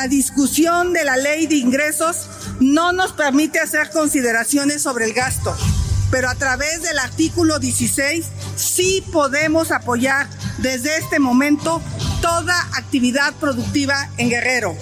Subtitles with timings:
[0.00, 2.26] La discusión de la ley de ingresos
[2.58, 5.54] no nos permite hacer consideraciones sobre el gasto,
[6.10, 8.24] pero a través del artículo 16
[8.56, 11.82] sí podemos apoyar desde este momento
[12.22, 14.74] toda actividad productiva en Guerrero.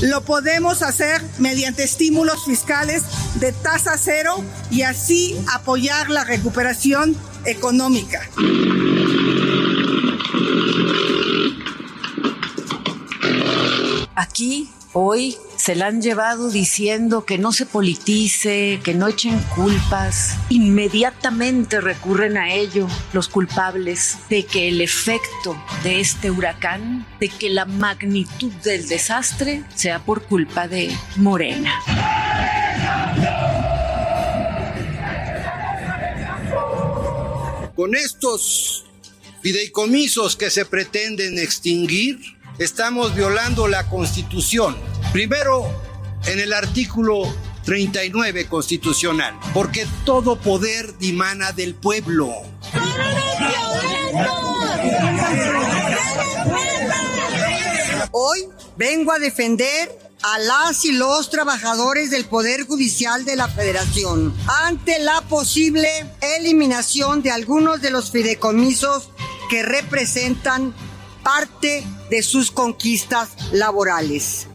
[0.00, 3.02] Lo podemos hacer mediante estímulos fiscales
[3.40, 8.26] de tasa cero y así apoyar la recuperación económica.
[14.14, 20.34] Aquí hoy se la han llevado diciendo que no se politice, que no echen culpas.
[20.50, 27.48] Inmediatamente recurren a ello los culpables de que el efecto de este huracán, de que
[27.48, 31.72] la magnitud del desastre sea por culpa de Morena.
[37.74, 38.84] Con estos
[39.40, 44.76] fideicomisos que se pretenden extinguir, estamos violando la Constitución.
[45.12, 45.66] Primero,
[46.26, 47.22] en el artículo
[47.64, 52.32] 39 constitucional, porque todo poder dimana del pueblo.
[58.10, 64.32] Hoy vengo a defender a las y los trabajadores del Poder Judicial de la Federación
[64.46, 65.88] ante la posible
[66.20, 69.10] eliminación de algunos de los fideicomisos
[69.50, 70.74] que representan
[71.22, 74.48] parte de sus conquistas laborales.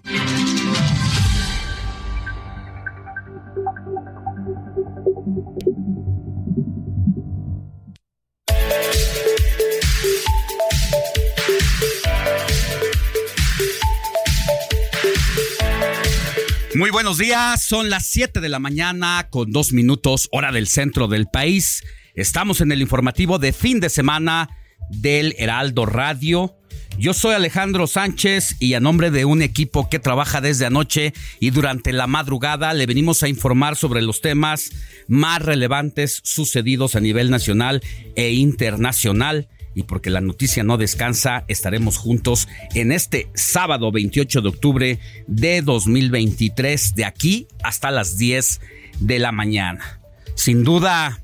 [16.75, 21.07] Muy buenos días, son las 7 de la mañana con dos minutos hora del centro
[21.07, 21.83] del país.
[22.13, 24.47] Estamos en el informativo de fin de semana
[24.89, 26.55] del Heraldo Radio.
[26.99, 31.51] Yo soy Alejandro Sánchez y a nombre de un equipo que trabaja desde anoche y
[31.51, 34.71] durante la madrugada le venimos a informar sobre los temas
[35.07, 37.83] más relevantes sucedidos a nivel nacional
[38.15, 39.47] e internacional.
[39.75, 45.61] Y porque la noticia no descansa, estaremos juntos en este sábado 28 de octubre de
[45.61, 48.59] 2023, de aquí hasta las 10
[49.01, 50.01] de la mañana.
[50.33, 51.21] Sin duda,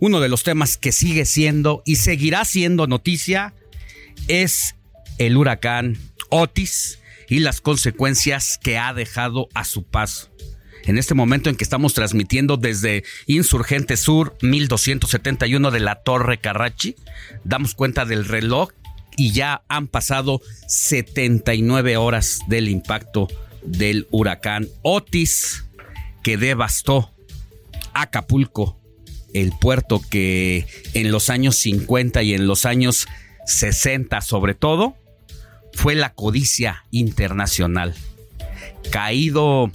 [0.00, 3.54] uno de los temas que sigue siendo y seguirá siendo noticia
[4.28, 4.74] es
[5.18, 5.98] el huracán
[6.30, 10.30] Otis y las consecuencias que ha dejado a su paso.
[10.84, 16.96] En este momento en que estamos transmitiendo desde Insurgente Sur 1271 de la Torre Carrachi,
[17.44, 18.70] damos cuenta del reloj
[19.16, 23.28] y ya han pasado 79 horas del impacto
[23.62, 25.66] del huracán Otis
[26.22, 27.12] que devastó
[27.92, 28.79] Acapulco,
[29.34, 33.06] el puerto que en los años 50 y en los años
[33.46, 34.96] 60 sobre todo
[35.72, 37.94] fue la codicia internacional.
[38.90, 39.70] Caído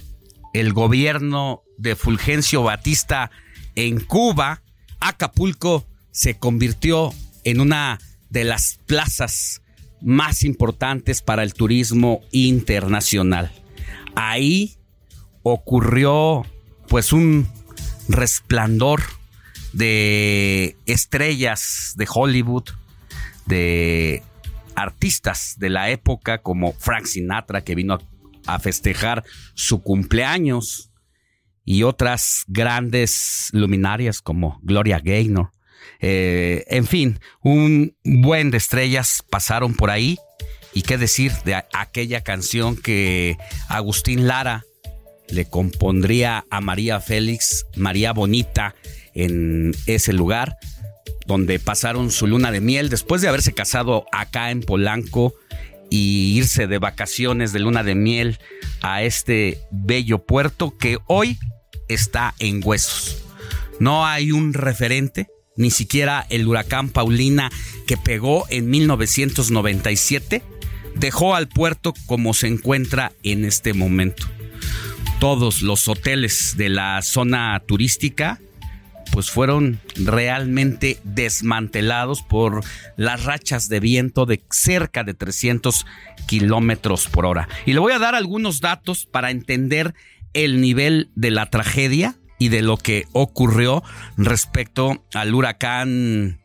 [0.52, 3.30] el gobierno de Fulgencio Batista
[3.74, 4.62] en Cuba,
[5.00, 7.12] Acapulco se convirtió
[7.44, 7.98] en una
[8.30, 9.62] de las plazas
[10.00, 13.52] más importantes para el turismo internacional.
[14.14, 14.76] Ahí
[15.42, 16.44] ocurrió
[16.88, 17.48] pues un
[18.08, 19.02] resplandor
[19.76, 22.64] de estrellas de Hollywood,
[23.44, 24.22] de
[24.74, 27.98] artistas de la época como Frank Sinatra que vino
[28.46, 29.22] a, festejar
[29.54, 30.90] su cumpleaños
[31.64, 35.50] y otras grandes luminarias como Gloria Gaynor.
[36.00, 40.18] Eh, en fin, un buen de estrellas pasaron por ahí
[40.74, 43.36] Y qué decir de aquella canción que
[43.68, 44.64] Agustín Lara
[45.28, 48.74] le compondría a María Félix, María Bonita,
[49.16, 50.56] en ese lugar
[51.26, 55.34] donde pasaron su luna de miel después de haberse casado acá en Polanco
[55.90, 58.38] y irse de vacaciones de luna de miel
[58.82, 61.38] a este bello puerto que hoy
[61.88, 63.22] está en huesos.
[63.80, 65.26] No hay un referente,
[65.56, 67.50] ni siquiera el huracán Paulina
[67.86, 70.42] que pegó en 1997
[70.96, 74.26] dejó al puerto como se encuentra en este momento.
[75.20, 78.40] Todos los hoteles de la zona turística
[79.16, 82.62] pues fueron realmente desmantelados por
[82.98, 85.86] las rachas de viento de cerca de 300
[86.26, 87.48] kilómetros por hora.
[87.64, 89.94] Y le voy a dar algunos datos para entender
[90.34, 93.82] el nivel de la tragedia y de lo que ocurrió
[94.18, 96.42] respecto al huracán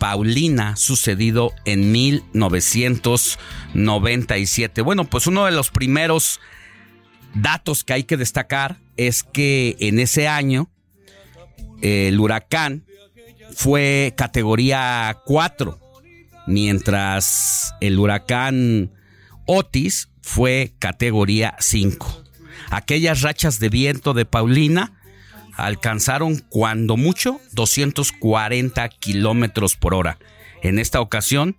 [0.00, 4.82] Paulina sucedido en 1997.
[4.82, 6.40] Bueno, pues uno de los primeros
[7.34, 10.68] datos que hay que destacar es que en ese año
[11.82, 12.84] el huracán
[13.54, 15.78] fue categoría 4,
[16.46, 18.92] mientras el huracán
[19.46, 22.24] Otis fue categoría 5.
[22.70, 25.00] Aquellas rachas de viento de Paulina
[25.54, 30.18] alcanzaron cuando mucho 240 kilómetros por hora.
[30.62, 31.56] En esta ocasión,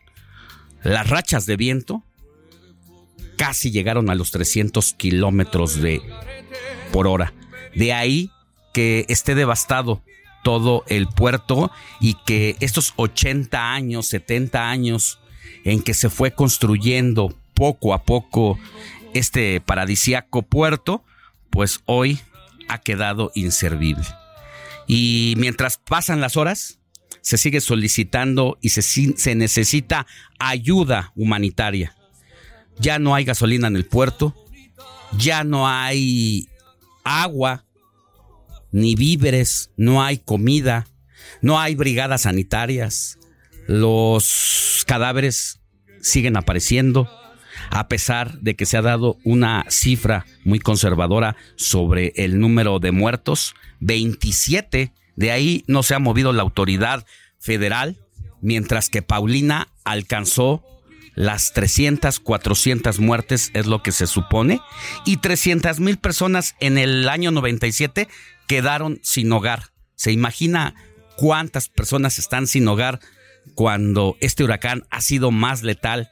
[0.84, 2.04] las rachas de viento
[3.38, 5.80] casi llegaron a los 300 kilómetros
[6.92, 7.34] por hora.
[7.76, 8.32] De ahí
[8.74, 10.02] que esté devastado
[10.44, 15.20] todo el puerto y que estos 80 años, 70 años
[15.64, 18.58] en que se fue construyendo poco a poco
[19.14, 21.04] este paradisiaco puerto,
[21.50, 22.20] pues hoy
[22.68, 24.06] ha quedado inservible.
[24.88, 26.80] Y mientras pasan las horas,
[27.22, 30.08] se sigue solicitando y se, se necesita
[30.40, 31.96] ayuda humanitaria.
[32.80, 34.34] Ya no hay gasolina en el puerto,
[35.18, 36.48] ya no hay
[37.04, 37.66] agua
[38.72, 40.88] ni víveres, no hay comida,
[41.42, 43.18] no hay brigadas sanitarias,
[43.68, 45.60] los cadáveres
[46.02, 47.10] siguen apareciendo,
[47.72, 52.92] a pesar de que se ha dado una cifra muy conservadora sobre el número de
[52.92, 57.06] muertos, 27, de ahí no se ha movido la autoridad
[57.38, 57.98] federal,
[58.42, 60.64] mientras que Paulina alcanzó
[61.16, 64.62] las 300, 400 muertes es lo que se supone
[65.06, 68.08] y 300 mil personas en el año 97
[68.50, 69.66] quedaron sin hogar.
[69.96, 70.74] ¿Se imagina
[71.16, 73.00] cuántas personas están sin hogar
[73.54, 76.10] cuando este huracán ha sido más letal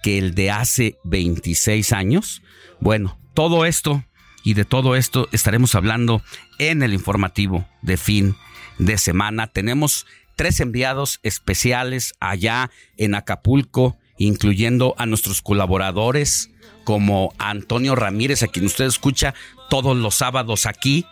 [0.00, 2.42] que el de hace 26 años?
[2.78, 4.04] Bueno, todo esto
[4.44, 6.22] y de todo esto estaremos hablando
[6.60, 8.36] en el informativo de fin
[8.78, 9.48] de semana.
[9.48, 10.06] Tenemos
[10.36, 16.52] tres enviados especiales allá en Acapulco, incluyendo a nuestros colaboradores
[16.84, 19.34] como Antonio Ramírez, a quien usted escucha
[19.68, 21.06] todos los sábados aquí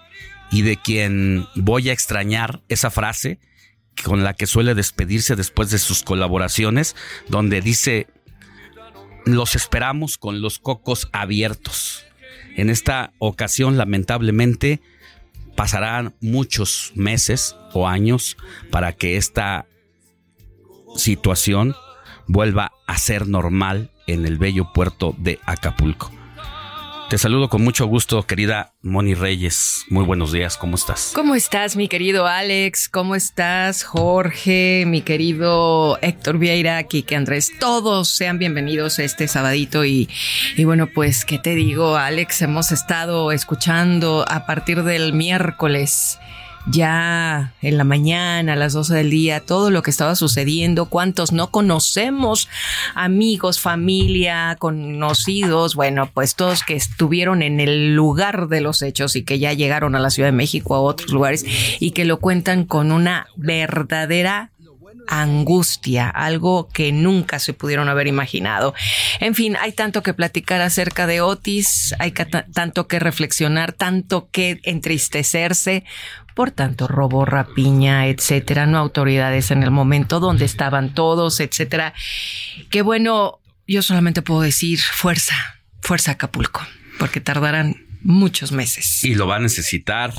[0.50, 3.38] y de quien voy a extrañar esa frase
[4.04, 6.96] con la que suele despedirse después de sus colaboraciones,
[7.28, 8.06] donde dice,
[9.24, 12.04] los esperamos con los cocos abiertos.
[12.56, 14.80] En esta ocasión, lamentablemente,
[15.54, 18.36] pasarán muchos meses o años
[18.70, 19.66] para que esta
[20.96, 21.74] situación
[22.26, 26.19] vuelva a ser normal en el bello puerto de Acapulco.
[27.10, 29.84] Te saludo con mucho gusto, querida Moni Reyes.
[29.88, 31.10] Muy buenos días, ¿cómo estás?
[31.12, 32.88] ¿Cómo estás, mi querido Alex?
[32.88, 34.84] ¿Cómo estás, Jorge?
[34.86, 39.84] Mi querido Héctor Vieira, Kike Andrés, todos sean bienvenidos este sabadito.
[39.84, 40.08] Y,
[40.56, 42.42] y bueno, pues, ¿qué te digo, Alex?
[42.42, 46.20] Hemos estado escuchando a partir del miércoles
[46.66, 51.32] ya en la mañana, a las 12 del día, todo lo que estaba sucediendo, cuántos
[51.32, 52.48] no conocemos,
[52.94, 59.22] amigos, familia, conocidos, bueno, pues todos que estuvieron en el lugar de los hechos y
[59.22, 61.44] que ya llegaron a la Ciudad de México, a otros lugares,
[61.80, 64.50] y que lo cuentan con una verdadera
[65.10, 68.74] angustia, algo que nunca se pudieron haber imaginado.
[69.18, 74.60] En fin, hay tanto que platicar acerca de Otis, hay tanto que reflexionar, tanto que
[74.62, 75.84] entristecerse
[76.34, 81.94] por tanto robo, rapiña, etcétera, no autoridades en el momento donde estaban todos, etcétera.
[82.70, 85.34] Que bueno, yo solamente puedo decir fuerza,
[85.80, 86.62] fuerza Acapulco,
[86.98, 89.04] porque tardarán muchos meses.
[89.04, 90.12] Y lo va a necesitar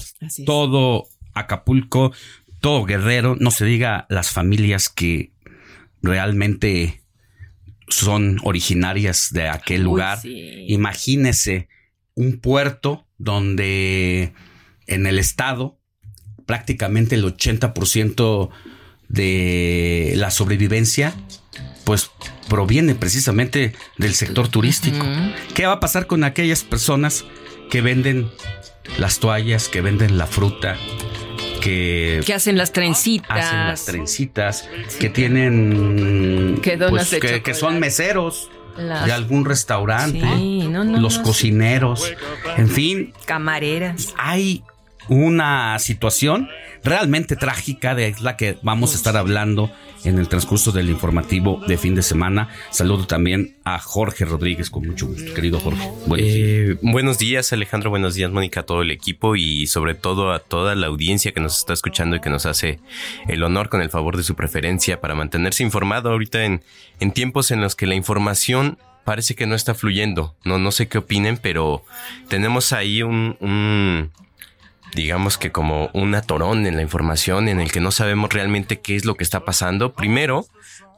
[0.45, 2.13] todo Acapulco,
[2.59, 5.31] todo Guerrero, no se diga las familias que
[6.01, 7.01] realmente
[7.87, 10.19] son originarias de aquel lugar.
[10.25, 11.67] Imagínese
[12.13, 14.33] un puerto donde
[14.87, 15.80] en el estado
[16.45, 18.49] prácticamente el 80%
[19.09, 21.13] de la sobrevivencia
[21.83, 22.11] pues
[22.47, 25.05] proviene precisamente del sector turístico.
[25.53, 27.25] ¿Qué va a pasar con aquellas personas
[27.69, 28.29] que venden
[28.97, 30.77] las toallas, que venden la fruta,
[31.61, 33.29] que, que hacen las trencitas.
[33.29, 34.69] Hacen las trencitas,
[34.99, 36.59] que tienen.
[36.61, 37.09] Que, pues,
[37.43, 38.49] que, son meseros.
[38.77, 40.25] de algún restaurante,
[40.99, 42.11] los cocineros,
[42.57, 43.13] en fin.
[43.25, 44.13] Camareras.
[44.17, 44.63] Hay
[45.11, 46.49] una situación
[46.85, 49.69] realmente trágica de la que vamos a estar hablando
[50.05, 52.47] en el transcurso del informativo de fin de semana.
[52.69, 55.91] Saludo también a Jorge Rodríguez con mucho gusto, querido Jorge.
[56.17, 57.89] Eh, buenos días, Alejandro.
[57.89, 61.41] Buenos días, Mónica, a todo el equipo y sobre todo a toda la audiencia que
[61.41, 62.79] nos está escuchando y que nos hace
[63.27, 66.63] el honor con el favor de su preferencia para mantenerse informado ahorita en,
[67.01, 70.37] en tiempos en los que la información parece que no está fluyendo.
[70.45, 71.83] No, no sé qué opinen, pero
[72.29, 74.09] tenemos ahí un
[74.93, 78.95] digamos que como un atorón en la información en el que no sabemos realmente qué
[78.95, 79.93] es lo que está pasando.
[79.93, 80.47] Primero,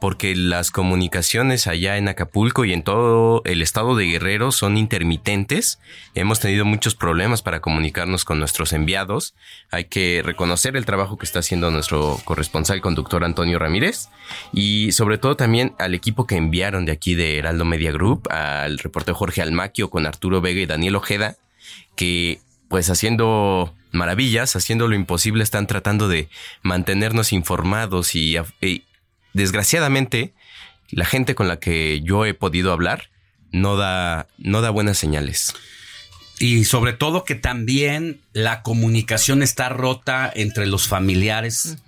[0.00, 5.78] porque las comunicaciones allá en Acapulco y en todo el estado de Guerrero son intermitentes.
[6.14, 9.34] Hemos tenido muchos problemas para comunicarnos con nuestros enviados.
[9.70, 14.08] Hay que reconocer el trabajo que está haciendo nuestro corresponsal conductor Antonio Ramírez
[14.52, 18.78] y sobre todo también al equipo que enviaron de aquí de Heraldo Media Group, al
[18.78, 21.36] reportero Jorge Almaquio con Arturo Vega y Daniel Ojeda,
[21.96, 26.28] que pues haciendo maravillas, haciendo lo imposible, están tratando de
[26.62, 28.36] mantenernos informados y,
[29.32, 30.32] desgraciadamente
[30.90, 33.10] la gente con la que yo he podido hablar
[33.50, 35.54] no da, no da buenas señales.
[36.38, 41.78] Y sobre todo que también la comunicación está rota entre los familiares,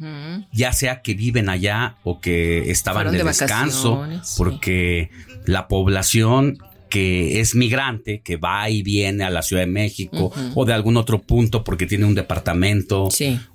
[0.52, 4.06] ya sea que viven allá o que estaban de, descanso,
[4.37, 5.11] porque
[5.47, 10.64] la población que es migrante, que va y viene a la Ciudad de México o
[10.64, 13.08] de algún otro punto porque tiene un departamento,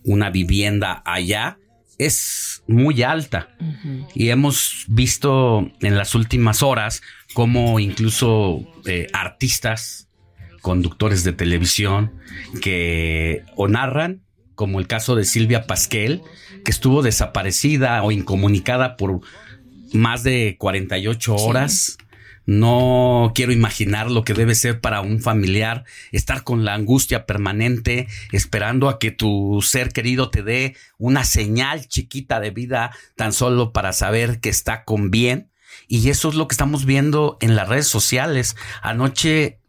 [0.04, 1.58] una vivienda allá,
[1.98, 3.50] es muy alta.
[4.14, 7.02] Y hemos visto en las últimas horas
[7.34, 10.10] cómo incluso eh, artistas,
[10.62, 12.14] conductores de televisión,
[12.62, 14.22] que o narran,
[14.56, 16.22] como el caso de Silvia Pasquel,
[16.64, 19.22] que estuvo desaparecida o incomunicada por
[19.94, 21.98] más de 48 horas.
[22.52, 28.10] No quiero imaginar lo que debe ser para un familiar estar con la angustia permanente,
[28.34, 33.72] esperando a que tu ser querido te dé una señal chiquita de vida tan solo
[33.72, 35.50] para saber que está con bien.
[35.88, 38.58] Y eso es lo que estamos viendo en las redes sociales.
[38.82, 39.62] Anoche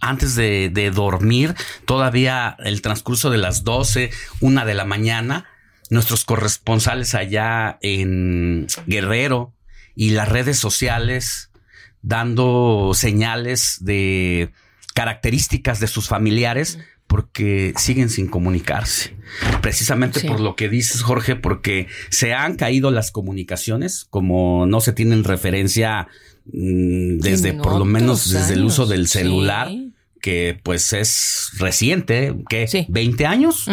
[0.00, 4.10] antes de, dormir, todavía el transcurso de las 12,
[4.40, 5.46] una de la mañana,
[5.88, 9.54] nuestros corresponsales allá en Guerrero
[9.94, 11.48] y las redes sociales
[12.02, 14.50] dando señales de
[14.94, 19.16] características de sus familiares porque siguen sin comunicarse.
[19.62, 24.92] Precisamente por lo que dices, Jorge, porque se han caído las comunicaciones, como no se
[24.92, 26.08] tienen referencia
[26.46, 29.70] mm, desde, por lo menos desde el uso del celular
[30.20, 33.66] que pues es reciente, que 20 años,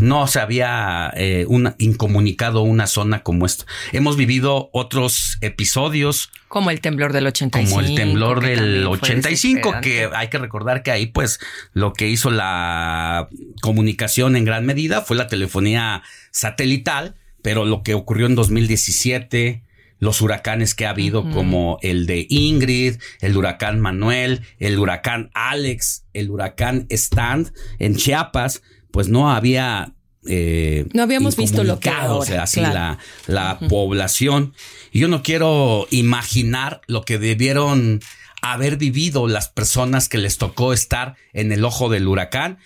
[0.00, 1.46] no se había eh,
[1.78, 3.64] incomunicado una zona como esta.
[3.92, 6.30] Hemos vivido otros episodios.
[6.48, 7.70] Como el temblor del 85.
[7.70, 11.40] Como el temblor del 85, que hay que recordar que ahí pues
[11.72, 13.28] lo que hizo la
[13.60, 19.62] comunicación en gran medida fue la telefonía satelital, pero lo que ocurrió en 2017
[20.02, 26.06] los huracanes que ha habido, como el de Ingrid, el huracán Manuel, el huracán Alex,
[26.12, 29.94] el huracán Stand en Chiapas, pues no había
[30.26, 34.54] eh, no habíamos visto lo que ahora, o sea, así la, la población.
[34.92, 38.00] Yo no quiero imaginar lo que debieron
[38.42, 42.58] haber vivido las personas que les tocó estar en el ojo del huracán.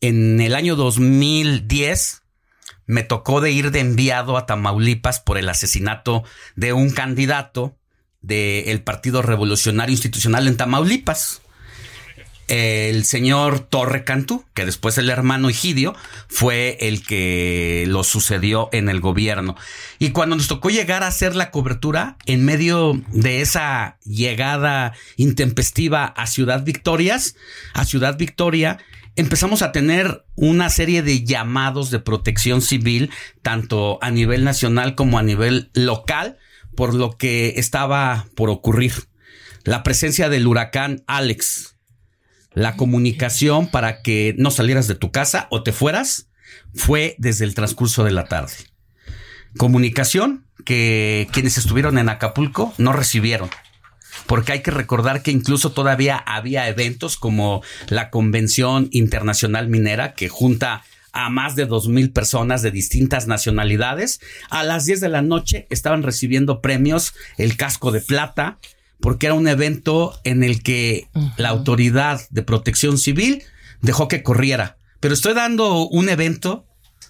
[0.00, 2.17] En el año 2010,
[2.88, 6.24] me tocó de ir de enviado a Tamaulipas por el asesinato
[6.56, 7.76] de un candidato
[8.22, 11.42] del Partido Revolucionario Institucional en Tamaulipas.
[12.48, 15.94] El señor Torre Cantú, que después el hermano Egidio
[16.28, 19.54] fue el que lo sucedió en el gobierno.
[19.98, 26.06] Y cuando nos tocó llegar a hacer la cobertura, en medio de esa llegada intempestiva
[26.06, 27.36] a Ciudad Victorias,
[27.74, 28.78] a Ciudad Victoria,
[29.18, 33.10] empezamos a tener una serie de llamados de protección civil,
[33.42, 36.38] tanto a nivel nacional como a nivel local,
[36.76, 38.92] por lo que estaba por ocurrir.
[39.64, 41.74] La presencia del huracán Alex,
[42.52, 46.28] la comunicación para que no salieras de tu casa o te fueras,
[46.72, 48.54] fue desde el transcurso de la tarde.
[49.56, 53.50] Comunicación que quienes estuvieron en Acapulco no recibieron
[54.28, 60.28] porque hay que recordar que incluso todavía había eventos como la Convención Internacional Minera que
[60.28, 64.20] junta a más de dos mil personas de distintas nacionalidades.
[64.50, 68.58] A las 10 de la noche estaban recibiendo premios, el casco de plata,
[69.00, 71.08] porque era un evento en el que
[71.38, 73.42] la autoridad de protección civil
[73.80, 74.76] dejó que corriera.
[75.00, 76.67] Pero estoy dando un evento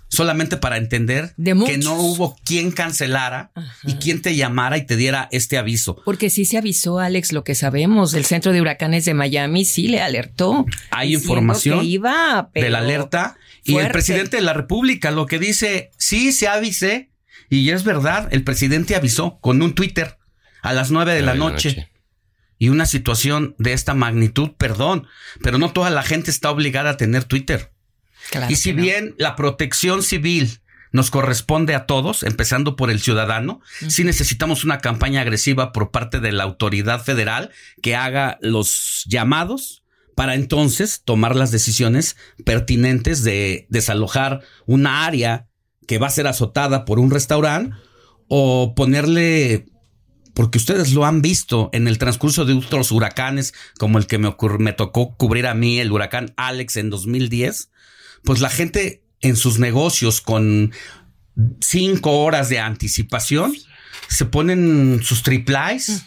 [0.08, 3.52] solamente para entender que no hubo quien cancelara
[3.84, 6.00] y quien te llamara y te diera este aviso.
[6.04, 9.88] Porque sí se avisó, Alex, lo que sabemos, el Centro de Huracanes de Miami sí
[9.88, 10.66] le alertó.
[10.90, 15.90] Hay información iba, de la alerta y el presidente de la República lo que dice,
[15.98, 17.10] sí se avise
[17.50, 20.18] y es verdad, el presidente avisó con un Twitter
[20.62, 21.90] a las nueve de la noche.
[22.60, 25.06] Y una situación de esta magnitud, perdón,
[25.42, 27.70] pero no toda la gente está obligada a tener Twitter
[28.48, 30.60] y si bien la protección civil
[30.92, 36.20] nos corresponde a todos, empezando por el ciudadano, sí necesitamos una campaña agresiva por parte
[36.20, 37.50] de la autoridad federal
[37.82, 39.82] que haga los llamados
[40.14, 45.46] para entonces tomar las decisiones pertinentes de desalojar una área
[45.86, 47.76] que va a ser azotada por un restaurante
[48.28, 49.66] o ponerle
[50.34, 54.36] porque ustedes lo han visto en el transcurso de otros huracanes, como el que me,
[54.60, 57.70] me tocó cubrir a mí, el huracán Alex en 2010,
[58.24, 60.72] pues la gente en sus negocios con
[61.60, 63.54] cinco horas de anticipación
[64.08, 66.04] se ponen sus triplies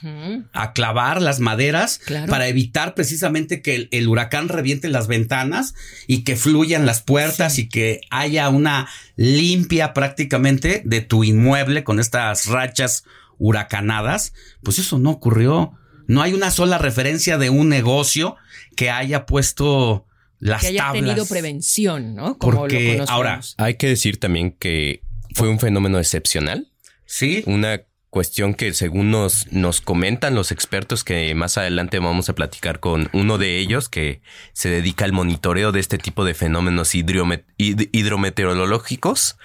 [0.53, 5.75] a clavar las maderas para evitar precisamente que el, huracán reviente las ventanas
[6.07, 11.99] y que fluyan las puertas y que haya una limpia prácticamente de tu inmueble con
[11.99, 13.03] estas rachas
[13.37, 14.33] huracanadas.
[14.63, 15.77] Pues eso no ocurrió.
[16.07, 18.35] No hay una sola referencia de un negocio
[18.75, 20.07] que haya puesto
[20.41, 22.37] las que haya tenido prevención, ¿no?
[22.37, 25.01] Como Porque ahora hay que decir también que
[25.33, 26.67] fue un fenómeno excepcional.
[27.05, 27.43] Sí.
[27.45, 32.79] Una cuestión que según nos, nos comentan los expertos que más adelante vamos a platicar
[32.79, 34.21] con uno de ellos que
[34.51, 39.37] se dedica al monitoreo de este tipo de fenómenos hidrometeorológicos.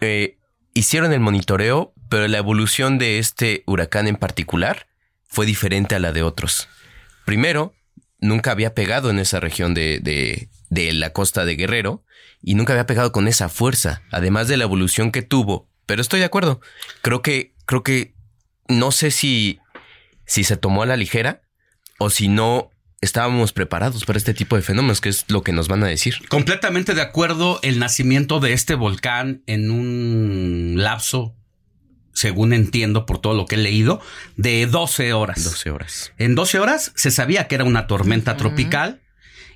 [0.00, 0.38] Eh,
[0.72, 4.86] hicieron el monitoreo, pero la evolución de este huracán en particular
[5.26, 6.68] fue diferente a la de otros.
[7.26, 7.74] Primero,
[8.20, 12.04] nunca había pegado en esa región de, de, de, la costa de Guerrero
[12.42, 15.68] y nunca había pegado con esa fuerza, además de la evolución que tuvo.
[15.86, 16.60] Pero estoy de acuerdo.
[17.02, 18.14] Creo que, creo que
[18.68, 19.60] no sé si,
[20.26, 21.42] si se tomó a la ligera
[21.98, 25.68] o si no estábamos preparados para este tipo de fenómenos, que es lo que nos
[25.68, 26.16] van a decir.
[26.28, 31.34] Completamente de acuerdo, el nacimiento de este volcán en un lapso
[32.16, 34.00] según entiendo por todo lo que he leído,
[34.36, 35.44] de 12 horas.
[35.44, 36.12] 12 horas.
[36.16, 39.02] En 12 horas se sabía que era una tormenta tropical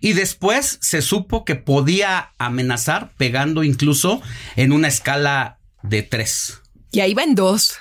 [0.00, 4.20] y después se supo que podía amenazar pegando incluso
[4.56, 6.60] en una escala de 3.
[6.92, 7.78] Y ahí va en 2.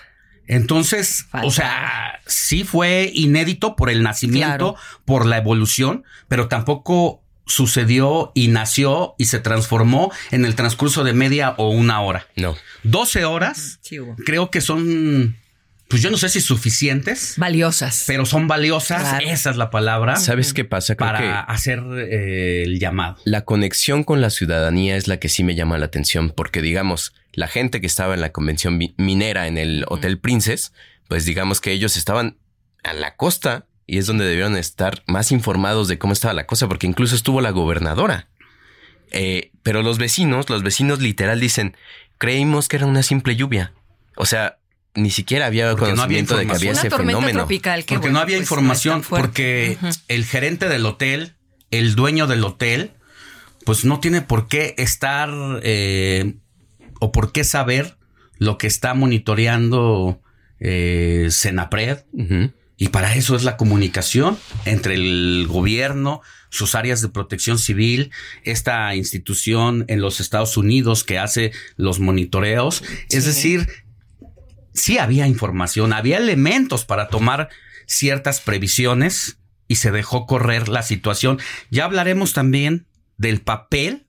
[0.48, 8.32] Entonces, o sea, sí fue inédito por el nacimiento, por la evolución, pero tampoco sucedió
[8.36, 12.28] y nació y se transformó en el transcurso de media o una hora.
[12.36, 12.56] No.
[12.84, 13.80] 12 horas
[14.26, 15.36] creo que son,
[15.88, 17.34] pues yo no sé si suficientes.
[17.38, 18.06] Valiosas.
[18.08, 20.16] Pero son valiosas, esa es la palabra.
[20.16, 20.96] ¿Sabes qué pasa?
[20.96, 23.18] para hacer eh, el llamado.
[23.26, 27.14] La conexión con la ciudadanía es la que sí me llama la atención, porque digamos,
[27.34, 30.72] la gente que estaba en la convención minera en el Hotel Princess,
[31.08, 32.38] pues digamos que ellos estaban
[32.84, 36.68] a la costa y es donde debieron estar más informados de cómo estaba la cosa,
[36.68, 38.28] porque incluso estuvo la gobernadora.
[39.10, 41.76] Eh, pero los vecinos, los vecinos literal dicen,
[42.20, 43.74] creímos que era una simple lluvia.
[44.16, 44.60] O sea,
[44.94, 47.48] ni siquiera había conocimiento de que había ese fenómeno.
[47.48, 51.34] porque no había pues, información, porque el gerente del hotel,
[51.72, 52.92] el dueño del hotel,
[53.66, 55.32] pues no tiene por qué estar
[55.64, 56.36] eh,
[57.00, 57.98] o por qué saber
[58.38, 60.22] lo que está monitoreando
[60.60, 62.04] eh, Senapred.
[62.82, 68.12] Y para eso es la comunicación entre el gobierno, sus áreas de protección civil,
[68.46, 72.82] esta institución en los Estados Unidos que hace los monitoreos.
[73.10, 73.68] Es decir,
[74.74, 77.50] sí había información, había elementos para tomar
[77.86, 81.38] ciertas previsiones y se dejó correr la situación.
[81.70, 82.88] Ya hablaremos también
[83.18, 84.08] del papel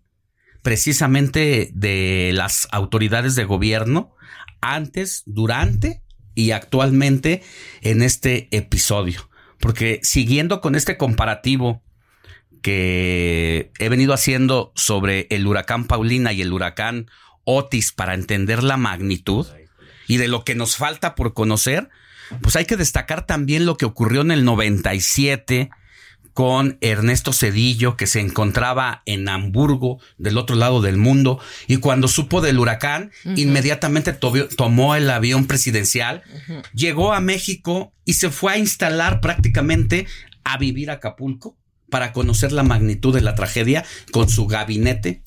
[0.62, 4.14] precisamente de las autoridades de gobierno
[4.60, 6.02] antes, durante
[6.34, 7.42] y actualmente
[7.82, 9.28] en este episodio.
[9.58, 11.82] Porque siguiendo con este comparativo
[12.62, 17.10] que he venido haciendo sobre el huracán Paulina y el huracán
[17.44, 19.46] Otis para entender la magnitud
[20.06, 21.88] y de lo que nos falta por conocer,
[22.42, 25.70] pues hay que destacar también lo que ocurrió en el 97
[26.34, 32.08] con Ernesto Cedillo, que se encontraba en Hamburgo, del otro lado del mundo, y cuando
[32.08, 36.22] supo del huracán, inmediatamente tomó el avión presidencial,
[36.74, 40.06] llegó a México y se fue a instalar prácticamente
[40.44, 41.56] a vivir a Acapulco
[41.90, 45.22] para conocer la magnitud de la tragedia con su gabinete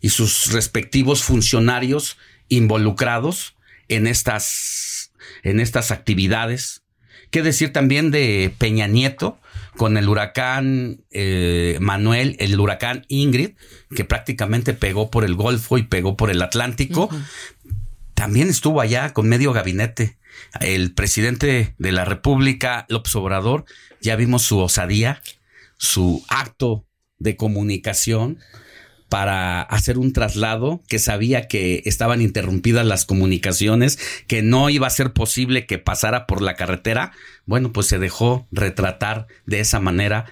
[0.00, 2.16] y sus respectivos funcionarios
[2.48, 3.56] involucrados
[3.88, 6.82] en estas, en estas actividades.
[7.30, 9.40] ¿Qué decir también de Peña Nieto
[9.76, 13.50] con el huracán eh, Manuel, el huracán Ingrid,
[13.94, 17.08] que prácticamente pegó por el Golfo y pegó por el Atlántico?
[18.14, 20.18] También estuvo allá con medio gabinete.
[20.60, 23.64] El presidente de la República, López Obrador,
[24.00, 25.22] ya vimos su osadía,
[25.76, 26.86] su acto
[27.18, 28.38] de comunicación
[29.08, 34.90] para hacer un traslado que sabía que estaban interrumpidas las comunicaciones, que no iba a
[34.90, 37.12] ser posible que pasara por la carretera,
[37.44, 40.26] bueno, pues se dejó retratar de esa manera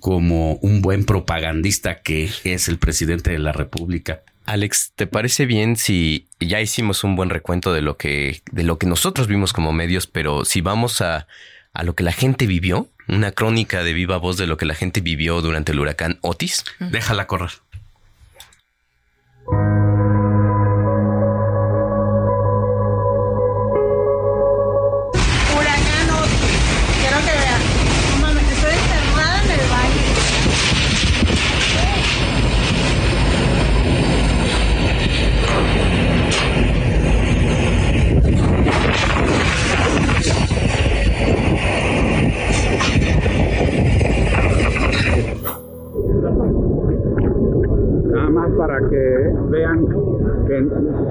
[0.00, 4.22] como un buen propagandista que es el presidente de la República.
[4.46, 8.78] Alex, ¿te parece bien si ya hicimos un buen recuento de lo que de lo
[8.78, 11.26] que nosotros vimos como medios, pero si vamos a
[11.72, 14.74] a lo que la gente vivió, una crónica de viva voz de lo que la
[14.74, 16.64] gente vivió durante el huracán Otis?
[16.78, 17.50] Déjala correr.
[19.48, 20.25] Música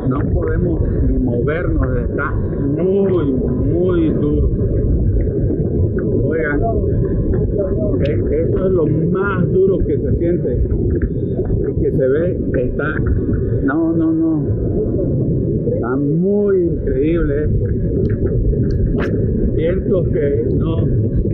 [0.10, 4.50] no podemos ni movernos, está muy, muy duro.
[6.28, 6.62] Oigan,
[8.02, 10.62] eso es lo más duro que se siente,
[11.82, 13.00] que se ve, está,
[13.64, 14.44] no, no, no,
[15.74, 17.50] está muy increíble
[19.56, 20.86] Vientos que no,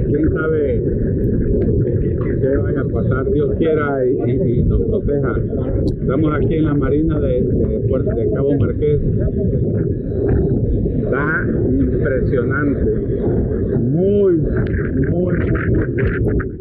[0.07, 0.81] quién sabe
[2.41, 5.35] qué vaya a pasar, Dios quiera y, nos proteja.
[6.01, 9.01] Estamos aquí en la marina de, de Cabo Marqués.
[10.97, 12.91] Está impresionante.
[13.79, 14.41] Muy,
[15.09, 16.60] muy.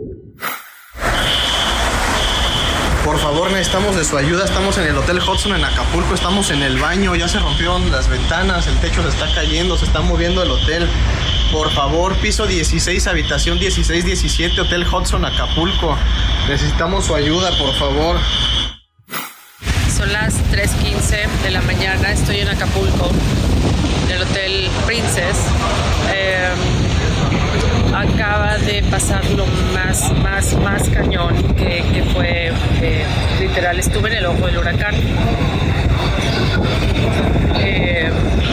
[3.11, 4.45] Por favor, necesitamos de su ayuda.
[4.45, 6.15] Estamos en el Hotel Hudson en Acapulco.
[6.15, 7.17] Estamos en el baño.
[7.17, 8.69] Ya se rompieron las ventanas.
[8.69, 9.77] El techo se está cayendo.
[9.77, 10.89] Se está moviendo el hotel.
[11.51, 15.99] Por favor, piso 16, habitación 1617, Hotel Hudson, Acapulco.
[16.49, 18.17] Necesitamos su ayuda, por favor.
[19.93, 23.11] Son las 3.15 de la mañana, estoy en Acapulco,
[24.07, 25.37] en el Hotel Princess.
[26.15, 26.80] Em,
[28.01, 33.05] acaba de pasar lo más, más, más cañón que, fue, eh,
[33.41, 34.95] literal, estuve en el ojo del huracán.
[37.59, 38.11] Eh,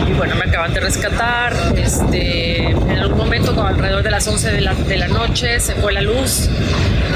[0.07, 1.53] y bueno, me acaban de rescatar.
[1.77, 5.93] Este, en algún momento, alrededor de las 11 de la, de la noche, se fue
[5.93, 6.49] la luz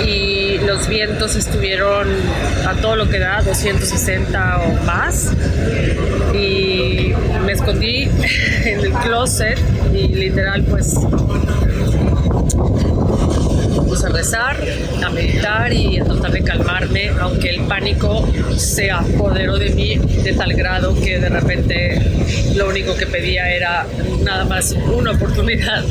[0.06, 2.08] y los vientos estuvieron
[2.66, 5.34] a todo lo que da, 260 o más.
[6.34, 7.14] Y
[7.46, 8.10] me escondí
[8.66, 9.60] en el closet
[9.94, 10.96] y literal pues
[13.88, 14.58] puse a rezar,
[15.04, 20.34] a meditar y a tratar de calmarme, aunque el pánico se apoderó de mí de
[20.34, 22.02] tal grado que de repente
[22.56, 23.86] lo único que pedía era
[24.24, 25.84] nada más una oportunidad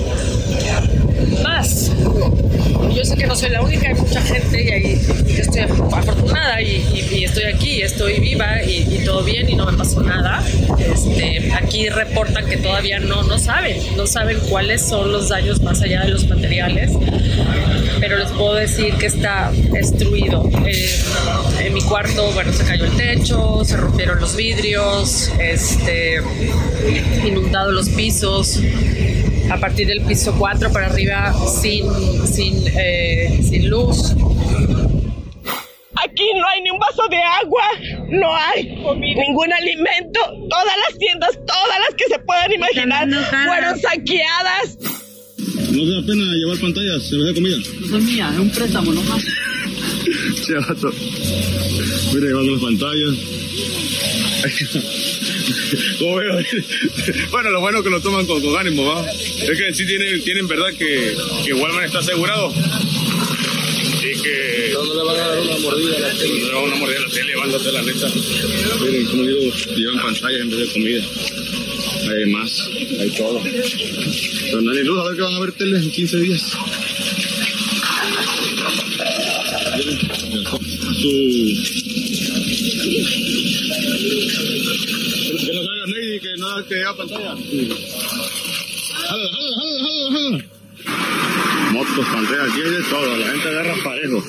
[1.43, 1.91] más.
[2.95, 5.01] Yo sé que no soy la única, hay mucha gente y ahí
[5.39, 10.45] estoy afortunada y, estoy aquí, estoy viva y, todo bien y no me pasó nada.
[10.79, 15.81] Este, aquí reportan que todavía no, no saben, no saben cuáles son los daños más
[15.83, 16.91] allá de los materiales,
[18.01, 20.49] pero les puedo decir que está destruido.
[20.67, 21.01] Eh,
[21.61, 26.21] en mi cuarto, bueno, se cayó el techo, se rompieron los vidrios, este,
[27.25, 28.61] inundado los pisos
[29.51, 31.85] a partir del piso 4 para arriba sin,
[32.27, 34.15] sin, eh, sin luz.
[36.03, 37.63] Aquí no hay ni un vaso de agua,
[38.09, 40.21] no hay ningún alimento.
[40.49, 43.09] Todas las tiendas, todas las que se puedan imaginar,
[43.45, 44.79] fueron saqueadas.
[45.73, 47.57] ¿No da pena llevar pantallas se de comida?
[47.91, 49.23] No es mía, es un préstamo nomás.
[50.01, 50.55] Sí,
[52.15, 53.15] Mira, llevando las pantallas.
[57.31, 59.05] bueno, lo bueno es que lo toman con, ánimo, ¿va?
[59.11, 62.53] Es que sí tienen, tienen verdad que, que Walmart está asegurado
[64.03, 66.41] y que no, le van a dar una mordida a la tele.
[66.41, 68.09] No le van a dar una mordida a la tele, van la neta.
[68.81, 69.41] Miren, como digo,
[69.77, 71.03] llevan pantalla en vez de comida.
[72.11, 73.43] Hay más, hay todo.
[73.43, 76.43] Pero no hay luz, a ver que van a ver tele en 15 días.
[81.01, 81.91] Su
[86.11, 87.37] no que nada que vea pantalla.
[89.09, 89.79] Jala, jala, jala,
[90.13, 90.45] jala,
[91.73, 94.25] Motos, pantalla, aquí hay de todo, la gente agarra parejo.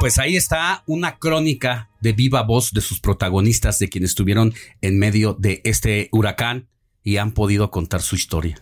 [0.00, 4.98] Pues ahí está una crónica de viva voz de sus protagonistas, de quienes estuvieron en
[4.98, 6.68] medio de este huracán
[7.02, 8.60] y han podido contar su historia.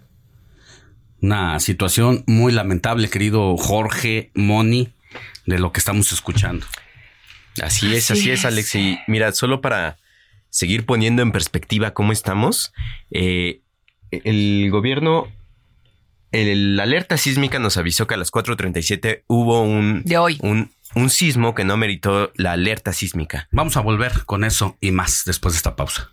[1.20, 4.92] Una situación muy lamentable, querido Jorge Moni,
[5.46, 6.66] de lo que estamos escuchando.
[7.62, 8.74] Así es, así, es, Alex.
[8.74, 9.96] Y mira, solo para
[10.50, 12.72] seguir poniendo en perspectiva cómo estamos,
[13.10, 13.60] eh,
[14.10, 15.28] el gobierno,
[16.32, 20.38] el, alerta sísmica nos avisó que a las 4.37 hubo un, De hoy.
[20.40, 23.48] un, un sismo que no meritó la alerta sísmica.
[23.52, 26.12] Vamos a volver con eso y más después de esta pausa.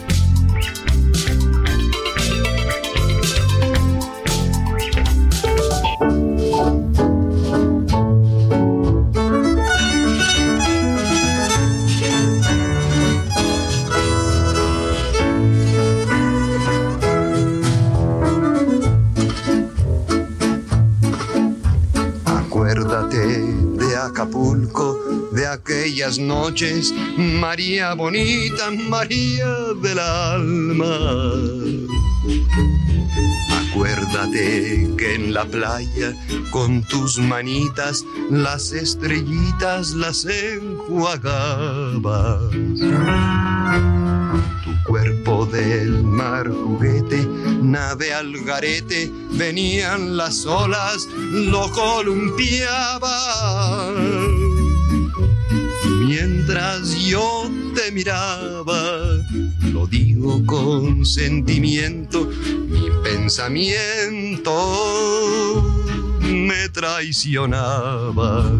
[24.05, 29.47] Acapulco, de aquellas noches, María bonita, María
[29.81, 30.97] del alma.
[33.69, 36.13] Acuérdate que en la playa,
[36.51, 40.81] con tus manitas, las estrellitas las enjuagabas.
[44.85, 47.27] Cuerpo del mar juguete,
[47.61, 53.11] nave al garete, venían las olas, lo columpiaba.
[56.05, 58.99] Mientras yo te miraba,
[59.71, 62.29] lo digo con sentimiento,
[62.67, 64.51] mi pensamiento
[66.21, 68.51] me traicionaba.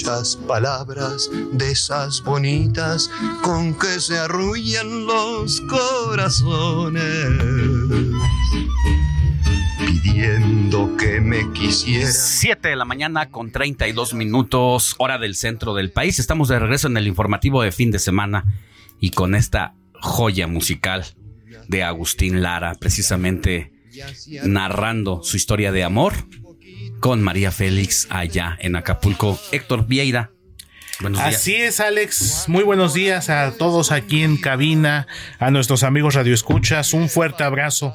[0.00, 3.10] Muchas palabras de esas bonitas
[3.42, 7.04] con que se arrullan los corazones.
[9.78, 12.38] Pidiendo que me quisieras.
[12.40, 16.18] 7 de la mañana con 32 minutos, hora del centro del país.
[16.18, 18.44] Estamos de regreso en el informativo de fin de semana
[19.00, 21.04] y con esta joya musical
[21.68, 23.70] de Agustín Lara, precisamente
[24.44, 26.14] narrando su historia de amor
[27.00, 29.40] con María Félix allá en Acapulco.
[29.52, 30.30] Héctor Vieira.
[31.18, 32.44] Así es, Alex.
[32.46, 35.06] Muy buenos días a todos aquí en cabina,
[35.38, 36.92] a nuestros amigos radioescuchas.
[36.92, 37.94] Un fuerte abrazo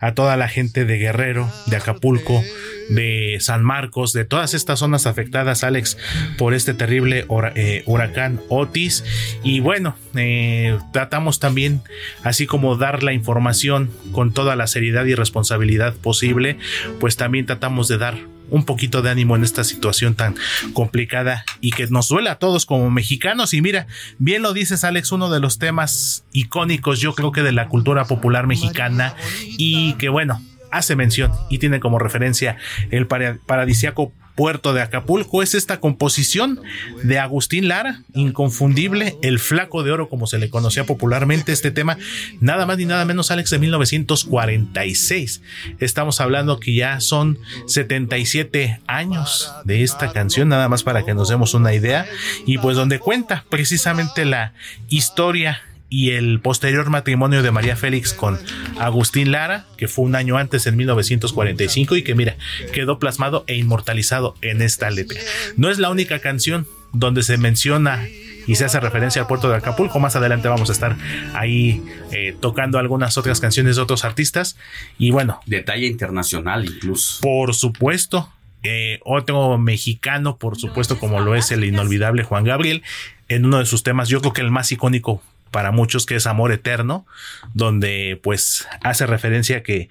[0.00, 2.42] a toda la gente de Guerrero, de Acapulco,
[2.88, 5.98] de San Marcos, de todas estas zonas afectadas, Alex,
[6.38, 9.04] por este terrible eh, huracán Otis.
[9.42, 11.82] Y bueno, eh, tratamos también,
[12.22, 16.58] así como dar la información con toda la seriedad y responsabilidad posible,
[17.00, 20.34] pues también tratamos de dar un poquito de ánimo en esta situación tan
[20.72, 23.54] complicada y que nos duele a todos como mexicanos.
[23.54, 23.86] Y mira,
[24.18, 28.04] bien lo dices, Alex, uno de los temas icónicos, yo creo que de la cultura
[28.04, 29.14] popular mexicana
[29.58, 32.56] y que bueno, hace mención y tiene como referencia
[32.90, 36.60] el para- paradisiaco puerto de Acapulco es esta composición
[37.02, 41.98] de Agustín Lara, inconfundible, el flaco de oro como se le conocía popularmente este tema,
[42.40, 45.42] nada más ni nada menos Alex de 1946.
[45.80, 51.28] Estamos hablando que ya son 77 años de esta canción, nada más para que nos
[51.28, 52.06] demos una idea,
[52.44, 54.52] y pues donde cuenta precisamente la
[54.88, 58.38] historia y el posterior matrimonio de María Félix con
[58.78, 62.36] Agustín Lara, que fue un año antes en 1945 y que mira,
[62.72, 65.20] quedó plasmado e inmortalizado en esta letra.
[65.56, 68.06] No es la única canción donde se menciona
[68.46, 69.98] y se hace referencia al puerto de Acapulco.
[69.98, 70.96] Más adelante vamos a estar
[71.34, 74.56] ahí eh, tocando algunas otras canciones de otros artistas.
[74.98, 75.40] Y bueno.
[75.46, 77.20] Detalle internacional incluso.
[77.20, 78.32] Por supuesto.
[78.62, 82.82] eh, otro mexicano, por supuesto, como lo es el inolvidable Juan Gabriel,
[83.28, 86.26] en uno de sus temas, yo creo que el más icónico para muchos, que es
[86.26, 87.06] Amor Eterno,
[87.54, 89.88] donde pues hace referencia que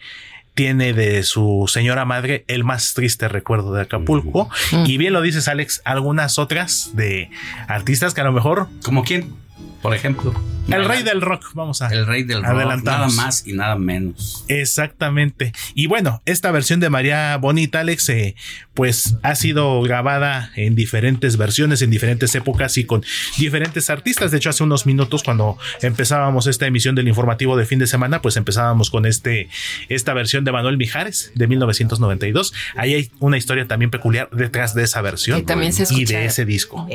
[0.53, 4.49] tiene de su señora madre el más triste recuerdo de Acapulco.
[4.85, 7.29] Y bien lo dices, Alex, algunas otras de
[7.67, 8.69] artistas que a lo mejor.
[8.83, 9.44] ¿Como quién?
[9.85, 10.33] Por ejemplo.
[10.67, 11.89] El rey del rock, vamos a.
[11.89, 14.43] El rey del rock, nada más y nada menos.
[14.47, 15.53] Exactamente.
[15.75, 18.35] Y bueno, esta versión de María Bonita, Alex, eh,
[18.73, 23.03] pues ha sido grabada en diferentes versiones, en diferentes épocas y con
[23.37, 24.31] diferentes artistas.
[24.31, 28.23] De hecho, hace unos minutos, cuando empezábamos esta emisión del informativo de fin de semana,
[28.23, 29.49] pues empezábamos con este,
[29.87, 32.53] esta versión de Manuel Mijares de 1992.
[32.75, 36.45] Ahí hay una historia también peculiar detrás de esa versión también se y de ese
[36.45, 36.87] disco.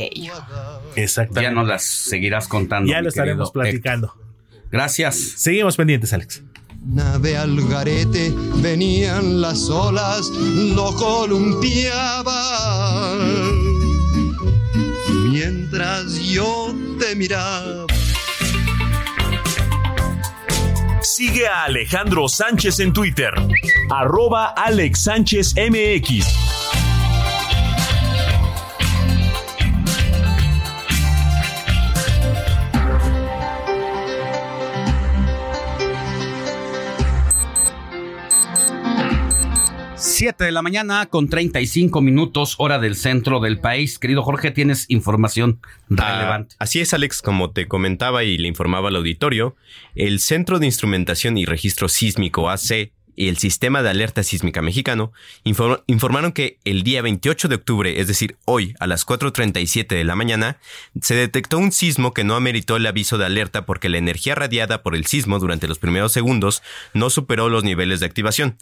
[0.96, 1.42] Exactamente.
[1.42, 2.79] Ya nos las seguirás contando.
[2.86, 4.14] Ya lo estaremos platicando.
[4.70, 5.16] Gracias.
[5.36, 6.42] Seguimos pendientes, Alex.
[6.86, 12.32] Nave al garete, venían las olas, lo columpiaba.
[15.28, 17.86] Mientras yo te miraba.
[21.02, 23.32] Sigue a Alejandro Sánchez en Twitter,
[23.90, 26.69] arroba Alex Sánchez MX.
[40.20, 43.98] 7 de la mañana con 35 minutos hora del centro del país.
[43.98, 45.62] Querido Jorge, tienes información
[45.96, 46.56] ah, relevante.
[46.58, 49.56] así es, Alex, como te comentaba y le informaba al auditorio,
[49.94, 55.12] el Centro de Instrumentación y Registro Sísmico AC y el Sistema de Alerta Sísmica Mexicano
[55.42, 60.16] informaron que el día 28 de octubre, es decir, hoy a las 4.37 de la
[60.16, 60.58] mañana,
[61.00, 64.82] se detectó un sismo que no ameritó el aviso de alerta porque la energía radiada
[64.82, 68.58] por el sismo durante los primeros segundos no superó los niveles de activación.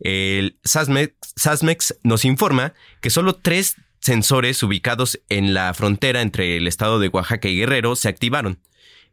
[0.00, 6.98] El SASMEX, nos informa que solo tres sensores ubicados en la frontera entre el estado
[6.98, 8.60] de Oaxaca y Guerrero se activaron.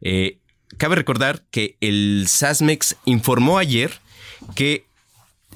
[0.00, 0.38] Eh,
[0.78, 3.92] cabe recordar que el SASMEX informó ayer
[4.54, 4.86] que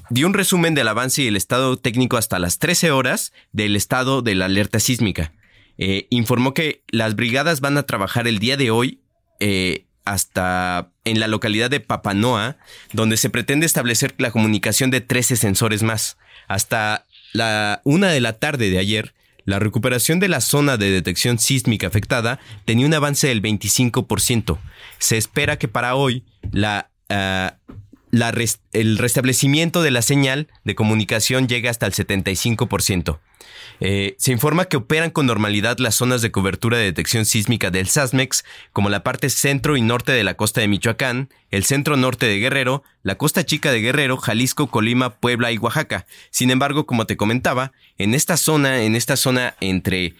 [0.09, 4.21] dio un resumen del avance y el estado técnico hasta las 13 horas del estado
[4.21, 5.33] de la alerta sísmica.
[5.77, 9.01] Eh, informó que las brigadas van a trabajar el día de hoy
[9.39, 12.57] eh, hasta en la localidad de Papanoa,
[12.93, 16.17] donde se pretende establecer la comunicación de 13 sensores más.
[16.47, 19.13] Hasta la una de la tarde de ayer,
[19.45, 24.57] la recuperación de la zona de detección sísmica afectada tenía un avance del 25%.
[24.99, 26.23] Se espera que para hoy
[26.63, 27.57] ah,
[28.73, 33.19] el restablecimiento de la señal de comunicación llegue hasta el 75%.
[33.83, 37.87] Eh, se informa que operan con normalidad las zonas de cobertura de detección sísmica del
[37.87, 42.27] SASMEX, como la parte centro y norte de la costa de Michoacán, el centro norte
[42.27, 46.05] de Guerrero, la costa chica de Guerrero, Jalisco, Colima, Puebla y Oaxaca.
[46.29, 50.13] Sin embargo, como te comentaba, en esta zona, en esta zona entre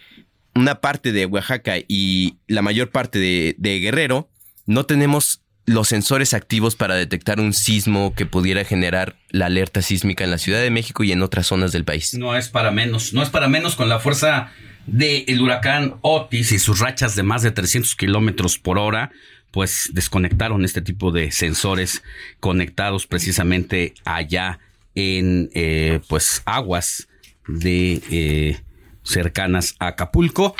[0.56, 4.28] una parte de Oaxaca y la mayor parte de, de Guerrero,
[4.66, 10.24] no tenemos los sensores activos para detectar un sismo que pudiera generar la alerta sísmica
[10.24, 12.14] en la Ciudad de México y en otras zonas del país.
[12.14, 14.50] No es para menos, no es para menos con la fuerza
[14.86, 19.12] del huracán Otis y sus rachas de más de 300 kilómetros por hora,
[19.52, 22.02] pues desconectaron este tipo de sensores
[22.40, 24.58] conectados precisamente allá
[24.94, 27.08] en eh, pues aguas
[27.46, 28.60] de eh,
[29.04, 30.56] cercanas a Acapulco.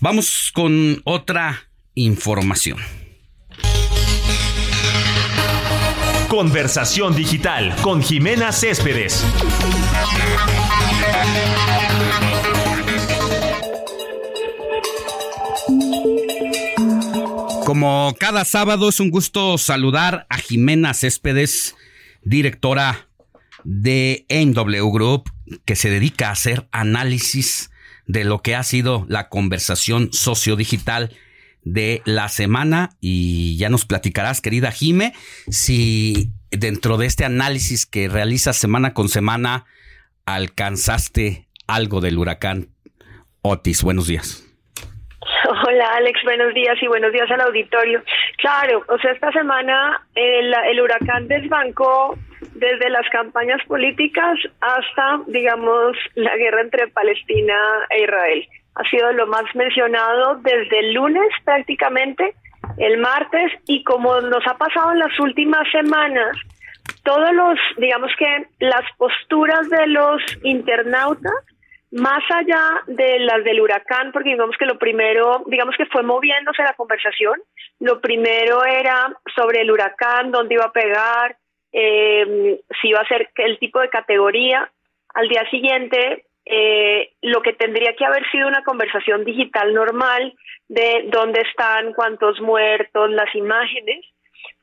[0.00, 2.78] Vamos con otra información.
[6.36, 9.24] Conversación digital con Jimena Céspedes.
[17.64, 21.76] Como cada sábado es un gusto saludar a Jimena Céspedes,
[22.24, 23.06] directora
[23.62, 25.30] de MW Group,
[25.64, 27.70] que se dedica a hacer análisis
[28.08, 31.16] de lo que ha sido la conversación sociodigital
[31.64, 35.12] de la semana y ya nos platicarás, querida Jime,
[35.48, 39.64] si dentro de este análisis que realizas semana con semana
[40.26, 42.68] alcanzaste algo del huracán
[43.42, 43.82] Otis.
[43.82, 44.42] Buenos días.
[45.66, 48.02] Hola Alex, buenos días y buenos días al auditorio.
[48.38, 52.18] Claro, o sea, esta semana el, el huracán desbancó
[52.54, 57.56] desde las campañas políticas hasta, digamos, la guerra entre Palestina
[57.90, 62.34] e Israel ha sido lo más mencionado desde el lunes prácticamente,
[62.78, 66.36] el martes, y como nos ha pasado en las últimas semanas,
[67.04, 71.32] todos los, digamos que las posturas de los internautas,
[71.92, 76.62] más allá de las del huracán, porque digamos que lo primero, digamos que fue moviéndose
[76.62, 77.40] la conversación,
[77.78, 81.36] lo primero era sobre el huracán, dónde iba a pegar,
[81.72, 84.68] eh, si iba a ser el tipo de categoría.
[85.14, 90.34] Al día siguiente eh, lo que tendría que haber sido una conversación digital normal
[90.68, 94.04] de dónde están, cuántos muertos, las imágenes,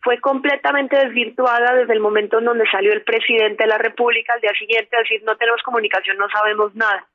[0.02, 4.42] fue completamente desvirtuada desde el momento en donde salió el presidente de la República al
[4.42, 7.06] día siguiente a decir no tenemos comunicación, no sabemos nada.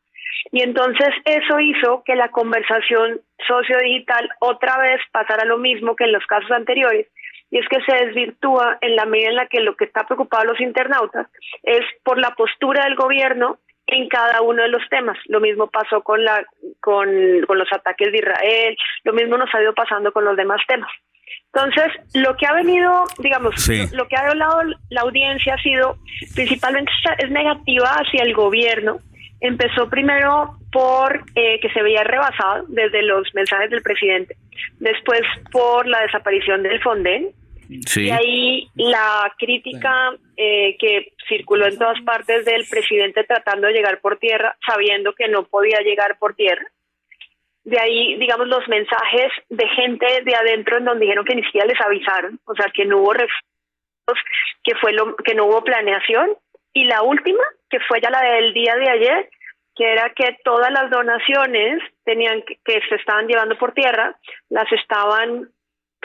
[0.53, 6.13] Y entonces eso hizo que la conversación sociodigital otra vez pasara lo mismo que en
[6.13, 7.07] los casos anteriores,
[7.51, 10.43] y es que se desvirtúa en la medida en la que lo que está preocupado
[10.43, 11.29] a los internautas
[11.63, 15.17] es por la postura del gobierno en cada uno de los temas.
[15.27, 16.45] Lo mismo pasó con la
[16.81, 17.09] con,
[17.47, 20.91] con los ataques de Israel, lo mismo nos ha ido pasando con los demás temas.
[21.53, 23.55] Entonces, lo que ha venido, digamos,
[23.93, 24.61] lo que ha hablado
[24.91, 25.97] la audiencia ha sido
[26.35, 28.99] principalmente es negativa hacia el gobierno.
[29.41, 34.37] Empezó primero por eh, que se veía rebasado desde los mensajes del presidente,
[34.79, 37.31] después por la desaparición del Fonden,
[37.69, 44.01] y ahí la crítica eh, que circuló en todas partes del presidente tratando de llegar
[44.01, 46.65] por tierra, sabiendo que no podía llegar por tierra.
[47.65, 51.67] De ahí, digamos, los mensajes de gente de adentro en donde dijeron que ni siquiera
[51.67, 54.25] les avisaron, o sea, que no hubo refuerzos,
[54.63, 56.37] que fue lo que no hubo planeación.
[56.73, 59.31] Y la última, que fue ya la del día de ayer,
[59.75, 64.17] que era que todas las donaciones tenían que se estaban llevando por tierra,
[64.49, 65.51] las estaban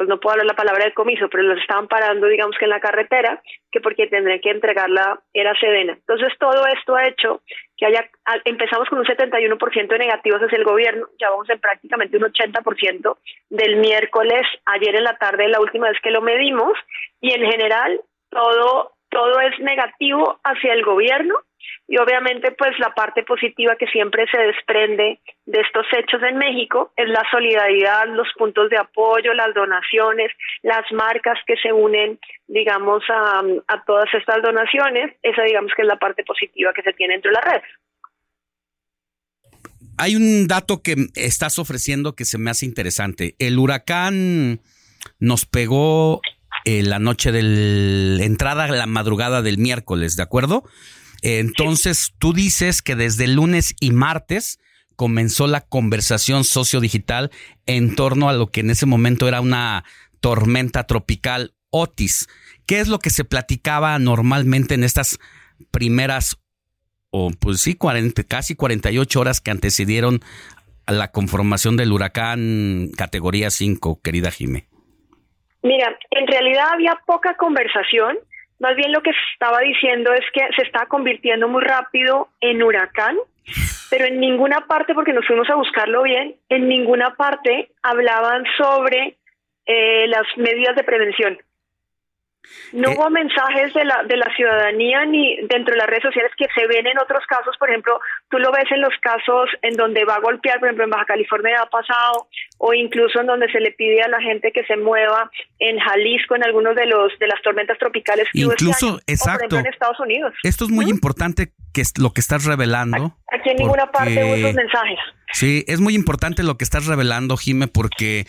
[0.01, 2.71] pues no puedo hablar la palabra de comiso, pero los estaban parando, digamos que en
[2.71, 3.39] la carretera,
[3.71, 5.93] que porque tendrían que entregarla era Sedena.
[5.93, 7.43] Entonces todo esto ha hecho
[7.77, 8.09] que haya,
[8.45, 13.15] empezamos con un 71% de negativos hacia el gobierno, ya vamos en prácticamente un 80%
[13.51, 16.73] del miércoles, ayer en la tarde, la última vez que lo medimos,
[17.19, 21.35] y en general todo, todo es negativo hacia el gobierno,
[21.87, 26.93] y obviamente pues la parte positiva que siempre se desprende de estos hechos en México
[26.95, 30.31] es la solidaridad, los puntos de apoyo, las donaciones,
[30.63, 33.43] las marcas que se unen, digamos, a,
[33.85, 35.15] todas estas donaciones.
[35.21, 37.61] Esa digamos que es la parte positiva que se tiene dentro de la red.
[39.97, 43.35] Hay un dato que estás ofreciendo que se me hace interesante.
[43.37, 44.61] El huracán
[45.19, 46.21] nos pegó
[46.65, 50.63] eh, la noche del entrada, la madrugada del miércoles, ¿de acuerdo?
[51.21, 54.59] Entonces, tú dices que desde lunes y martes
[54.95, 57.31] comenzó la conversación sociodigital
[57.65, 59.83] en torno a lo que en ese momento era una
[60.19, 62.27] tormenta tropical Otis.
[62.67, 65.19] ¿Qué es lo que se platicaba normalmente en estas
[65.71, 66.37] primeras,
[67.09, 70.19] o pues sí, 40, casi 48 horas que antecedieron
[70.85, 74.67] a la conformación del huracán categoría 5, querida Jime?
[75.63, 78.17] Mira, en realidad había poca conversación
[78.61, 83.17] más bien lo que estaba diciendo es que se está convirtiendo muy rápido en huracán,
[83.89, 89.17] pero en ninguna parte, porque nos fuimos a buscarlo bien, en ninguna parte hablaban sobre
[89.65, 91.37] eh, las medidas de prevención.
[92.73, 96.31] No eh, hubo mensajes de la, de la ciudadanía ni dentro de las redes sociales
[96.37, 99.75] que se ven en otros casos, por ejemplo, tú lo ves en los casos en
[99.75, 102.27] donde va a golpear, por ejemplo, en Baja California ha pasado,
[102.57, 105.29] o incluso en donde se le pide a la gente que se mueva
[105.59, 109.57] en Jalisco, en algunos de los de las tormentas tropicales que este incluso, exacto.
[109.57, 110.33] en Estados Unidos.
[110.43, 113.17] Esto es muy importante que es lo que estás revelando.
[113.31, 114.99] Aquí en ninguna parte hubo esos mensajes.
[115.33, 118.27] Sí, es muy importante lo que estás revelando, Jime, porque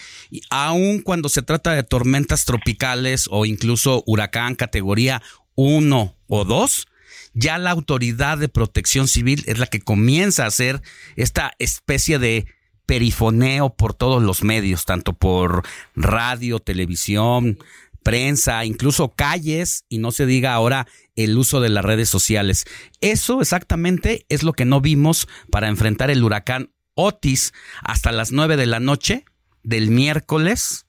[0.51, 5.23] aun cuando se trata de tormentas tropicales o incluso huracán categoría
[5.57, 6.87] 1 o 2,
[7.35, 10.83] ya la autoridad de protección civil es la que comienza a hacer
[11.17, 12.47] esta especie de
[12.87, 15.63] perifoneo por todos los medios, tanto por
[15.95, 17.59] radio, televisión,
[18.03, 20.87] prensa, incluso calles y no se diga ahora
[21.17, 22.65] el uso de las redes sociales.
[23.01, 28.57] Eso exactamente es lo que no vimos para enfrentar el huracán Otis hasta las nueve
[28.57, 29.25] de la noche
[29.63, 30.87] del miércoles,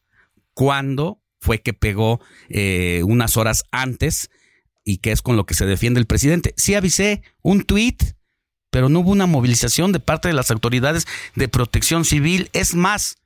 [0.53, 4.29] cuando fue que pegó eh, unas horas antes
[4.85, 6.53] y que es con lo que se defiende el presidente.
[6.57, 8.03] Sí avisé un tuit,
[8.69, 12.49] pero no hubo una movilización de parte de las autoridades de protección civil.
[12.53, 13.17] Es más,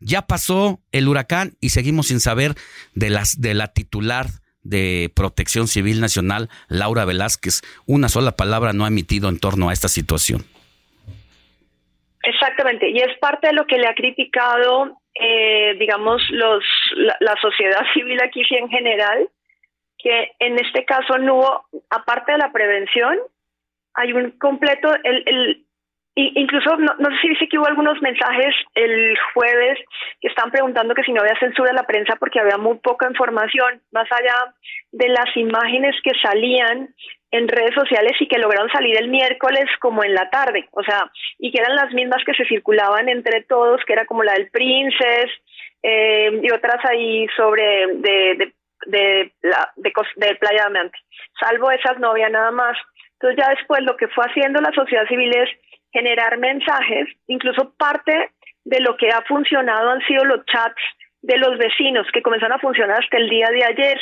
[0.00, 2.56] ya pasó el huracán y seguimos sin saber
[2.94, 4.30] de las de la titular
[4.62, 7.60] de Protección Civil Nacional, Laura Velázquez.
[7.86, 10.46] Una sola palabra no ha emitido en torno a esta situación.
[12.26, 16.64] Exactamente, y es parte de lo que le ha criticado, eh, digamos, los,
[16.96, 19.28] la, sociedad civil aquí en general,
[19.98, 23.18] que en este caso no hubo, aparte de la prevención,
[23.94, 25.66] hay un completo, el, el
[26.16, 29.78] incluso no, no, sé si dice que hubo algunos mensajes el jueves
[30.20, 33.08] que están preguntando que si no había censura de la prensa porque había muy poca
[33.08, 34.54] información, más allá
[34.92, 36.94] de las imágenes que salían
[37.34, 41.10] en redes sociales y que lograron salir el miércoles como en la tarde, o sea,
[41.38, 44.50] y que eran las mismas que se circulaban entre todos, que era como la del
[44.50, 45.30] Princess
[45.82, 48.52] eh, y otras ahí sobre de,
[48.86, 50.90] de, la, de, de Playa de
[51.40, 52.78] Salvo esas no había nada más.
[53.14, 55.50] Entonces ya después lo que fue haciendo la sociedad civil es
[55.92, 58.30] generar mensajes, incluso parte
[58.64, 60.80] de lo que ha funcionado han sido los chats
[61.22, 63.98] de los vecinos que comenzaron a funcionar hasta el día de ayer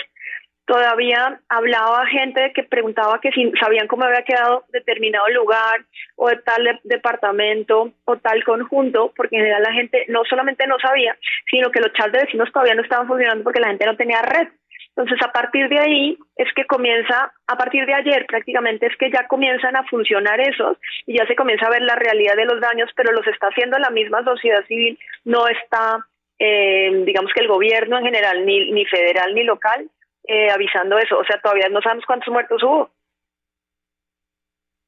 [0.67, 5.85] todavía hablaba gente que preguntaba que si sabían cómo había quedado determinado lugar
[6.17, 10.79] o de tal departamento o tal conjunto, porque en general la gente no solamente no
[10.79, 11.17] sabía,
[11.51, 14.23] sino que los chats de vecinos todavía no estaban funcionando porque la gente no tenía
[14.23, 14.49] red.
[14.95, 19.11] Entonces, a partir de ahí es que comienza, a partir de ayer prácticamente es que
[19.11, 22.61] ya comienzan a funcionar esos y ya se comienza a ver la realidad de los
[22.61, 26.07] daños, pero los está haciendo la misma sociedad civil, no está,
[26.39, 29.89] eh, digamos que el gobierno en general, ni, ni federal ni local,
[30.25, 31.19] eh, avisando eso.
[31.19, 32.91] O sea, todavía no sabemos cuántos muertos hubo.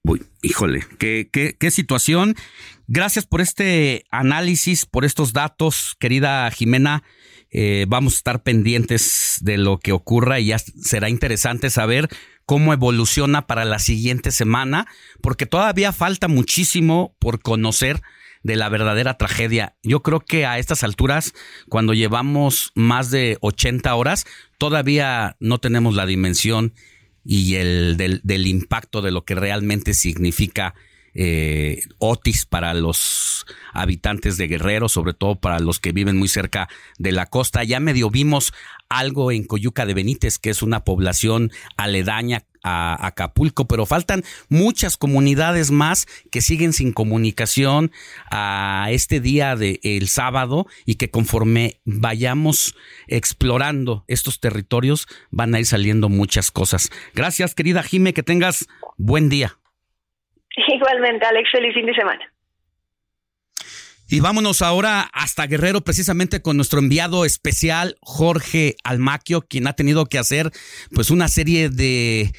[0.06, 2.34] Uy, híjole, qué, qué, qué situación.
[2.86, 7.02] Gracias por este análisis, por estos datos, querida Jimena.
[7.56, 12.08] Eh, vamos a estar pendientes de lo que ocurra y ya será interesante saber
[12.46, 14.86] cómo evoluciona para la siguiente semana,
[15.22, 18.00] porque todavía falta muchísimo por conocer
[18.44, 19.74] de la verdadera tragedia.
[19.82, 21.32] Yo creo que a estas alturas,
[21.68, 24.26] cuando llevamos más de 80 horas,
[24.58, 26.74] todavía no tenemos la dimensión
[27.24, 30.74] y el del, del impacto de lo que realmente significa
[31.14, 36.68] eh, Otis para los habitantes de Guerrero, sobre todo para los que viven muy cerca
[36.98, 37.64] de la costa.
[37.64, 38.52] Ya medio vimos
[38.88, 44.96] algo en Coyuca de Benítez, que es una población aledaña a Acapulco, pero faltan muchas
[44.96, 47.92] comunidades más que siguen sin comunicación
[48.30, 52.74] a este día del el sábado y que conforme vayamos
[53.06, 56.90] explorando estos territorios van a ir saliendo muchas cosas.
[57.14, 59.58] Gracias, querida Jime, que tengas buen día.
[60.68, 62.30] Igualmente, Alex, feliz fin de semana.
[64.06, 70.06] Y vámonos ahora hasta Guerrero, precisamente con nuestro enviado especial, Jorge Almaquio, quien ha tenido
[70.06, 70.50] que hacer
[70.92, 72.32] pues una serie de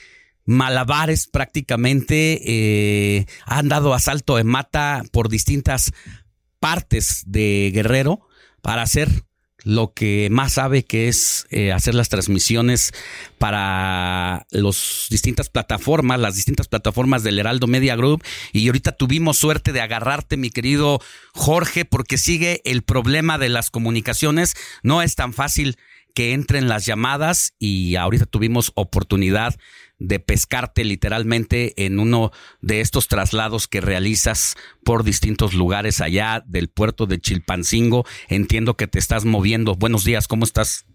[0.45, 2.39] malabares prácticamente.
[2.45, 5.91] Eh, han dado asalto en mata por distintas
[6.59, 8.27] partes de Guerrero
[8.61, 9.09] para hacer
[9.65, 12.93] lo que más sabe que es eh, hacer las transmisiones
[13.39, 18.23] para las distintas plataformas, las distintas plataformas del Heraldo Media Group.
[18.53, 21.01] Y ahorita tuvimos suerte de agarrarte, mi querido
[21.33, 24.53] Jorge, porque sigue el problema de las comunicaciones.
[24.83, 25.77] No es tan fácil
[26.13, 29.55] que entren las llamadas y ahorita tuvimos oportunidad
[29.99, 32.31] de pescarte literalmente en uno
[32.61, 38.05] de estos traslados que realizas por distintos lugares allá del puerto de Chilpancingo.
[38.27, 39.75] Entiendo que te estás moviendo.
[39.75, 40.85] Buenos días, ¿cómo estás?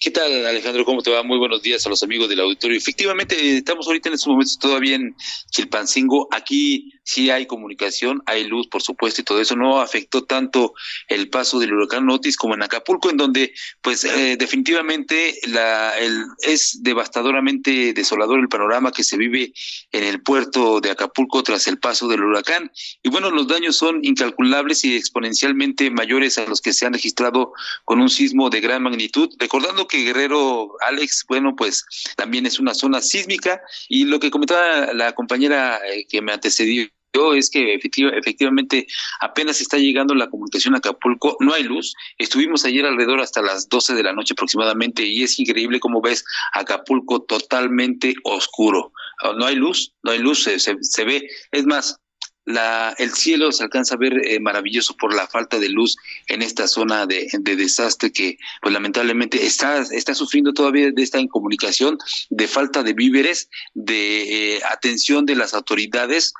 [0.00, 0.84] ¿Qué tal, Alejandro?
[0.84, 1.22] ¿Cómo te va?
[1.22, 2.76] Muy buenos días a los amigos del auditorio.
[2.76, 5.16] Efectivamente, estamos ahorita en estos momentos todavía en
[5.50, 6.28] Chilpancingo.
[6.30, 10.74] Aquí sí hay comunicación, hay luz, por supuesto, y todo eso no afectó tanto
[11.08, 16.24] el paso del huracán Otis como en Acapulco, en donde, pues, eh, definitivamente la, el,
[16.40, 19.52] es devastadoramente desolador el panorama que se vive
[19.92, 22.72] en el puerto de Acapulco tras el paso del huracán.
[23.02, 27.52] Y bueno, los daños son incalculables y exponencialmente mayores a los que se han registrado
[27.84, 29.28] con un sismo de gran magnitud.
[29.38, 31.84] Recordando que Guerrero, Alex, bueno, pues
[32.16, 36.88] también es una zona sísmica y lo que comentaba la compañera eh, que me antecedió
[37.34, 38.86] es que efectivamente
[39.20, 41.94] apenas está llegando la comunicación a Acapulco, no hay luz.
[42.18, 46.24] Estuvimos ayer alrededor hasta las 12 de la noche aproximadamente y es increíble cómo ves
[46.52, 48.92] Acapulco totalmente oscuro.
[49.22, 51.28] Ah, no hay luz, no hay luz, se, se, ve.
[51.52, 52.00] Es más,
[52.46, 55.96] la, el cielo se alcanza a ver eh, maravilloso por la falta de luz
[56.26, 61.20] en esta zona de, de, desastre que pues lamentablemente está, está sufriendo todavía de esta
[61.20, 61.96] incomunicación,
[62.28, 66.34] de falta de víveres, de eh, atención de las autoridades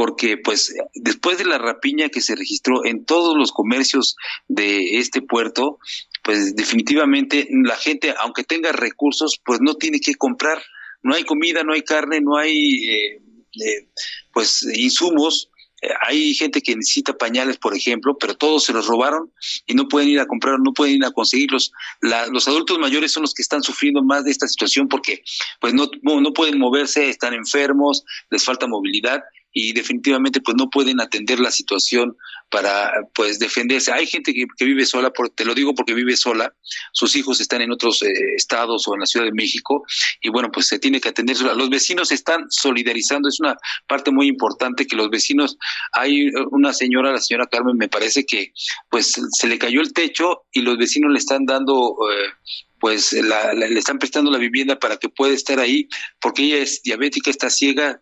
[0.00, 4.16] porque pues después de la rapiña que se registró en todos los comercios
[4.48, 5.78] de este puerto,
[6.22, 10.62] pues definitivamente la gente, aunque tenga recursos, pues no tiene que comprar.
[11.02, 13.22] No hay comida, no hay carne, no hay eh,
[13.62, 13.88] eh,
[14.32, 15.50] pues insumos.
[15.82, 19.30] Eh, hay gente que necesita pañales, por ejemplo, pero todos se los robaron
[19.66, 21.72] y no pueden ir a comprar, no pueden ir a conseguirlos.
[22.00, 25.22] los adultos mayores son los que están sufriendo más de esta situación porque
[25.60, 29.20] pues no, no pueden moverse, están enfermos, les falta movilidad
[29.52, 32.16] y definitivamente pues no pueden atender la situación
[32.50, 33.92] para pues defenderse.
[33.92, 36.52] Hay gente que, vive sola, por, te lo digo porque vive sola,
[36.92, 39.84] sus hijos están en otros eh, estados o en la Ciudad de México
[40.20, 41.54] y bueno pues se tiene que atender sola.
[41.54, 45.58] Los vecinos están solidarizando, es una parte muy importante que los vecinos,
[45.92, 48.52] hay una señora, la señora Carmen me parece que
[48.88, 51.96] pues se le cayó el techo y los vecinos le están dando...
[52.12, 55.86] Eh, pues le están prestando la vivienda para que pueda estar ahí,
[56.18, 58.00] porque ella es diabética, está ciega,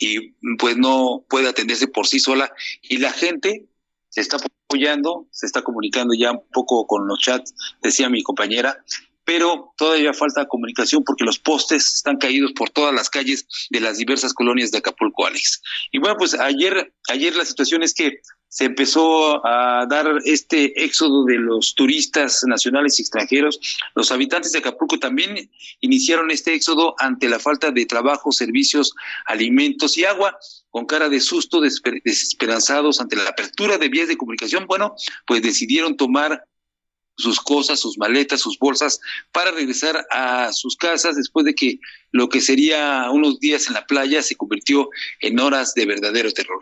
[0.00, 3.66] y pues no puede atenderse por sí sola y la gente
[4.08, 8.82] se está apoyando, se está comunicando ya un poco con los chats, decía mi compañera,
[9.24, 13.98] pero todavía falta comunicación porque los postes están caídos por todas las calles de las
[13.98, 15.62] diversas colonias de Acapulco, Alex.
[15.92, 18.20] Y bueno, pues ayer, ayer la situación es que
[18.50, 23.60] se empezó a dar este éxodo de los turistas nacionales y extranjeros.
[23.94, 25.48] Los habitantes de Acapulco también
[25.80, 28.92] iniciaron este éxodo ante la falta de trabajo, servicios,
[29.26, 30.36] alimentos y agua.
[30.68, 34.94] Con cara de susto, desesperanzados ante la apertura de vías de comunicación, bueno,
[35.26, 36.44] pues decidieron tomar
[37.20, 39.00] sus cosas, sus maletas, sus bolsas,
[39.32, 41.78] para regresar a sus casas después de que
[42.12, 44.88] lo que sería unos días en la playa se convirtió
[45.20, 46.60] en horas de verdadero terror.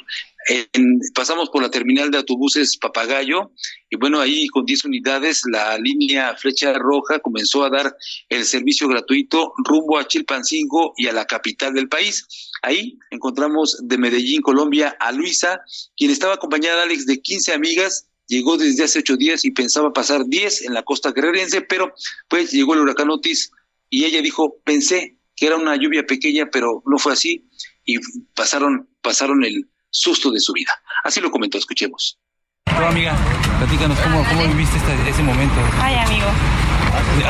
[1.14, 3.50] pasamos por la terminal de autobuses Papagayo
[3.90, 7.96] y bueno, ahí con 10 unidades la línea Flecha Roja comenzó a dar
[8.28, 12.26] el servicio gratuito rumbo a Chilpancingo y a la capital del país.
[12.62, 15.60] Ahí encontramos de Medellín, Colombia, a Luisa,
[15.96, 20.24] quien estaba acompañada, Alex, de 15 amigas llegó desde hace ocho días y pensaba pasar
[20.26, 21.92] diez en la costa guerrerense, pero
[22.28, 23.50] pues llegó el huracán Otis
[23.90, 27.48] y ella dijo, pensé que era una lluvia pequeña, pero no fue así
[27.84, 27.96] y
[28.34, 30.72] pasaron, pasaron el susto de su vida.
[31.04, 32.18] Así lo comentó, escuchemos.
[32.66, 33.16] amiga,
[33.58, 35.56] platícanos cómo, cómo viviste este, ese momento.
[35.80, 36.26] Ay, amigo.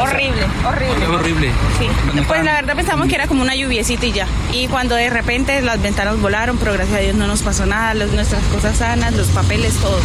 [0.00, 1.06] Horrible, horrible.
[1.06, 1.52] Horrible.
[1.78, 1.86] Sí.
[2.26, 4.26] Pues la verdad pensamos que era como una lluviecita y ya.
[4.52, 7.94] Y cuando de repente las ventanas volaron, pero gracias a Dios no nos pasó nada,
[7.94, 9.98] nuestras cosas sanas, los papeles, todo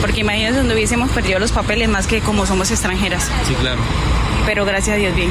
[0.00, 3.30] porque imagínense donde hubiésemos perdido los papeles más que como somos extranjeras.
[3.44, 3.80] Sí, claro.
[4.46, 5.30] Pero gracias a Dios bien.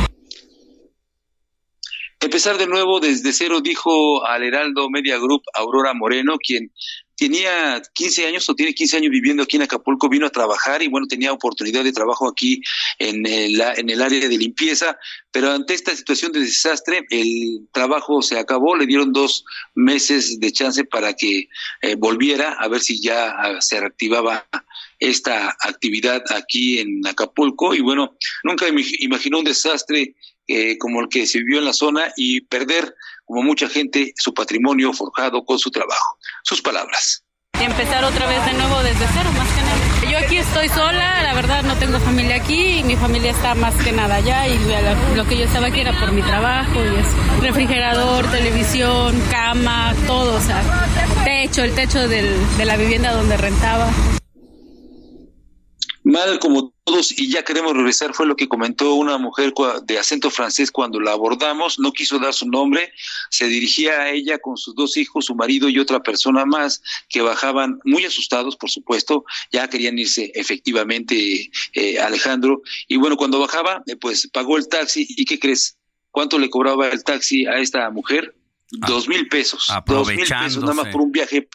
[2.20, 6.72] Empezar de nuevo desde cero, dijo al Heraldo Media Group Aurora Moreno, quien
[7.18, 10.88] tenía 15 años o tiene 15 años viviendo aquí en Acapulco, vino a trabajar y
[10.88, 12.62] bueno, tenía oportunidad de trabajo aquí
[13.00, 14.98] en el, en el área de limpieza,
[15.32, 20.52] pero ante esta situación de desastre, el trabajo se acabó, le dieron dos meses de
[20.52, 21.48] chance para que
[21.82, 24.46] eh, volviera a ver si ya ah, se reactivaba
[25.00, 28.66] esta actividad aquí en Acapulco y bueno, nunca
[29.00, 30.16] imaginó un desastre
[30.48, 32.94] eh, como el que se vivió en la zona y perder
[33.26, 36.18] como mucha gente, su patrimonio forjado con su trabajo.
[36.46, 37.24] Sus palabras.
[37.60, 40.12] Empezar otra vez de nuevo desde cero, más que nada.
[40.12, 43.74] Yo aquí estoy sola, la verdad no tengo familia aquí, y mi familia está más
[43.84, 44.60] que nada allá y
[45.16, 47.42] lo que yo estaba aquí era por mi trabajo y eso.
[47.42, 50.62] Refrigerador, televisión, cama, todo, o sea,
[51.24, 53.90] techo, el techo del, de la vivienda donde rentaba
[56.06, 59.54] mal como todos y ya queremos regresar fue lo que comentó una mujer
[59.86, 62.94] de acento francés cuando la abordamos, no quiso dar su nombre,
[63.32, 67.22] se dirigía a ella con sus dos hijos, su marido y otra persona más que
[67.22, 73.84] bajaban muy asustados, por supuesto, ya querían irse efectivamente eh, Alejandro y bueno, cuando bajaba
[73.88, 75.78] eh, pues pagó el taxi y ¿qué crees?
[76.12, 78.36] ¿Cuánto le cobraba el taxi a esta mujer?
[78.82, 79.68] Ah, dos mil pesos.
[79.88, 81.48] Dos mil pesos nada más por un viaje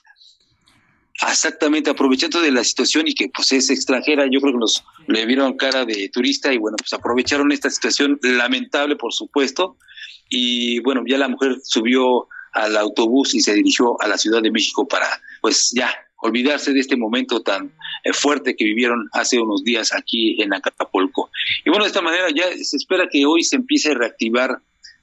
[1.28, 5.26] Exactamente, aprovechando de la situación y que pues es extranjera, yo creo que nos le
[5.26, 9.76] vieron cara de turista y bueno, pues aprovecharon esta situación lamentable, por supuesto,
[10.30, 14.50] y bueno, ya la mujer subió al autobús y se dirigió a la Ciudad de
[14.50, 15.06] México para
[15.40, 15.92] pues ya
[16.22, 17.72] olvidarse de este momento tan
[18.04, 21.30] eh, fuerte que vivieron hace unos días aquí en Acapulco.
[21.64, 24.60] Y bueno, de esta manera ya se espera que hoy se empiece a reactivar,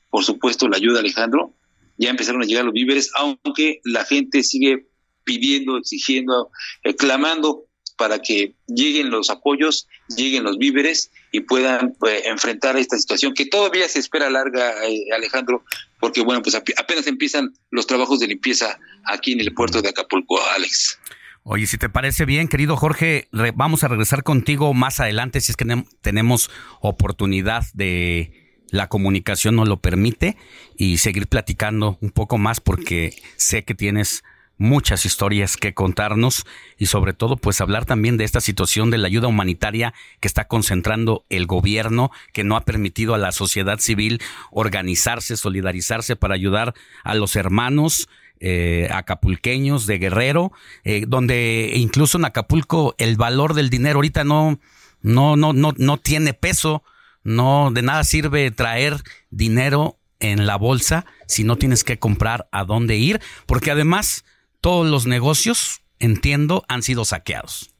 [0.09, 1.53] por supuesto, la ayuda, Alejandro.
[1.97, 4.85] Ya empezaron a llegar los víveres, aunque la gente sigue
[5.27, 6.49] pidiendo, exigiendo,
[6.97, 7.65] clamando
[7.97, 13.45] para que lleguen los apoyos, lleguen los víveres y puedan pues, enfrentar esta situación que
[13.45, 15.65] todavía se espera larga, eh, Alejandro,
[15.99, 20.39] porque bueno, pues apenas empiezan los trabajos de limpieza aquí en el puerto de Acapulco,
[20.55, 20.99] Alex.
[21.43, 25.57] Oye, si te parece bien, querido Jorge, vamos a regresar contigo más adelante si es
[25.57, 25.65] que
[26.01, 26.49] tenemos
[26.81, 30.35] oportunidad de la comunicación nos lo permite
[30.75, 34.23] y seguir platicando un poco más porque sé que tienes
[34.57, 36.45] muchas historias que contarnos
[36.77, 40.47] y sobre todo pues hablar también de esta situación de la ayuda humanitaria que está
[40.47, 46.73] concentrando el gobierno que no ha permitido a la sociedad civil organizarse, solidarizarse para ayudar
[47.03, 50.51] a los hermanos eh, acapulqueños de Guerrero,
[50.83, 54.59] eh, donde incluso en Acapulco el valor del dinero ahorita no,
[55.01, 56.83] no, no, no, no tiene peso,
[57.23, 59.01] no de nada sirve traer
[59.31, 64.23] dinero en la bolsa si no tienes que comprar a dónde ir, porque además
[64.61, 67.71] todos los negocios, entiendo, han sido saqueados.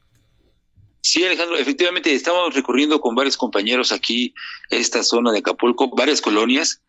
[1.00, 4.34] Sí, Alejandro, efectivamente estamos recorriendo con varios compañeros aquí
[4.68, 6.82] esta zona de Acapulco, varias colonias,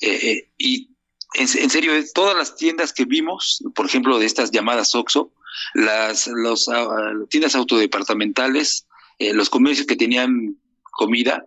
[0.00, 0.90] eh, eh, y
[1.34, 5.32] en, serio, todas las tiendas que vimos, por ejemplo, de estas llamadas OXO,
[5.74, 8.86] las los, ah, tiendas autodepartamentales,
[9.18, 10.56] eh, los comercios que tenían
[10.92, 11.44] comida,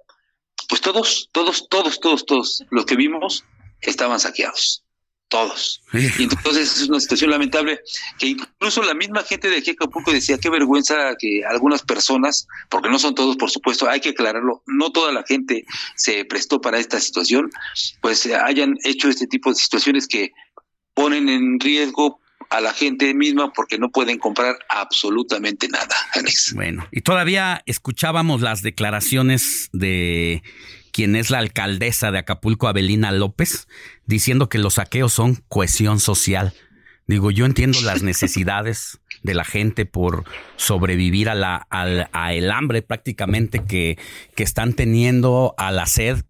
[0.68, 3.46] pues todos, todos, todos, todos, todos los que vimos
[3.82, 4.84] estaban saqueados
[5.28, 5.82] todos.
[5.94, 7.80] Y entonces es una situación lamentable
[8.18, 12.90] que incluso la misma gente de aquí Acapulco decía qué vergüenza que algunas personas, porque
[12.90, 15.66] no son todos, por supuesto, hay que aclararlo, no toda la gente
[15.96, 17.50] se prestó para esta situación,
[18.02, 20.32] pues hayan hecho este tipo de situaciones que
[20.94, 22.20] ponen en riesgo
[22.50, 26.54] a la gente misma porque no pueden comprar absolutamente nada, Alex.
[26.56, 30.44] Bueno, y todavía escuchábamos las declaraciones de
[30.98, 33.68] quien es la alcaldesa de Acapulco, Abelina López,
[34.08, 36.56] diciendo que los saqueos son cohesión social.
[37.06, 40.24] Digo, yo entiendo las necesidades de la gente por
[40.56, 44.00] sobrevivir a la, al a el hambre prácticamente que,
[44.34, 46.24] que están teniendo, a la sed,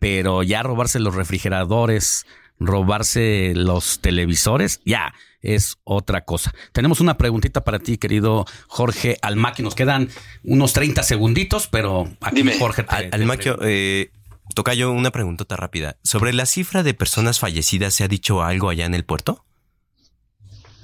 [0.00, 2.24] pero ya robarse los refrigeradores,
[2.58, 6.54] robarse los televisores, ya es otra cosa.
[6.72, 9.62] Tenemos una preguntita para ti, querido Jorge Almaqui.
[9.62, 10.08] Nos quedan
[10.42, 14.10] unos 30 segunditos, pero aquí Dime, Jorge te- Al- te Almaquio, eh,
[14.54, 15.96] Tocayo, una preguntota rápida.
[16.02, 19.44] ¿Sobre la cifra de personas fallecidas se ha dicho algo allá en el puerto?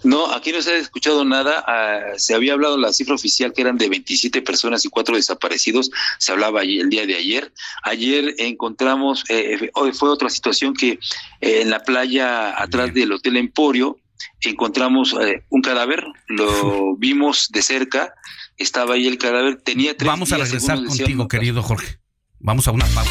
[0.02, 1.64] No, aquí no se ha escuchado nada.
[1.66, 5.90] ah, se había hablado la cifra oficial que eran de 27 personas y cuatro desaparecidos.
[6.18, 7.52] Se hablaba el día de ayer.
[7.82, 10.98] Ayer encontramos, eh, hoy fue otra situación que
[11.40, 13.98] eh, en la playa atrás del Hotel Emporio
[14.40, 16.04] encontramos eh, un cadáver.
[16.28, 18.14] Lo vimos de cerca.
[18.56, 19.60] Estaba ahí el cadáver.
[19.62, 20.98] Tenía tres Vamos a regresar decían.
[20.98, 21.98] contigo, querido Jorge.
[22.38, 23.10] Vamos a una pausa.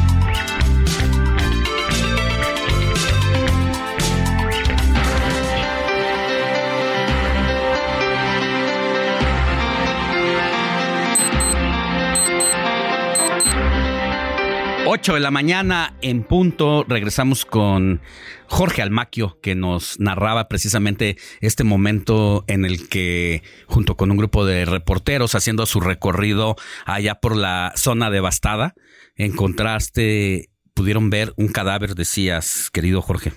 [14.93, 16.83] Ocho de la mañana en punto.
[16.85, 18.01] Regresamos con
[18.47, 24.45] Jorge Almaquio, que nos narraba precisamente este momento en el que, junto con un grupo
[24.45, 28.75] de reporteros haciendo su recorrido allá por la zona devastada,
[29.15, 33.31] encontraste, pudieron ver un cadáver, decías, querido Jorge.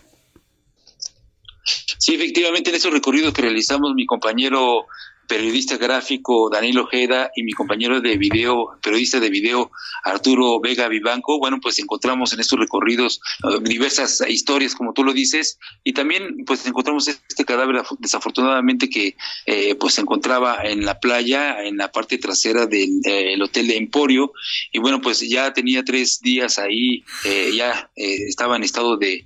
[1.99, 4.87] Sí, efectivamente, en esos recorridos que realizamos mi compañero
[5.27, 9.71] periodista gráfico Daniel Ojeda y mi compañero de video, periodista de video
[10.05, 13.21] Arturo Vega Vivanco, bueno, pues encontramos en estos recorridos
[13.63, 19.17] diversas historias, como tú lo dices, y también pues encontramos este cadáver af- desafortunadamente que
[19.47, 23.69] eh, pues se encontraba en la playa, en la parte trasera del eh, el hotel
[23.69, 24.33] de Emporio,
[24.73, 29.25] y bueno, pues ya tenía tres días ahí, eh, ya eh, estaba en estado de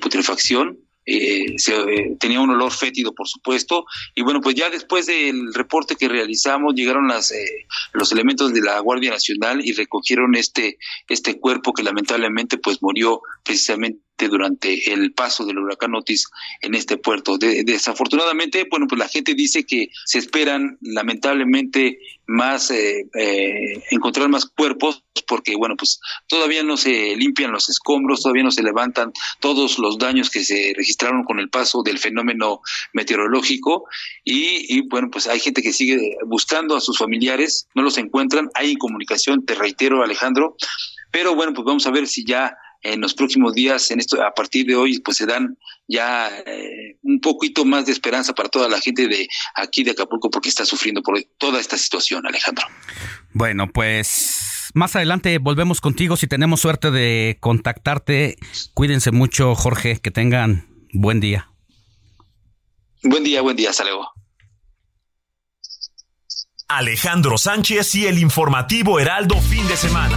[0.00, 0.78] putrefacción,
[1.10, 3.84] eh, se, eh, tenía un olor fétido, por supuesto,
[4.14, 8.60] y bueno, pues ya después del reporte que realizamos, llegaron las, eh, los elementos de
[8.60, 15.12] la Guardia Nacional y recogieron este, este cuerpo que lamentablemente pues murió precisamente durante el
[15.12, 16.26] paso del huracán Otis
[16.60, 17.38] en este puerto.
[17.38, 24.28] De- desafortunadamente, bueno, pues la gente dice que se esperan lamentablemente más, eh, eh, encontrar
[24.28, 29.12] más cuerpos porque, bueno, pues todavía no se limpian los escombros, todavía no se levantan
[29.40, 32.60] todos los daños que se registraron con el paso del fenómeno
[32.92, 33.84] meteorológico
[34.24, 38.48] y, y, bueno, pues hay gente que sigue buscando a sus familiares, no los encuentran,
[38.54, 40.56] hay incomunicación, te reitero Alejandro,
[41.10, 44.32] pero bueno, pues vamos a ver si ya en los próximos días, en esto, a
[44.32, 45.56] partir de hoy, pues se dan
[45.86, 50.30] ya eh, un poquito más de esperanza para toda la gente de aquí de Acapulco
[50.30, 52.66] porque está sufriendo por toda esta situación, Alejandro.
[53.32, 58.36] Bueno, pues más adelante volvemos contigo si tenemos suerte de contactarte.
[58.74, 61.50] Cuídense mucho, Jorge, que tengan buen día.
[63.02, 64.10] Buen día, buen día, hasta luego.
[66.68, 70.16] Alejandro Sánchez y el informativo Heraldo Fin de Semana.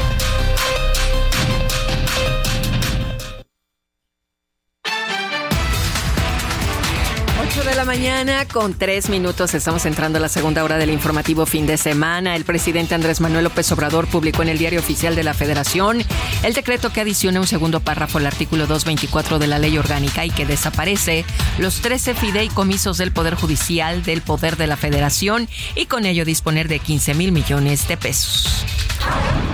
[7.81, 11.77] La mañana con tres minutos estamos entrando a la segunda hora del informativo fin de
[11.77, 12.35] semana.
[12.35, 16.03] El presidente Andrés Manuel López Obrador publicó en el Diario Oficial de la Federación
[16.43, 20.29] el decreto que adiciona un segundo párrafo al artículo 224 de la ley orgánica y
[20.29, 21.25] que desaparece
[21.57, 26.67] los 13 fideicomisos del Poder Judicial del Poder de la Federación y con ello disponer
[26.67, 28.63] de 15 mil millones de pesos.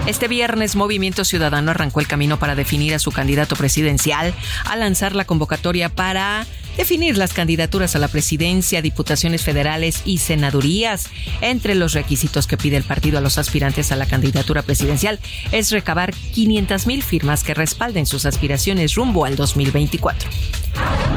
[0.05, 4.33] Este viernes Movimiento Ciudadano arrancó el camino para definir a su candidato presidencial
[4.65, 6.45] al lanzar la convocatoria para
[6.77, 11.09] definir las candidaturas a la presidencia, diputaciones federales y senadurías.
[11.41, 15.19] Entre los requisitos que pide el partido a los aspirantes a la candidatura presidencial
[15.51, 20.29] es recabar 500 mil firmas que respalden sus aspiraciones rumbo al 2024.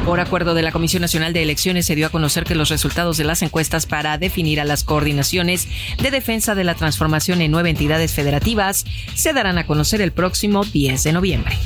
[0.05, 3.17] Por acuerdo de la Comisión Nacional de Elecciones se dio a conocer que los resultados
[3.17, 5.67] de las encuestas para definir a las coordinaciones
[6.01, 10.63] de defensa de la transformación en nueve entidades federativas se darán a conocer el próximo
[10.63, 11.57] 10 de noviembre.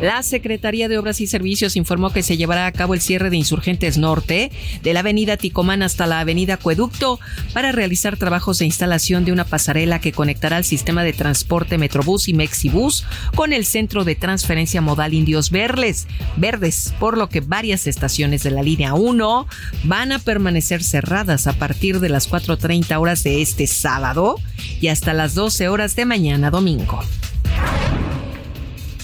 [0.00, 3.36] La Secretaría de Obras y Servicios informó que se llevará a cabo el cierre de
[3.36, 4.52] Insurgentes Norte
[4.84, 7.18] de la avenida Ticomán hasta la avenida Acueducto
[7.52, 12.28] para realizar trabajos de instalación de una pasarela que conectará el sistema de transporte Metrobús
[12.28, 13.04] y Mexibús
[13.34, 16.06] con el centro de transferencia modal Indios Verdes,
[16.36, 19.48] verdes, por lo que varias estaciones de la línea 1
[19.82, 24.36] van a permanecer cerradas a partir de las 4.30 horas de este sábado
[24.80, 27.00] y hasta las 12 horas de mañana domingo.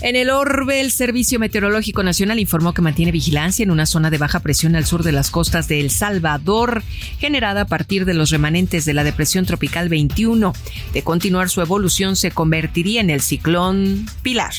[0.05, 4.19] En el orbe, el Servicio Meteorológico Nacional informó que mantiene vigilancia en una zona de
[4.19, 6.83] baja presión al sur de las costas de El Salvador,
[7.19, 10.53] generada a partir de los remanentes de la depresión tropical 21.
[10.93, 14.53] De continuar su evolución, se convertiría en el ciclón Pilar.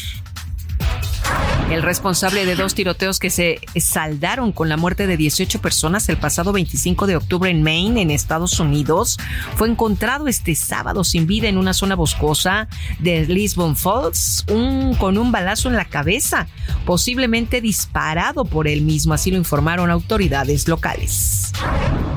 [1.72, 6.18] El responsable de dos tiroteos que se saldaron con la muerte de 18 personas el
[6.18, 9.18] pasado 25 de octubre en Maine, en Estados Unidos,
[9.56, 12.68] fue encontrado este sábado sin vida en una zona boscosa
[13.00, 14.46] de Lisbon Falls
[15.00, 16.48] con un balazo en la cabeza,
[16.86, 21.52] posiblemente disparado por él mismo, así lo informaron autoridades locales.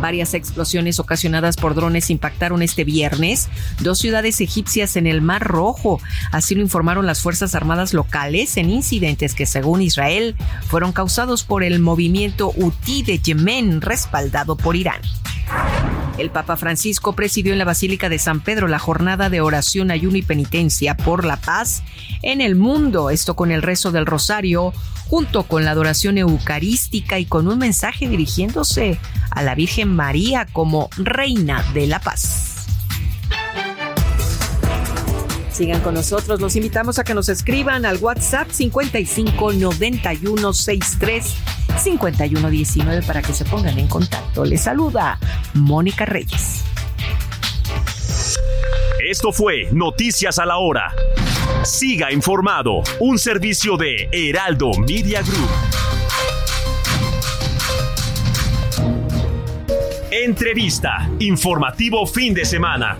[0.02, 3.48] Varias explosiones ocasionadas por drones impactaron este viernes
[3.80, 6.00] dos ciudades egipcias en el Mar Rojo,
[6.30, 10.34] así lo informaron las Fuerzas Armadas locales en incidentes que según Israel
[10.66, 15.00] fueron causados por el movimiento Houthi de Yemen respaldado por Irán.
[16.18, 20.16] El Papa Francisco presidió en la Basílica de San Pedro la jornada de oración, ayuno
[20.16, 21.84] y penitencia por la paz
[22.22, 24.72] en el mundo, esto con el rezo del rosario,
[25.06, 28.98] junto con la adoración eucarística y con un mensaje dirigiéndose
[29.30, 32.57] a la Virgen María como Reina de la Paz.
[35.58, 41.34] Sigan con nosotros, los invitamos a que nos escriban al WhatsApp 55 91 63
[41.76, 44.44] 51 19 para que se pongan en contacto.
[44.44, 45.18] Les saluda
[45.54, 46.62] Mónica Reyes.
[49.04, 50.92] Esto fue Noticias a la Hora.
[51.64, 55.50] Siga informado, un servicio de Heraldo Media Group.
[60.12, 62.96] Entrevista, informativo fin de semana.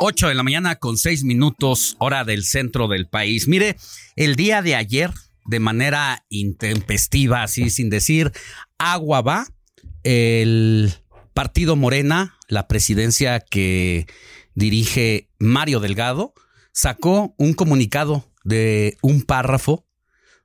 [0.00, 3.46] 8 de la mañana con 6 minutos, hora del centro del país.
[3.46, 3.76] Mire,
[4.16, 5.12] el día de ayer,
[5.46, 8.32] de manera intempestiva, así sin decir
[8.78, 9.46] agua va,
[10.02, 10.92] el
[11.34, 14.06] partido Morena, la presidencia que
[14.54, 16.34] dirige Mario Delgado,
[16.72, 19.86] sacó un comunicado de un párrafo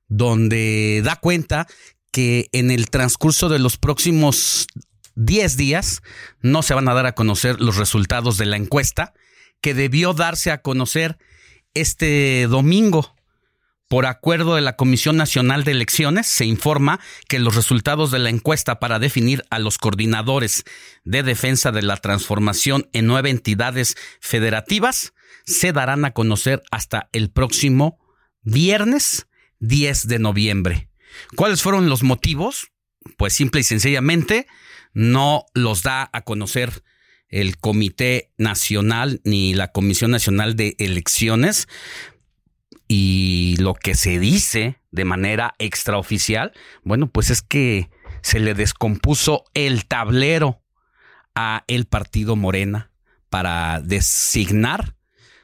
[0.07, 1.67] donde da cuenta
[2.11, 4.67] que en el transcurso de los próximos
[5.15, 6.01] 10 días
[6.41, 9.13] no se van a dar a conocer los resultados de la encuesta
[9.61, 11.17] que debió darse a conocer
[11.73, 13.15] este domingo.
[13.87, 18.29] Por acuerdo de la Comisión Nacional de Elecciones, se informa que los resultados de la
[18.29, 20.63] encuesta para definir a los coordinadores
[21.03, 25.13] de defensa de la transformación en nueve entidades federativas
[25.45, 27.99] se darán a conocer hasta el próximo
[28.41, 29.27] viernes
[29.59, 30.89] 10 de noviembre.
[31.35, 32.71] ¿Cuáles fueron los motivos?
[33.17, 34.47] Pues simple y sencillamente
[34.93, 36.83] no los da a conocer
[37.29, 41.67] el Comité Nacional ni la Comisión Nacional de Elecciones.
[42.87, 47.89] Y lo que se dice de manera extraoficial, bueno, pues es que
[48.21, 50.61] se le descompuso el tablero
[51.33, 52.91] a el partido Morena
[53.29, 54.95] para designar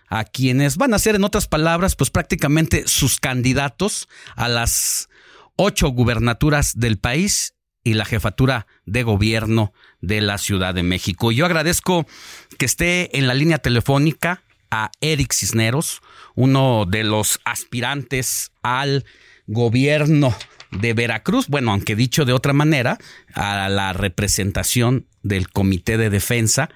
[0.07, 5.09] a quienes van a ser, en otras palabras, pues prácticamente sus candidatos a las
[5.55, 7.55] ocho gubernaturas del país
[7.89, 11.31] y la jefatura de gobierno de la Ciudad de México.
[11.31, 12.05] Yo agradezco
[12.59, 16.01] que esté en la línea telefónica a Eric Cisneros,
[16.35, 19.05] uno de los aspirantes al
[19.47, 20.35] gobierno
[20.69, 22.99] de Veracruz, bueno, aunque dicho de otra manera,
[23.33, 26.69] a la representación del Comité de Defensa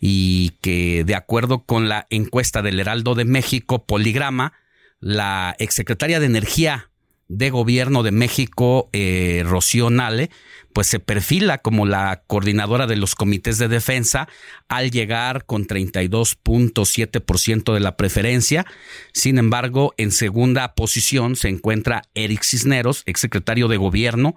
[0.00, 4.54] y que de acuerdo con la encuesta del Heraldo de México, Poligrama,
[4.98, 6.90] la exsecretaria de Energía
[7.28, 10.30] de Gobierno de México, eh, Rocío Nale,
[10.72, 14.28] pues se perfila como la coordinadora de los comités de defensa
[14.68, 18.66] al llegar con 32.7% de la preferencia.
[19.12, 24.34] Sin embargo, en segunda posición se encuentra Eric Cisneros, exsecretario de Gobierno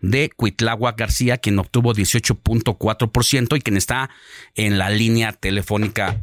[0.00, 4.08] de Cuitlagua García, quien obtuvo 18.4% y quien está
[4.54, 6.22] en la línea telefónica.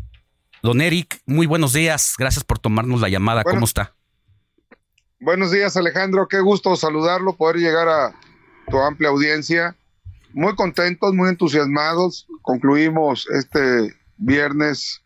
[0.64, 2.16] Don Eric, muy buenos días.
[2.18, 3.44] Gracias por tomarnos la llamada.
[3.44, 3.97] ¿Cómo está?
[5.20, 6.28] Buenos días, Alejandro.
[6.28, 8.14] Qué gusto saludarlo, poder llegar a
[8.70, 9.76] tu amplia audiencia.
[10.32, 12.28] Muy contentos, muy entusiasmados.
[12.44, 15.02] Concluimos este viernes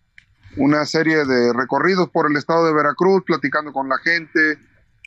[0.58, 4.58] una serie de recorridos por el estado de Veracruz, platicando con la gente,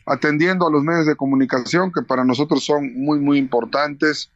[0.07, 4.31] atendiendo a los medios de comunicación que para nosotros son muy, muy importantes,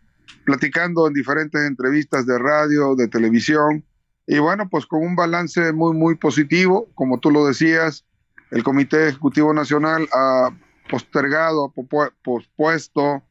[0.45, 3.87] platicando en diferentes entrevistas de radio, de televisión.
[4.27, 8.05] Y bueno, pues con un balance muy, muy positivo, como tú lo decías,
[8.51, 10.51] el Comité Ejecutivo Nacional ha
[10.91, 13.23] postergado, ha pospuesto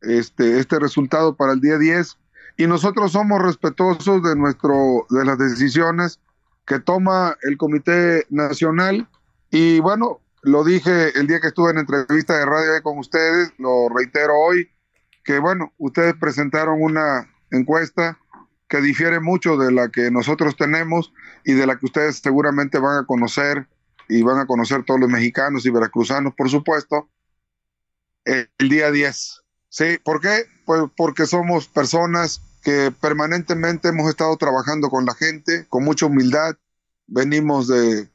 [0.00, 2.18] este, este resultado para el día 10
[2.56, 6.20] y nosotros somos respetuosos de, nuestro, de las decisiones
[6.66, 9.08] que toma el Comité Nacional.
[9.50, 13.88] Y bueno, lo dije el día que estuve en entrevista de radio con ustedes, lo
[13.88, 14.70] reitero hoy,
[15.24, 18.18] que bueno, ustedes presentaron una encuesta
[18.68, 21.12] que difiere mucho de la que nosotros tenemos
[21.44, 23.68] y de la que ustedes seguramente van a conocer
[24.12, 27.08] y van a conocer todos los mexicanos y veracruzanos, por supuesto,
[28.24, 29.42] el día 10.
[29.70, 29.98] ¿Sí?
[30.04, 30.44] ¿Por qué?
[30.66, 36.56] Pues porque somos personas que permanentemente hemos estado trabajando con la gente, con mucha humildad.
[37.06, 38.06] Venimos de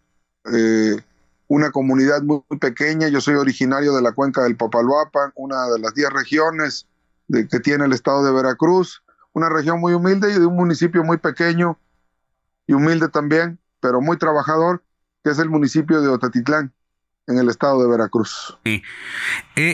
[1.47, 3.07] una comunidad muy, pequeña.
[3.07, 6.85] Yo soy originario de la cuenca del Papaloapan, una de las 10 regiones
[7.27, 9.01] que tiene el estado de Veracruz.
[9.33, 11.79] Una región muy humilde y de un municipio muy pequeño
[12.67, 14.83] y humilde también, pero muy trabajador
[15.27, 16.73] que es el municipio de Otatitlán,
[17.27, 18.57] en el estado de Veracruz.
[18.63, 18.81] Eh,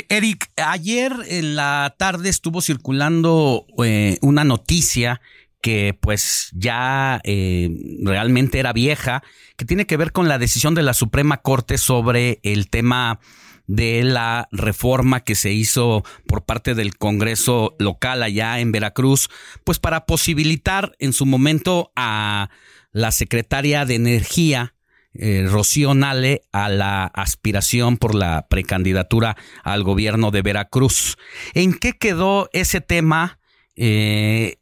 [0.09, 5.21] Eric, ayer en la tarde estuvo circulando eh, una noticia
[5.61, 7.69] que pues ya eh,
[8.01, 9.21] realmente era vieja,
[9.55, 13.19] que tiene que ver con la decisión de la Suprema Corte sobre el tema
[13.67, 19.29] de la reforma que se hizo por parte del Congreso local allá en Veracruz,
[19.63, 22.49] pues para posibilitar en su momento a
[22.91, 24.72] la secretaria de Energía,
[25.13, 31.17] eh, Rocío Nale a la aspiración por la precandidatura al gobierno de Veracruz.
[31.53, 33.39] ¿En qué quedó ese tema?
[33.75, 34.57] Eh,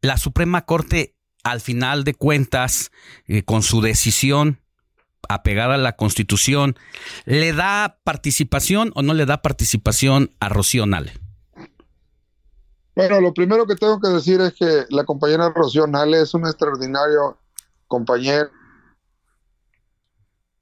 [0.00, 2.90] la Suprema Corte, al final de cuentas,
[3.26, 4.60] eh, con su decisión
[5.28, 6.76] apegada a la Constitución,
[7.24, 11.12] ¿le da participación o no le da participación a Rocío Nale?
[12.96, 16.46] Bueno, lo primero que tengo que decir es que la compañera Rocío Nale es un
[16.46, 17.38] extraordinario
[17.86, 18.50] compañero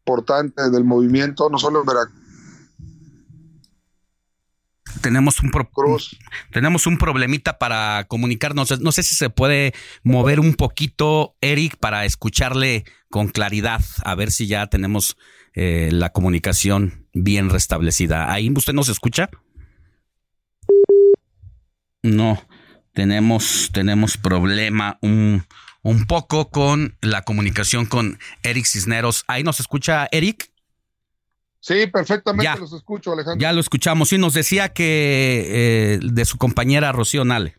[0.08, 2.14] importante del movimiento, no solo en Veracruz.
[5.02, 5.52] Tenemos un,
[6.50, 8.80] tenemos un problemita para comunicarnos.
[8.80, 14.32] No sé si se puede mover un poquito, Eric, para escucharle con claridad, a ver
[14.32, 15.16] si ya tenemos
[15.54, 18.32] eh, la comunicación bien restablecida.
[18.32, 19.28] ¿Ahí usted nos escucha?
[22.02, 22.42] No,
[22.92, 24.98] tenemos, tenemos problema.
[25.02, 25.44] Un,
[25.88, 29.24] un poco con la comunicación con Eric Cisneros.
[29.26, 30.50] ¿Ahí nos escucha Eric?
[31.60, 33.40] Sí, perfectamente los escucho, Alejandro.
[33.40, 34.10] Ya lo escuchamos.
[34.10, 37.56] Sí, nos decía que eh, de su compañera Rocío Nale.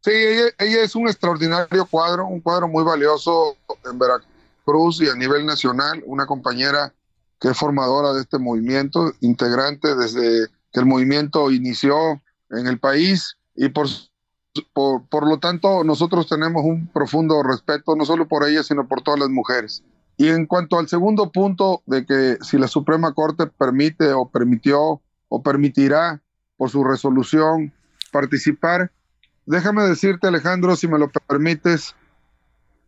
[0.00, 5.46] Sí, ella, es un extraordinario cuadro, un cuadro muy valioso en Veracruz y a nivel
[5.46, 6.92] nacional, una compañera
[7.40, 13.36] que es formadora de este movimiento, integrante desde que el movimiento inició en el país
[13.54, 13.88] y por
[14.62, 19.20] por, lo tanto, nosotros tenemos un profundo respeto, no solo por ella, sino por todas
[19.20, 19.82] las mujeres.
[20.16, 25.00] Y en cuanto al segundo punto de que si la Suprema Corte permite o permitió
[25.28, 26.22] o permitirá
[26.56, 27.72] por su resolución
[28.12, 28.92] participar,
[29.44, 31.96] déjame decirte, Alejandro, si me lo permites,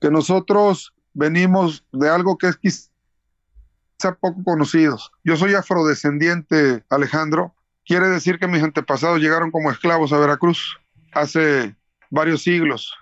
[0.00, 4.98] que nosotros venimos de algo que es quizá poco conocido.
[5.24, 7.54] Yo soy afrodescendiente, Alejandro.
[7.84, 10.78] Quiere decir que mis antepasados llegaron como esclavos a Veracruz
[11.12, 11.76] hace
[12.11, 12.92] varios siglos.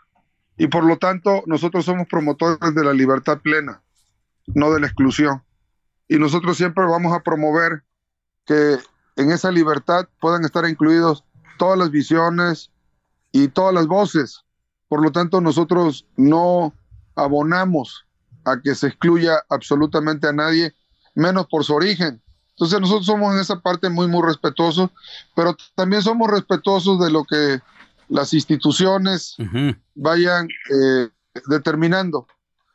[0.57, 3.83] Y por lo tanto, nosotros somos promotores de la libertad plena,
[4.47, 5.43] no de la exclusión.
[6.09, 7.83] Y nosotros siempre vamos a promover
[8.47, 8.79] que
[9.17, 11.25] en esa libertad puedan estar incluidos
[11.59, 12.71] todas las visiones
[13.33, 14.45] y todas las voces.
[14.89, 16.73] Por lo tanto, nosotros no
[17.17, 18.07] abonamos
[18.45, 20.75] a que se excluya absolutamente a nadie,
[21.15, 22.23] menos por su origen.
[22.51, 24.91] Entonces nosotros somos en esa parte muy, muy respetuosos,
[25.35, 27.61] pero también somos respetuosos de lo que
[28.09, 29.37] las instituciones
[29.95, 31.09] vayan eh,
[31.47, 32.27] determinando.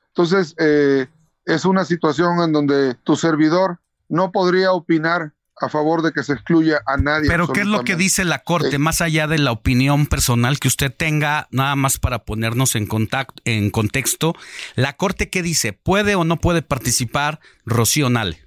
[0.10, 1.08] Entonces, eh,
[1.46, 6.34] es una situación en donde tu servidor no podría opinar a favor de que se
[6.34, 7.28] excluya a nadie.
[7.28, 10.68] Pero ¿qué es lo que dice la Corte, más allá de la opinión personal que
[10.68, 14.36] usted tenga, nada más para ponernos en, contacto, en contexto?
[14.76, 15.74] ¿La Corte qué dice?
[15.74, 18.40] ¿Puede o no puede participar Rocío Nale?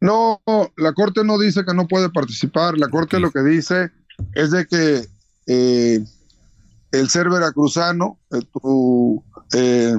[0.00, 0.42] No,
[0.76, 2.76] la Corte no dice que no puede participar.
[2.76, 3.90] La Corte lo que dice
[4.34, 5.06] es de que
[5.46, 6.04] eh,
[6.92, 9.22] el ser veracruzano, eh, tu,
[9.52, 9.94] eh,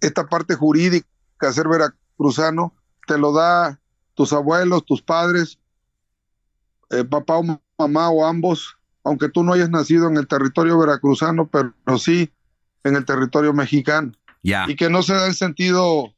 [0.00, 1.06] esta parte jurídica,
[1.52, 2.74] ser veracruzano,
[3.06, 3.80] te lo da
[4.14, 5.58] tus abuelos, tus padres,
[7.10, 11.98] papá o mamá o ambos, aunque tú no hayas nacido en el territorio veracruzano, pero
[11.98, 12.30] sí
[12.84, 14.12] en el territorio mexicano.
[14.42, 16.14] Y que no se da en sentido,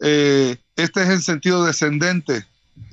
[0.00, 2.46] eh, este es en sentido descendente.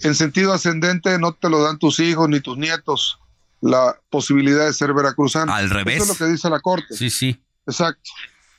[0.03, 3.20] En sentido ascendente no te lo dan tus hijos ni tus nietos
[3.62, 5.53] la posibilidad de ser veracruzano.
[5.53, 6.01] Al revés.
[6.01, 6.95] Eso es lo que dice la Corte.
[6.95, 7.43] Sí, sí.
[7.66, 8.10] Exacto.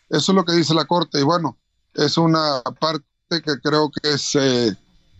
[0.08, 1.20] Eso es lo que dice la Corte.
[1.20, 1.58] Y bueno,
[1.94, 4.76] es una parte que creo que es eh,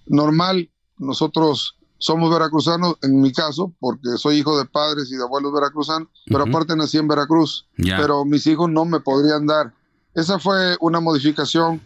[0.07, 0.71] normal.
[0.99, 6.09] Nosotros somos veracruzanos, en mi caso, porque soy hijo de padres y de abuelos veracruzanos,
[6.27, 7.67] pero aparte nací en Veracruz.
[7.77, 7.99] Ya.
[7.99, 9.75] Pero mis hijos no me podrían dar.
[10.15, 11.81] Esa fue una modificación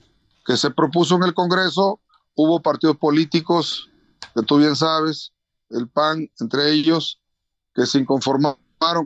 [0.46, 2.00] que se propuso en el Congreso.
[2.36, 3.90] Hubo partidos políticos,
[4.34, 5.32] que tú bien sabes,
[5.70, 7.20] el PAN entre ellos,
[7.74, 8.56] que se inconformaron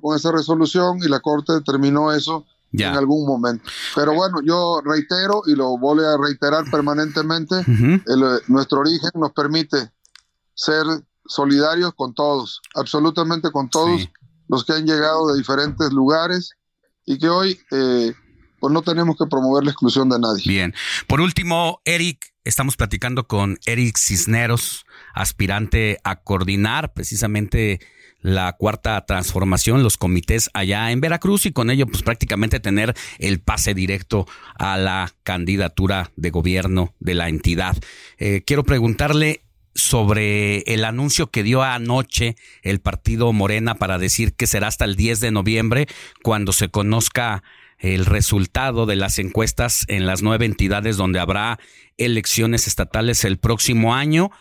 [0.02, 2.90] con esa resolución y la Corte determinó eso Ya.
[2.90, 3.64] en algún momento.
[3.94, 8.02] Pero bueno, yo reitero y lo voy a reiterar permanentemente, Ujú.
[8.06, 9.90] el, eh, nuestro origen nos permite
[10.54, 10.84] ser
[11.26, 14.08] solidarios con todos, absolutamente con todos
[14.48, 16.50] los que han llegado de diferentes lugares
[17.06, 18.12] y que hoy eh,
[18.60, 20.42] pues no tenemos que promover la exclusión de nadie.
[20.46, 20.74] Bien.
[21.06, 27.78] Por último, Eric, estamos platicando con Eric Cisneros, aspirante a coordinar precisamente
[28.20, 33.40] la cuarta transformación, los comités allá en Veracruz y con ello pues prácticamente tener el
[33.40, 34.26] pase directo
[34.58, 37.76] a la candidatura de gobierno de la entidad.
[38.18, 39.42] Eh, quiero preguntarle
[39.74, 44.96] sobre el anuncio que dio anoche el partido Morena para decir que será hasta el
[44.96, 45.86] 10 de noviembre
[46.22, 47.44] cuando se conozca
[47.78, 51.60] el resultado de las encuestas en las nueve entidades donde habrá
[51.96, 54.32] elecciones estatales el próximo año.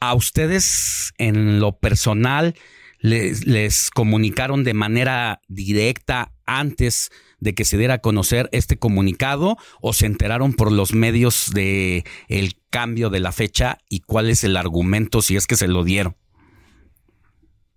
[0.00, 2.54] A ustedes, en lo personal,
[3.00, 9.92] les, comunicaron de manera directa antes de que se diera a conocer este comunicado o
[9.92, 14.56] se enteraron por los medios de el cambio de la fecha y cuál es el
[14.56, 16.16] argumento si es que se lo dieron.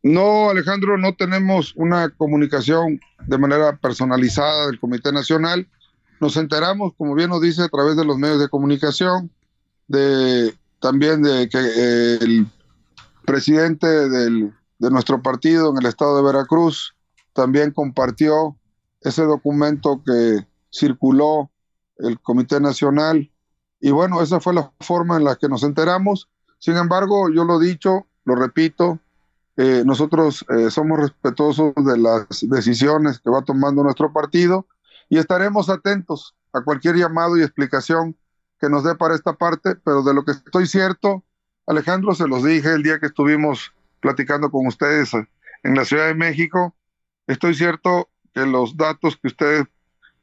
[0.02, 5.66] No, Alejandro, no tenemos una comunicación de manera personalizada del Comité Nacional.
[6.20, 9.32] Nos enteramos, como bien nos dice, a través de los medios de comunicación,
[9.88, 12.48] de también de que el
[13.26, 14.54] presidente del,
[14.84, 16.94] de nuestro partido en el estado de Veracruz
[17.32, 18.58] también compartió
[19.00, 21.50] ese documento que circuló
[22.00, 23.32] el Comité Nacional.
[23.80, 26.30] Y bueno, esa fue la forma en la que nos enteramos.
[26.60, 29.00] Sin embargo, yo lo he dicho, lo repito,
[29.56, 34.68] eh, nosotros eh, somos respetuosos de las decisiones que va tomando nuestro partido
[35.08, 38.18] y estaremos atentos a cualquier llamado y explicación
[38.60, 41.24] que nos dé para esta parte, pero de lo que estoy cierto,
[41.68, 43.72] Alejandro, se los dije el día que estuvimos
[44.04, 46.76] platicando con ustedes en la Ciudad de México,
[47.26, 49.64] estoy cierto que los datos que ustedes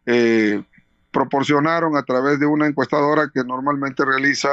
[0.05, 0.63] eh,
[1.11, 4.49] proporcionaron a través de una encuestadora que normalmente realiza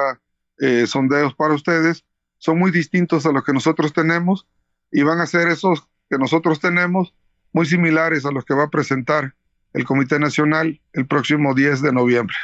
[0.59, 2.05] eh, sondeos para ustedes
[2.37, 4.47] son muy distintos a los que nosotros tenemos
[4.91, 7.13] y van a ser esos que nosotros tenemos
[7.51, 9.35] muy similares a los que va a presentar
[9.73, 12.35] el Comité Nacional el próximo 10 de noviembre.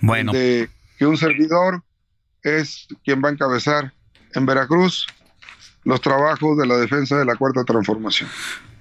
[0.00, 0.32] Bueno.
[0.32, 1.82] De que un servidor
[2.42, 3.92] es quien va a encabezar
[4.34, 5.08] en Veracruz
[5.84, 8.28] los trabajos de la defensa de la Cuarta Transformación.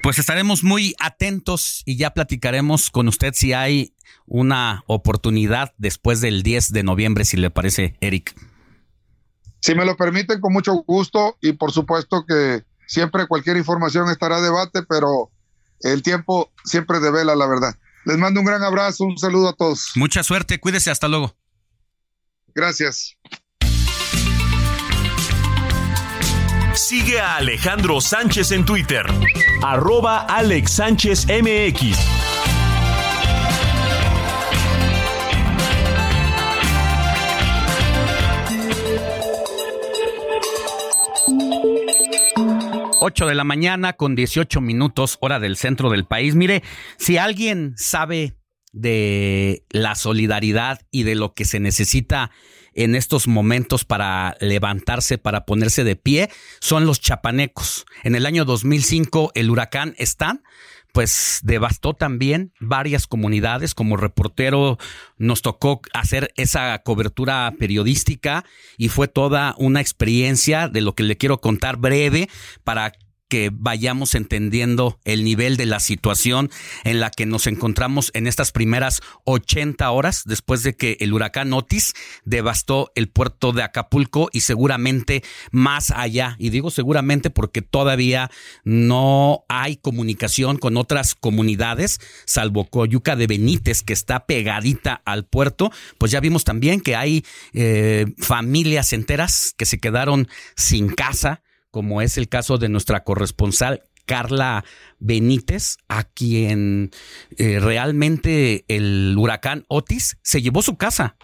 [0.01, 3.93] Pues estaremos muy atentos y ya platicaremos con usted si hay
[4.25, 8.35] una oportunidad después del 10 de noviembre, si le parece, Eric.
[9.59, 14.37] Si me lo permiten, con mucho gusto y por supuesto que siempre cualquier información estará
[14.37, 15.31] a debate, pero
[15.81, 17.75] el tiempo siempre devela la verdad.
[18.05, 19.91] Les mando un gran abrazo, un saludo a todos.
[19.95, 21.35] Mucha suerte, cuídese, hasta luego.
[22.55, 23.17] Gracias.
[26.91, 29.05] Sigue a Alejandro Sánchez en Twitter,
[29.63, 31.97] arroba Alex Sánchez MX.
[42.99, 46.35] Ocho de la mañana con 18 minutos hora del centro del país.
[46.35, 46.61] Mire,
[46.97, 48.35] si alguien sabe
[48.73, 52.31] de la solidaridad y de lo que se necesita
[52.73, 56.29] en estos momentos para levantarse, para ponerse de pie,
[56.59, 57.85] son los chapanecos.
[58.03, 60.41] En el año 2005 el huracán Stan
[60.91, 63.75] pues devastó también varias comunidades.
[63.75, 64.77] Como reportero
[65.17, 68.45] nos tocó hacer esa cobertura periodística
[68.77, 72.29] y fue toda una experiencia de lo que le quiero contar breve
[72.63, 72.93] para
[73.31, 76.51] que vayamos entendiendo el nivel de la situación
[76.83, 81.53] en la que nos encontramos en estas primeras 80 horas después de que el huracán
[81.53, 81.93] Otis
[82.25, 86.35] devastó el puerto de Acapulco y seguramente más allá.
[86.39, 88.29] Y digo seguramente porque todavía
[88.65, 95.71] no hay comunicación con otras comunidades, salvo Coyuca de Benítez, que está pegadita al puerto.
[95.97, 100.27] Pues ya vimos también que hay eh, familias enteras que se quedaron
[100.57, 101.41] sin casa
[101.71, 104.65] como es el caso de nuestra corresponsal Carla
[104.99, 106.91] Benítez, a quien
[107.37, 111.15] eh, realmente el huracán Otis se llevó su casa.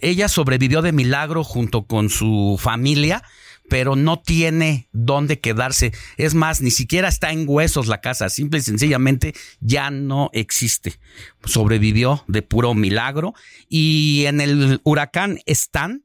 [0.00, 3.22] Ella sobrevivió de milagro junto con su familia,
[3.68, 5.92] pero no tiene dónde quedarse.
[6.16, 10.98] Es más, ni siquiera está en huesos la casa, simple y sencillamente ya no existe.
[11.44, 13.34] Sobrevivió de puro milagro.
[13.68, 16.04] Y en el huracán Stan,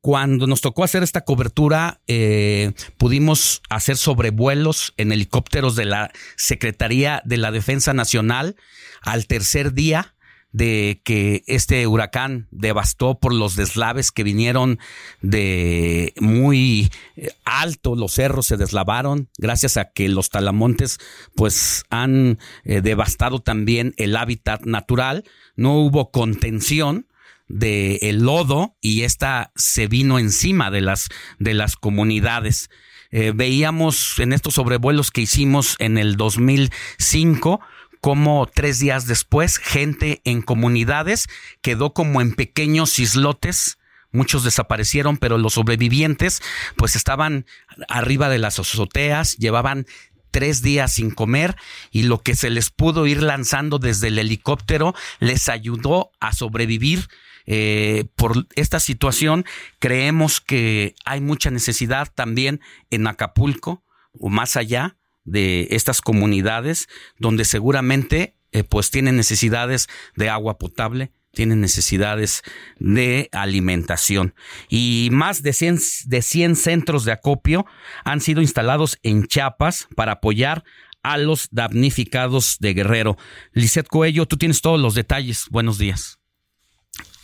[0.00, 7.22] cuando nos tocó hacer esta cobertura, eh, pudimos hacer sobrevuelos en helicópteros de la Secretaría
[7.24, 8.56] de la Defensa Nacional
[9.02, 10.14] al tercer día
[10.50, 14.78] de que este huracán devastó por los deslaves que vinieron
[15.20, 20.98] de muy eh, alto, los cerros se deslavaron gracias a que los talamontes
[21.34, 27.07] pues han eh, devastado también el hábitat natural, no hubo contención
[27.48, 31.08] del el lodo y esta se vino encima de las,
[31.38, 32.70] de las comunidades.
[33.10, 37.60] Eh, veíamos en estos sobrevuelos que hicimos en el 2005
[38.00, 41.26] como tres días después gente en comunidades
[41.62, 43.78] quedó como en pequeños islotes
[44.12, 46.42] muchos desaparecieron, pero los sobrevivientes
[46.76, 47.46] pues estaban
[47.88, 49.86] arriba de las azoteas, llevaban
[50.30, 51.56] tres días sin comer
[51.90, 57.08] y lo que se les pudo ir lanzando desde el helicóptero les ayudó a sobrevivir
[57.50, 59.46] eh, por esta situación
[59.78, 62.60] creemos que hay mucha necesidad también
[62.90, 66.88] en Acapulco o más allá de estas comunidades
[67.18, 72.42] donde seguramente eh, pues tienen necesidades de agua potable, tienen necesidades
[72.80, 74.34] de alimentación.
[74.68, 77.64] Y más de 100, de 100 centros de acopio
[78.04, 80.64] han sido instalados en Chiapas para apoyar
[81.02, 83.16] a los damnificados de Guerrero.
[83.52, 85.46] Lisette Coello, tú tienes todos los detalles.
[85.48, 86.18] Buenos días.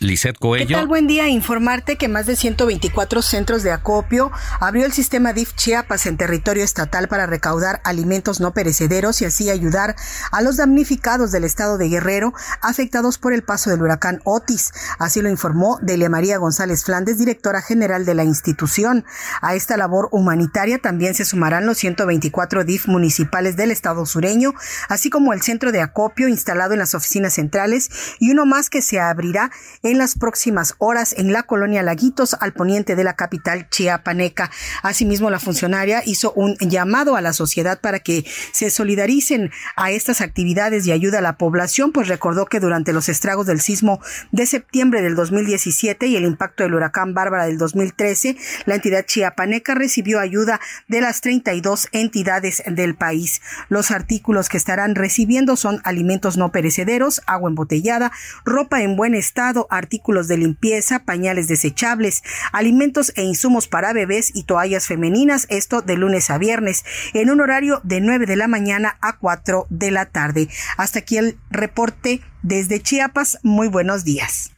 [0.04, 0.86] Lisette Coello.
[0.86, 1.28] Buen día.
[1.28, 6.62] Informarte que más de 124 centros de acopio abrió el sistema DIF Chiapas en territorio
[6.62, 9.96] estatal para recaudar alimentos no perecederos y así ayudar
[10.30, 14.72] a los damnificados del estado de Guerrero afectados por el paso del huracán Otis.
[14.98, 19.04] Así lo informó Delia María González Flandes, directora general de la institución.
[19.40, 24.52] A esta labor humanitaria también se sumarán los 124 DIF municipales del estado sureño,
[24.88, 28.82] así como el centro de acopio instalado en las oficinas centrales y uno más que
[28.82, 29.50] se abrirá
[29.82, 34.50] en las próximas horas en la colonia Laguitos al poniente de la capital chiapaneca.
[34.82, 40.20] Asimismo, la funcionaria hizo un llamado a la sociedad para que se solidaricen a estas
[40.20, 44.00] actividades y ayuda a la población, pues recordó que durante los estragos del sismo
[44.32, 49.74] de septiembre del 2017 y el impacto del huracán Bárbara del 2013, la entidad chiapaneca
[49.74, 53.40] recibió ayuda de las 32 entidades del país.
[53.68, 58.12] Los artículos que estarán recibiendo son alimentos no perecederos, agua embotellada,
[58.44, 62.22] ropa en buen estado, artículos de limpieza, pañales desechables,
[62.52, 67.40] alimentos e insumos para bebés y toallas femeninas, esto de lunes a viernes, en un
[67.40, 70.48] horario de 9 de la mañana a 4 de la tarde.
[70.76, 73.38] Hasta aquí el reporte desde Chiapas.
[73.42, 74.52] Muy buenos días.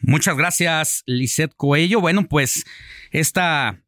[0.00, 2.00] Muchas gracias, Lisette Coello.
[2.00, 2.64] Bueno, pues
[3.12, 3.81] esta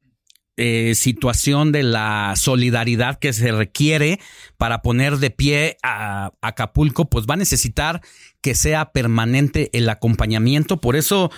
[0.56, 4.20] eh, situación de la solidaridad que se requiere
[4.56, 8.02] para poner de pie a Acapulco, pues va a necesitar
[8.40, 10.81] que sea permanente el acompañamiento.
[10.81, 11.32] Por eso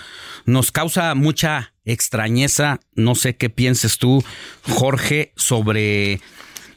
[0.45, 4.23] nos causa mucha extrañeza, no sé qué pienses tú,
[4.61, 6.19] Jorge, sobre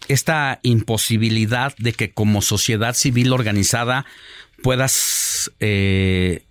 [0.08, 4.06] esta imposibilidad de que como sociedad civil organizada
[4.62, 6.44] puedas eh,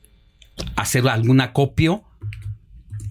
[0.75, 2.03] hacer algún acopio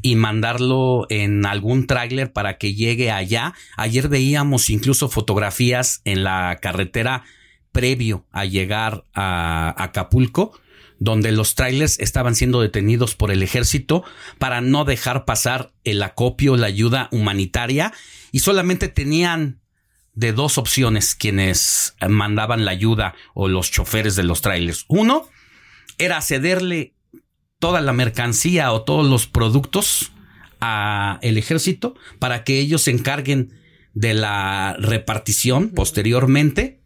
[0.03, 3.55] y mandarlo en algún tráiler para que llegue allá.
[3.77, 7.25] Ayer veíamos incluso fotografías en la carretera
[7.73, 10.59] previo a llegar a Acapulco,
[10.99, 14.05] donde los trailers estaban siendo detenidos por el ejército
[14.39, 17.93] para no dejar pasar el acopio, la ayuda humanitaria,
[18.33, 19.61] y solamente tenían
[20.15, 24.85] de dos opciones quienes mandaban la ayuda o los choferes de los trailers.
[24.89, 25.29] Uno
[25.99, 26.95] era cederle
[27.59, 30.13] toda la mercancía o todos los productos
[30.61, 33.53] a el ejército para que ellos se encarguen
[33.95, 36.81] de la repartición posteriormente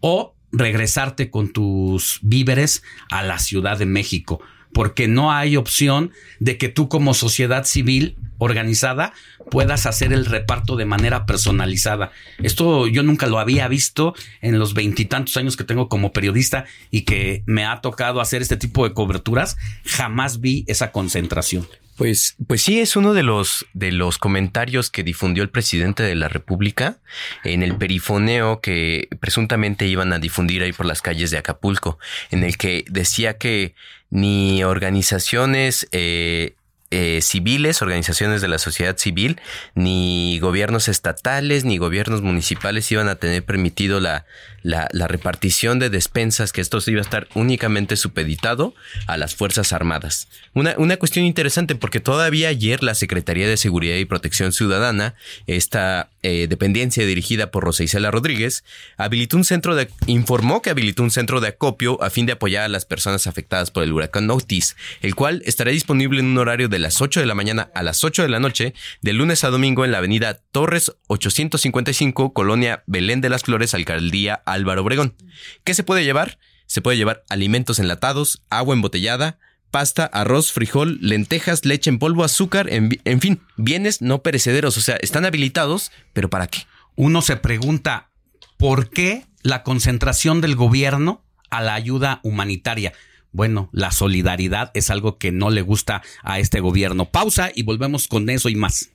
[0.00, 4.40] o regresarte con tus víveres a la Ciudad de México,
[4.74, 6.10] porque no hay opción
[6.40, 9.14] de que tú como sociedad civil organizada
[9.50, 12.10] puedas hacer el reparto de manera personalizada.
[12.42, 17.02] Esto yo nunca lo había visto en los veintitantos años que tengo como periodista y
[17.02, 19.56] que me ha tocado hacer este tipo de coberturas.
[19.86, 21.66] Jamás vi esa concentración.
[21.96, 26.16] Pues, pues sí, es uno de los, de los comentarios que difundió el presidente de
[26.16, 26.98] la República
[27.44, 32.00] en el perifoneo que presuntamente iban a difundir ahí por las calles de Acapulco,
[32.32, 33.76] en el que decía que
[34.14, 36.54] ni organizaciones eh,
[36.96, 39.40] eh, civiles, organizaciones de la sociedad civil,
[39.74, 44.26] ni gobiernos estatales, ni gobiernos municipales iban a tener permitido la,
[44.62, 48.74] la, repartición de despensas, que esto iba a estar únicamente supeditado
[49.08, 50.28] a las Fuerzas Armadas.
[50.54, 55.14] Una, una cuestión interesante porque todavía ayer la Secretaría de Seguridad y Protección Ciudadana,
[55.48, 58.64] esta eh, dependencia dirigida por Rosa Isela Rodríguez,
[58.96, 62.64] habilitó un centro de, informó que habilitó un centro de acopio a fin de apoyar
[62.64, 66.68] a las personas afectadas por el huracán Otis, el cual estará disponible en un horario
[66.68, 69.48] de las 8 de la mañana a las 8 de la noche, de lunes a
[69.48, 75.16] domingo en la avenida Torres 855, Colonia Belén de las Flores, Alcaldía Álvaro Obregón.
[75.64, 76.38] ¿Qué se puede llevar?
[76.66, 79.38] Se puede llevar alimentos enlatados, agua embotellada,
[79.70, 84.76] pasta, arroz, frijol, lentejas, leche en polvo, azúcar, en, en, fin, bienes no perecederos.
[84.76, 86.66] O sea, están habilitados, pero ¿para qué?
[86.96, 88.10] Uno se pregunta,
[88.58, 92.92] ¿por qué la concentración del gobierno a la ayuda humanitaria?
[93.34, 97.06] Bueno, la solidaridad es algo que no le gusta a este gobierno.
[97.06, 98.90] Pausa y volvemos con eso y más.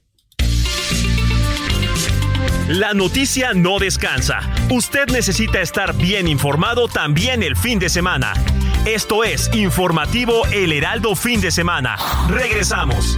[2.69, 4.39] La noticia no descansa.
[4.69, 8.33] Usted necesita estar bien informado también el fin de semana.
[8.85, 11.97] Esto es Informativo El Heraldo Fin de Semana.
[12.29, 13.17] Regresamos.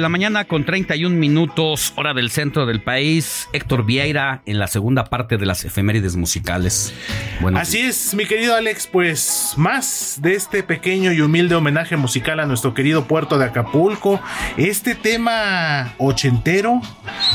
[0.00, 3.50] De la mañana con 31 minutos, hora del centro del país.
[3.52, 6.94] Héctor Vieira en la segunda parte de las efemérides musicales.
[7.40, 12.40] Bueno, Así es, mi querido Alex, pues más de este pequeño y humilde homenaje musical
[12.40, 14.22] a nuestro querido puerto de Acapulco.
[14.56, 16.80] Este tema ochentero,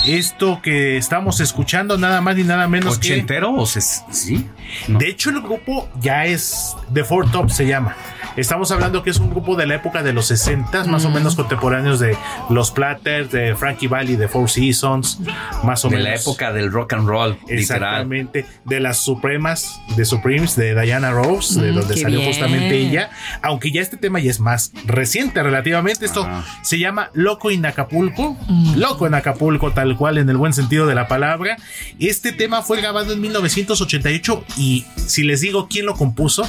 [0.07, 3.61] esto que estamos escuchando, nada más ni nada menos ¿Ochentero que.
[3.61, 4.49] o se, sí?
[4.87, 4.97] No.
[4.97, 7.95] De hecho, el grupo ya es The Four Top, se llama.
[8.37, 10.89] Estamos hablando que es un grupo de la época de los 60, mm.
[10.89, 12.17] más o menos contemporáneos de
[12.49, 15.19] los Platters, de Frankie Valli, de Four Seasons,
[15.63, 16.11] más o de menos.
[16.11, 17.37] la época del rock and roll.
[17.47, 18.39] Exactamente.
[18.39, 18.61] Literal.
[18.65, 22.31] De las Supremas, de Supremes, de Diana Rose, de mm, donde salió bien.
[22.31, 23.09] justamente ella.
[23.41, 26.05] Aunque ya este tema ya es más reciente relativamente.
[26.05, 26.27] Esto
[26.61, 28.37] se llama Loco en Acapulco.
[28.47, 28.75] Mm.
[28.75, 31.55] Loco en Acapulco, tal cual en el buen sentido de la palabra.
[31.99, 36.45] Este tema fue grabado en 1988 y si les digo quién lo compuso,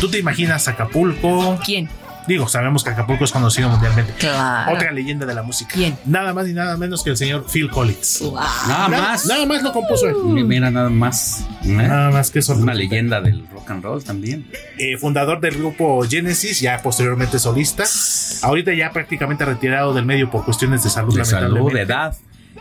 [0.00, 1.27] tú te imaginas Acapulco.
[1.64, 1.88] ¿Quién?
[2.28, 4.12] Digo, sabemos que Acapulco es conocido mundialmente.
[4.18, 4.74] Claro.
[4.74, 5.70] Otra leyenda de la música.
[5.72, 5.96] ¿Quién?
[6.04, 8.20] Nada más y nada menos que el señor Phil Collins.
[8.20, 8.34] Wow.
[8.34, 9.24] Nada, nada, más.
[9.24, 10.16] Nada más lo compuso él.
[10.44, 11.46] Mira, nada más.
[11.64, 11.68] ¿Eh?
[11.68, 12.54] Nada más que eso.
[12.54, 14.46] Una leyenda del rock and roll también.
[14.78, 17.84] Eh, fundador del grupo Genesis, ya posteriormente solista.
[18.42, 21.16] Ahorita ya prácticamente retirado del medio por cuestiones de salud.
[21.16, 22.14] De salud, de edad.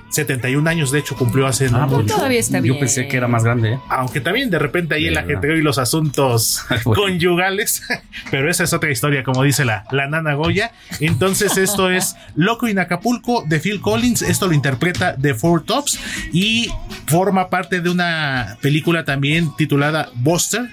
[0.09, 2.15] 71 años, de hecho, cumplió hace no Ah, mucho.
[2.15, 2.73] Todavía está bien.
[2.75, 3.73] Yo pensé que era más grande.
[3.73, 3.79] ¿eh?
[3.89, 5.31] Aunque también de repente ahí el Verdad.
[5.31, 7.01] ajetreo y los asuntos Bueno.
[7.01, 7.84] conyugales,
[8.31, 10.71] pero esa es otra historia, como dice la, la nana Goya.
[10.99, 14.21] Entonces, esto es Loco en Acapulco de Phil Collins.
[14.21, 15.99] Esto lo interpreta The Four Tops
[16.31, 16.69] y
[17.07, 20.67] forma parte de una película también titulada Buster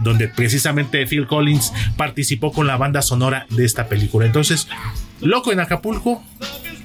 [0.00, 4.26] donde precisamente Phil Collins participó con la banda sonora de esta película.
[4.26, 4.68] Entonces,
[5.20, 6.22] Loco en Acapulco,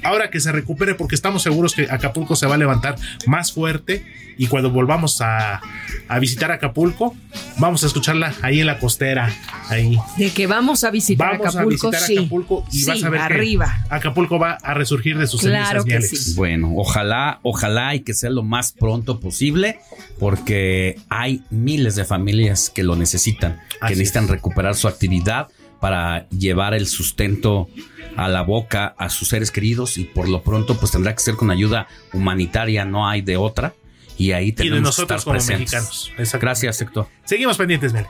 [0.04, 2.96] ahora que se recupere, porque estamos seguros que Acapulco se va a levantar
[3.28, 4.04] más fuerte
[4.36, 5.62] y cuando volvamos a,
[6.08, 7.16] a visitar Acapulco,
[7.60, 9.32] vamos a escucharla ahí en la costera,
[9.70, 9.96] ahí.
[10.18, 12.18] De que vamos a visitar Vamos Acapulco, a visitar sí.
[12.18, 13.78] Acapulco y Sí, vas a ver arriba.
[13.88, 16.34] que Acapulco va a resurgir de sus Claro cenizas, que sí.
[16.36, 19.80] Bueno, ojalá, ojalá y que sea lo más pronto posible,
[20.20, 24.32] porque hay miles de familias que lo necesitan, que necesitan es.
[24.32, 25.48] recuperar su actividad
[25.84, 27.68] para llevar el sustento
[28.16, 31.36] a la boca a sus seres queridos y por lo pronto pues tendrá que ser
[31.36, 33.74] con ayuda humanitaria, no hay de otra.
[34.18, 35.74] Y ahí Y de tenemos que nosotros estar como presentes.
[36.18, 36.40] mexicanos.
[36.42, 37.08] Gracias, Héctor.
[37.26, 38.06] Seguimos pendientes, Mel.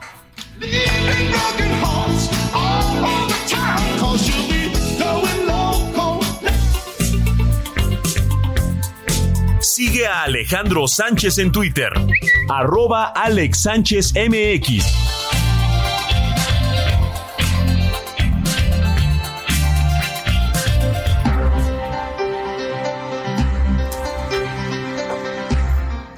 [9.60, 11.90] Sigue a Alejandro Sánchez en Twitter,
[12.48, 15.23] arroba Alex Sánchez MX.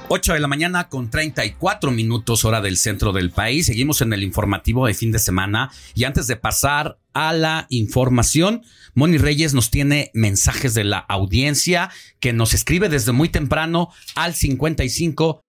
[0.09, 3.65] Ocho de la mañana con 34 minutos hora del centro del país.
[3.65, 8.63] Seguimos en el informativo de fin de semana y antes de pasar a la información,
[8.93, 11.89] Moni Reyes nos tiene mensajes de la audiencia
[12.21, 15.41] que nos escribe desde muy temprano al 55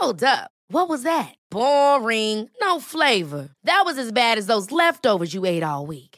[0.00, 0.50] Hold up.
[0.68, 1.34] What was that?
[1.50, 2.50] Boring.
[2.60, 3.48] No flavor.
[3.64, 6.13] That was as bad as those leftovers you ate all week.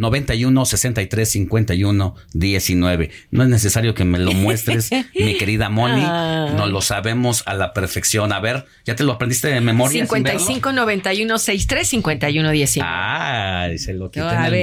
[0.00, 3.10] 91 63 51 19.
[3.30, 6.02] No es necesario que me lo muestres, mi querida Moni.
[6.04, 6.54] Ay.
[6.56, 8.32] No lo sabemos a la perfección.
[8.32, 10.06] A ver, ¿ya te lo aprendiste de memoria?
[10.06, 10.38] sin verlo?
[10.40, 12.90] 55 91 63 51 19.
[12.90, 14.62] Ah, se lo quité en a el ver,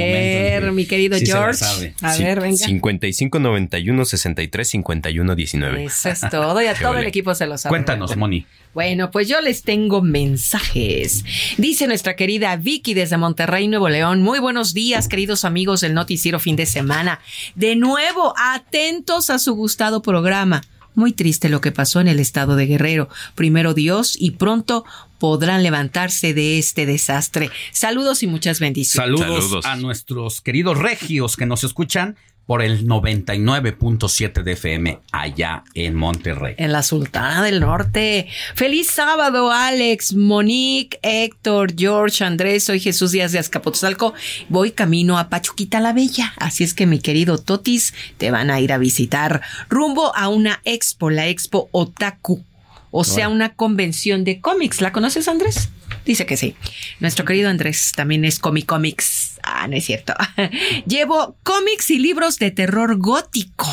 [0.61, 1.53] momento en mi querido sí George.
[1.59, 1.93] sabe.
[2.01, 2.57] A Sí, ver, venga.
[2.57, 5.83] 55 91 63 51 19.
[5.85, 7.71] Eso es todo, y a todo el equipo se lo sabe.
[7.71, 8.45] Cuéntanos, Moni.
[8.77, 11.25] Bueno, pues yo les tengo mensajes.
[11.57, 14.21] Dice nuestra querida Vicky desde Monterrey, Nuevo León.
[14.21, 17.19] Muy buenos días, queridos amigos del Noticiero Fin de Semana.
[17.55, 20.61] De nuevo, atentos a su gustado programa.
[20.93, 23.09] Muy triste lo que pasó en el estado de Guerrero.
[23.33, 24.85] Primero Dios y pronto
[25.17, 27.49] podrán levantarse de este desastre.
[27.71, 29.19] Saludos y muchas bendiciones.
[29.19, 32.15] Saludos, a nuestros queridos regios que nos escuchan
[32.47, 36.55] por el 99.7 de FM allá en Monterrey.
[36.57, 38.27] En la Sultana del Norte.
[38.55, 42.63] Feliz sábado, Alex, Monique, Héctor, George, Andrés.
[42.63, 44.13] Soy Jesús Díaz de Azcapotzalco.
[44.47, 46.33] Voy camino a Pachuquita la Bella.
[46.37, 49.41] Así es que, mi querido Totis, te van a ir a visitar.
[49.69, 52.43] Rumbo a una expo, la expo Otaku.
[52.91, 54.79] O sea, una convención de cómics.
[54.79, 55.69] ¿La conoces, Andrés?
[56.07, 56.55] Dice que sí.
[57.01, 59.41] Nuestro querido Andrés también es Comic Comics.
[59.43, 60.13] Ah, no es cierto.
[60.87, 63.67] Llevo cómics y libros de terror gótico.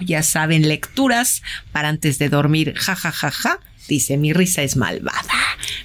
[0.00, 1.42] Ya saben, lecturas
[1.72, 2.74] para antes de dormir.
[2.74, 3.60] Ja, ja, ja, ja.
[3.86, 5.34] Dice, mi risa es malvada.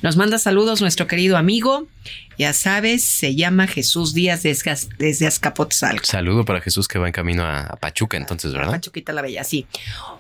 [0.02, 1.90] Nos manda saludos nuestro querido amigo.
[2.38, 6.06] Ya sabes, se llama Jesús Díaz desde, desde Azcapotzalco.
[6.06, 8.72] Saludo para Jesús que va en camino a, a Pachuca, entonces, ¿verdad?
[8.72, 9.68] Pachuquita la Bella, sí.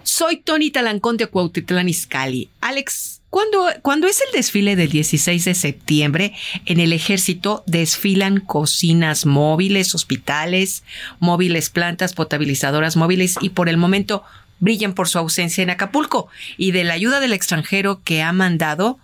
[0.03, 2.49] Soy Tony Talancón de Cuautitlán Izcalli.
[2.59, 6.33] Alex, ¿cuándo, cuando es el desfile del 16 de septiembre,
[6.65, 10.83] en el ejército desfilan cocinas móviles, hospitales,
[11.19, 14.23] móviles, plantas, potabilizadoras móviles y por el momento
[14.59, 16.27] brillan por su ausencia en Acapulco
[16.57, 18.99] y de la ayuda del extranjero que ha mandado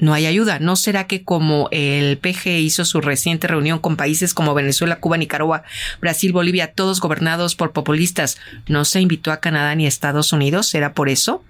[0.00, 0.58] no hay ayuda.
[0.58, 5.16] ¿No será que como el PG hizo su reciente reunión con países como Venezuela, Cuba,
[5.16, 5.62] Nicaragua,
[6.00, 10.68] Brasil, Bolivia, todos gobernados por populistas, no se invitó a Canadá ni a Estados Unidos?
[10.68, 11.44] ¿Será por eso?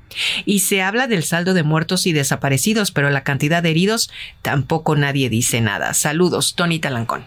[0.45, 4.11] Y se habla del saldo de muertos y desaparecidos, pero la cantidad de heridos
[4.43, 5.95] tampoco nadie dice nada.
[5.95, 7.25] Saludos, Tony Talancón.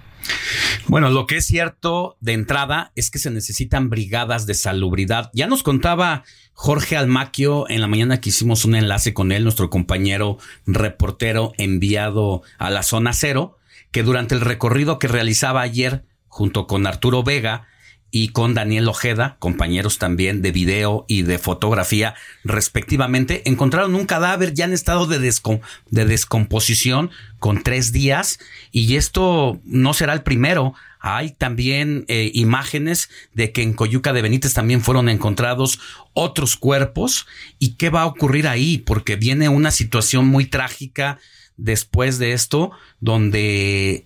[0.88, 5.30] Bueno, lo que es cierto de entrada es que se necesitan brigadas de salubridad.
[5.34, 6.24] Ya nos contaba
[6.54, 12.44] Jorge Almaquio en la mañana que hicimos un enlace con él, nuestro compañero reportero enviado
[12.58, 13.58] a la zona cero,
[13.91, 17.68] que durante el recorrido que realizaba ayer junto con Arturo Vega
[18.15, 22.14] y con Daniel Ojeda, compañeros también de video y de fotografía
[22.44, 27.10] respectivamente, encontraron un cadáver ya en estado de, de descomposición
[27.40, 28.38] con tres días
[28.72, 30.76] y esto no será el primero.
[30.99, 35.80] Hay también eh, imágenes de que en Coyuca de Benítez también fueron encontrados
[36.14, 37.26] otros cuerpos.
[37.57, 38.77] ¿Y qué va a ocurrir ahí?
[38.77, 41.18] Porque viene una situación muy trágica
[41.57, 44.06] después de esto, donde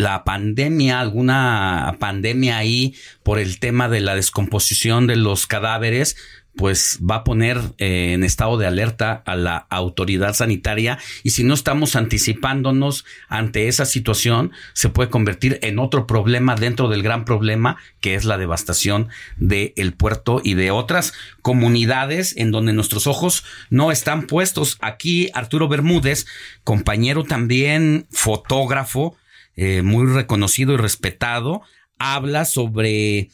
[0.00, 6.16] la pandemia, alguna pandemia ahí por el tema de la descomposición de los cadáveres,
[6.56, 11.44] pues va a poner eh, en estado de alerta a la autoridad sanitaria y si
[11.44, 17.24] no estamos anticipándonos ante esa situación, se puede convertir en otro problema dentro del gran
[17.24, 21.12] problema que es la devastación del el puerto y de otras
[21.42, 24.78] comunidades en donde nuestros ojos no están puestos.
[24.80, 26.26] Aquí Arturo Bermúdez,
[26.64, 29.16] compañero también fotógrafo,
[29.62, 31.60] eh, muy reconocido y respetado,
[31.98, 33.28] habla sobre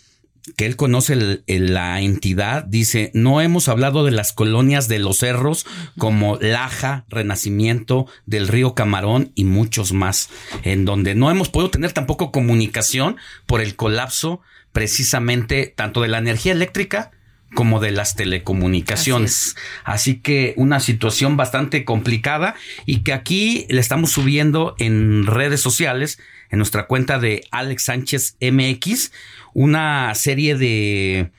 [0.57, 5.67] que él conoce la entidad, dice, no hemos hablado de las colonias de los cerros
[5.97, 10.29] como Laja, Renacimiento, del río Camarón y muchos más,
[10.65, 14.41] en donde no hemos podido tener tampoco comunicación por el colapso
[14.73, 17.13] precisamente tanto de la energía eléctrica
[17.57, 19.57] como de las telecomunicaciones.
[19.83, 22.55] Así, que una situación bastante complicada
[22.85, 26.21] y que aquí le estamos subiendo en redes sociales,
[26.51, 29.11] en nuestra cuenta de Alex Sánchez MX,
[29.55, 31.33] una serie de,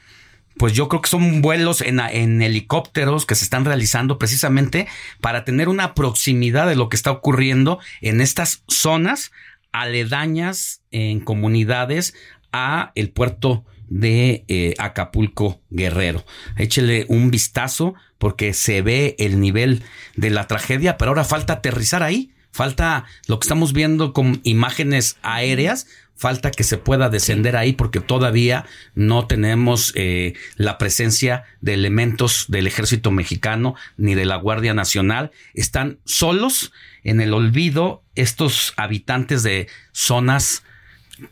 [0.57, 4.87] pues yo creo que son vuelos en, en, helicópteros que se están realizando precisamente
[5.21, 9.31] para tener una proximidad de lo que está ocurriendo en estas zonas
[9.71, 12.15] aledañas en comunidades
[12.51, 16.25] a el puerto de eh, Acapulco Guerrero.
[16.57, 19.83] Échele un vistazo porque se ve el nivel
[20.15, 25.17] de la tragedia, pero ahora falta aterrizar ahí, falta lo que estamos viendo con imágenes
[25.21, 28.65] aéreas, falta que se pueda descender ahí porque todavía
[28.95, 35.31] no tenemos eh, la presencia de elementos del ejército mexicano ni de la Guardia Nacional.
[35.53, 36.73] Están solos
[37.03, 40.63] en el olvido estos habitantes de zonas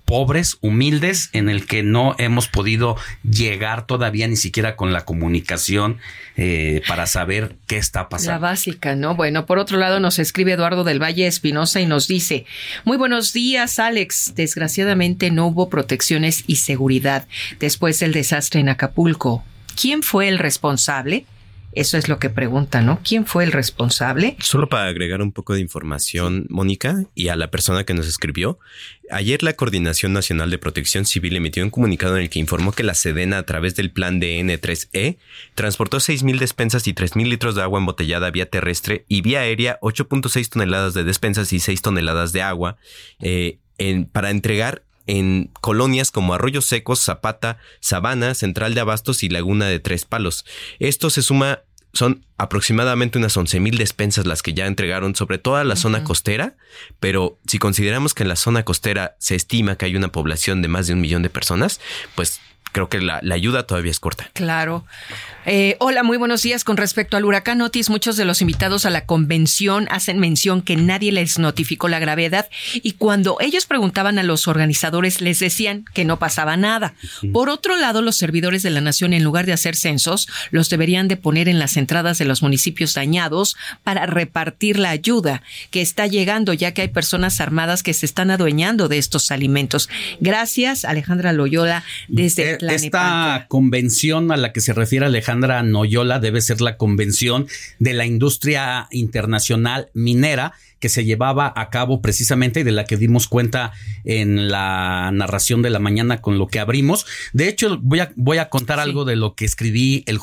[0.05, 5.99] pobres, humildes, en el que no hemos podido llegar todavía ni siquiera con la comunicación
[6.37, 8.33] eh, para saber qué está pasando.
[8.33, 9.15] La básica, ¿no?
[9.15, 12.45] Bueno, por otro lado nos escribe Eduardo del Valle Espinosa y nos dice,
[12.83, 14.33] muy buenos días, Alex.
[14.35, 17.27] Desgraciadamente no hubo protecciones y seguridad
[17.59, 19.43] después del desastre en Acapulco.
[19.79, 21.25] ¿Quién fue el responsable?
[21.75, 22.99] Eso es lo que pregunta, ¿no?
[23.03, 24.37] ¿Quién fue el responsable?
[24.39, 28.59] Solo para agregar un poco de información, Mónica, y a la persona que nos escribió,
[29.11, 32.83] ayer la Coordinación Nacional de Protección Civil emitió un comunicado en el que informó que
[32.83, 35.17] la Sedena, a través del plan de N3E,
[35.53, 40.49] transportó 6.000 despensas y 3.000 litros de agua embotellada vía terrestre y vía aérea 8.6
[40.49, 42.77] toneladas de despensas y 6 toneladas de agua
[43.19, 49.29] eh, en, para entregar en colonias como Arroyos Secos, Zapata, Sabana, Central de Abastos y
[49.29, 50.45] Laguna de Tres Palos.
[50.79, 51.61] Esto se suma
[51.95, 56.57] son aproximadamente unas 11.000 despensas las que ya entregaron sobre toda la zona costera,
[56.99, 60.67] pero si consideramos que en la zona costera se estima que hay una población de
[60.67, 61.79] más de un millón de personas,
[62.15, 62.41] pues
[62.75, 64.29] creo que la, ayuda todavía es corta.
[64.33, 64.83] Claro.
[65.45, 66.65] Eh, hola, muy buenos días.
[66.65, 70.75] Con respecto al huracán Otis, muchos de los invitados a la convención hacen mención que
[70.75, 76.03] nadie les notificó la gravedad y cuando ellos preguntaban a los organizadores les decían que
[76.03, 76.95] no pasaba nada.
[77.31, 81.07] Por otro lado, los servidores de la nación, en lugar de hacer censos, los deberían
[81.07, 86.07] de poner en las entradas de los municipios dañados para repartir la ayuda que está
[86.07, 89.87] llegando, ya que hay personas armadas que se están adueñando de estos alimentos.
[90.19, 96.41] Gracias, Alejandra Loyola, desde eh, esta convención a la que se refiere Alejandra Noyola debe
[96.41, 97.47] ser la convención
[97.79, 102.97] de la industria internacional minera que se llevaba a cabo precisamente y de la que
[102.97, 103.71] dimos cuenta
[104.03, 107.05] en la narración de la mañana con lo que abrimos.
[107.33, 110.19] De hecho, voy a, voy a contar algo de lo que escribí el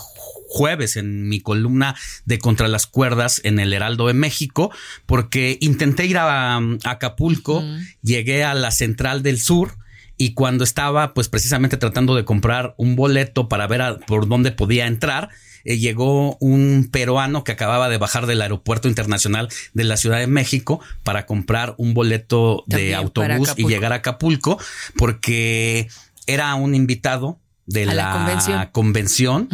[0.52, 1.96] jueves en mi columna
[2.26, 4.70] de Contra las Cuerdas en el Heraldo de México,
[5.06, 7.64] porque intenté ir a, Acapulco,
[8.02, 9.76] llegué a la Central del Sur,
[10.16, 14.86] y cuando estaba pues precisamente tratando de comprar un boleto para ver por dónde podía
[14.86, 15.30] entrar,
[15.64, 20.26] eh, llegó un peruano que acababa de bajar del aeropuerto internacional de la Ciudad de
[20.26, 24.58] México para comprar un boleto de autobús y llegar a Acapulco
[24.96, 25.88] porque
[26.26, 29.48] era un invitado de la, convención,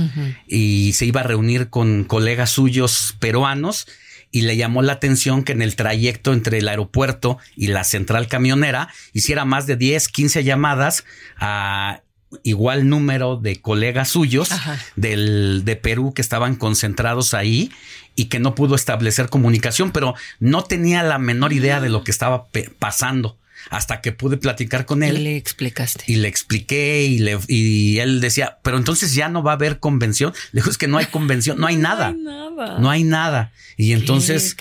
[0.46, 3.86] y se iba a reunir con colegas suyos peruanos
[4.30, 8.28] y le llamó la atención que en el trayecto entre el aeropuerto y la central
[8.28, 11.04] camionera hiciera más de 10, 15 llamadas
[11.38, 12.02] a
[12.42, 14.50] igual número de colegas suyos
[14.96, 17.70] del, de Perú que estaban concentrados ahí
[18.14, 22.10] y que no pudo establecer comunicación, pero no tenía la menor idea de lo que
[22.10, 22.46] estaba
[22.78, 23.36] pasando.
[23.70, 25.18] Hasta que pude platicar con él.
[25.18, 26.04] Y le explicaste.
[26.06, 29.78] Y le expliqué y, le, y él decía, pero entonces ya no va a haber
[29.78, 30.32] convención.
[30.52, 32.12] Le dijo, es que no hay convención, no hay nada.
[32.12, 32.78] No hay nada.
[32.78, 33.52] No hay nada.
[33.76, 34.56] Y entonces,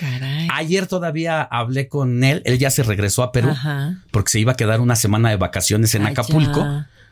[0.54, 3.56] ayer todavía hablé con él, él ya se regresó a Perú
[4.12, 6.64] porque se iba a quedar una semana de vacaciones en Acapulco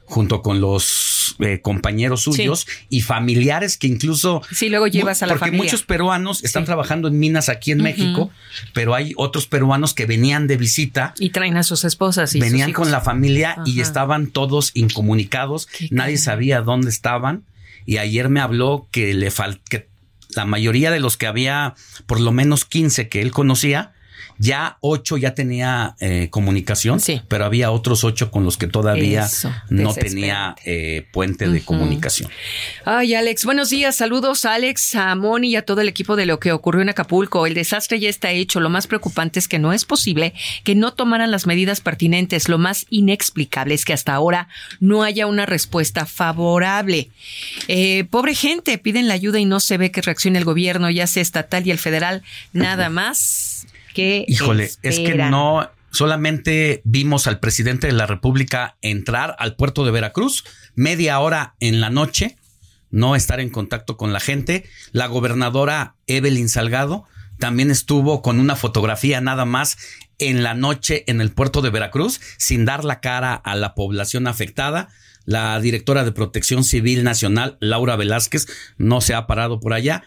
[0.05, 4.41] junto con los eh, compañeros suyos y familiares que incluso...
[4.51, 8.31] Sí, luego llevas a la porque muchos peruanos están trabajando en minas aquí en México,
[8.73, 11.13] pero hay otros peruanos que venían de visita.
[11.19, 16.17] Y traen a sus esposas y Venían con la familia y estaban todos incomunicados, nadie
[16.17, 17.43] sabía dónde estaban.
[17.87, 19.87] Y ayer me habló que le fal que
[20.35, 21.75] la mayoría de los que había,
[22.05, 23.94] por lo menos 15 que él conocía,
[24.37, 27.21] ya ocho ya tenía eh, comunicación, sí.
[27.27, 29.27] pero había otros ocho con los que todavía
[29.69, 32.29] no tenía eh, puente de comunicación.
[32.83, 33.95] Ay, Alex, buenos días.
[33.95, 37.45] Saludos, Alex, a Moni y a todo el equipo de lo que ocurrió en Acapulco.
[37.45, 38.59] El desastre ya está hecho.
[38.59, 40.33] Lo más preocupante es que no es posible
[40.63, 42.49] que no tomaran las medidas pertinentes.
[42.49, 44.47] Lo más inexplicable es que hasta ahora
[44.79, 47.09] no haya una respuesta favorable.
[47.67, 51.07] Eh, pobre gente, piden la ayuda y no se ve que reaccione el gobierno, ya
[51.07, 52.23] sea estatal y el federal.
[52.53, 53.54] Nada más
[54.27, 59.91] Híjole, es que no solamente vimos al presidente de la República entrar al puerto de
[59.91, 60.43] Veracruz
[60.75, 62.37] media hora en la noche,
[62.91, 64.65] no estar en contacto con la gente.
[64.91, 67.05] La gobernadora Evelyn Salgado
[67.39, 69.77] también estuvo con una fotografía nada más
[70.19, 74.27] en la noche en el puerto de Veracruz, sin dar la cara a la población
[74.27, 74.89] afectada.
[75.25, 78.47] La directora de Protección Civil Nacional, Laura Velázquez,
[78.77, 80.03] no se ha parado por allá.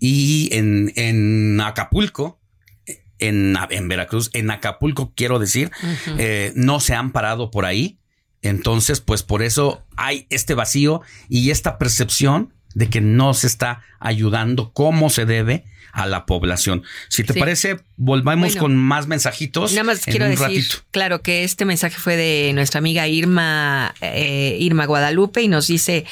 [0.00, 2.37] Y en, en Acapulco,
[3.18, 5.70] en, en Veracruz, en Acapulco, quiero decir,
[6.18, 7.98] eh, no se han parado por ahí.
[8.42, 13.82] Entonces, pues por eso hay este vacío y esta percepción de que no se está
[13.98, 16.82] ayudando como se debe a la población.
[17.08, 19.72] Si te parece, volvamos con más mensajitos.
[19.72, 24.86] Nada más quiero decir, claro, que este mensaje fue de nuestra amiga Irma, eh, Irma
[24.86, 26.04] Guadalupe y nos dice,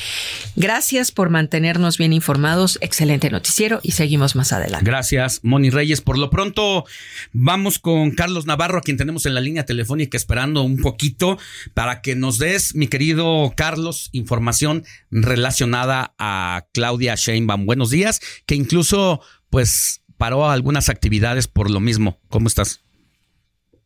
[0.56, 4.84] gracias por mantenernos bien informados, excelente noticiero y seguimos más adelante.
[4.84, 6.00] Gracias, Moni Reyes.
[6.00, 6.84] Por lo pronto,
[7.32, 11.38] vamos con Carlos Navarro, a quien tenemos en la línea telefónica esperando un poquito
[11.74, 17.66] para que nos des, mi querido Carlos, información relacionada a Claudia Sheinbaum.
[17.66, 19.20] Buenos días, que incluso
[19.50, 22.18] pues paró algunas actividades por lo mismo.
[22.30, 22.82] ¿Cómo estás?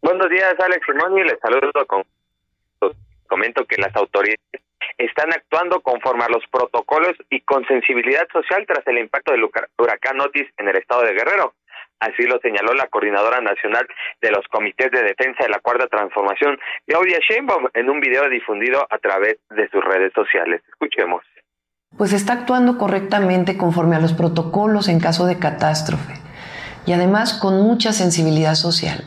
[0.03, 2.05] Buenos días, Alex y Les saludo con
[3.27, 4.41] comento que las autoridades
[4.99, 10.20] están actuando conforme a los protocolos y con sensibilidad social tras el impacto del huracán
[10.20, 11.55] Otis en el estado de Guerrero.
[12.01, 13.87] Así lo señaló la coordinadora nacional
[14.20, 18.87] de los comités de defensa de la cuarta transformación, Claudia Sheinbaum, en un video difundido
[18.89, 20.62] a través de sus redes sociales.
[20.69, 21.23] Escuchemos
[21.97, 26.15] pues está actuando correctamente conforme a los protocolos en caso de catástrofe
[26.87, 29.05] y además con mucha sensibilidad social.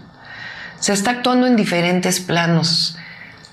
[0.80, 2.97] Se está actuando en diferentes planos,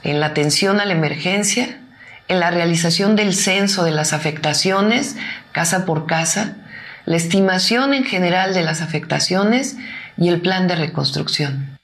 [0.03, 1.81] en la atención a la emergencia,
[2.29, 5.17] en la realización del censo de las afectaciones
[5.53, 6.57] casa por casa,
[7.07, 9.77] la estimación en general de las afectaciones
[10.17, 11.79] y el plan de reconstrucción.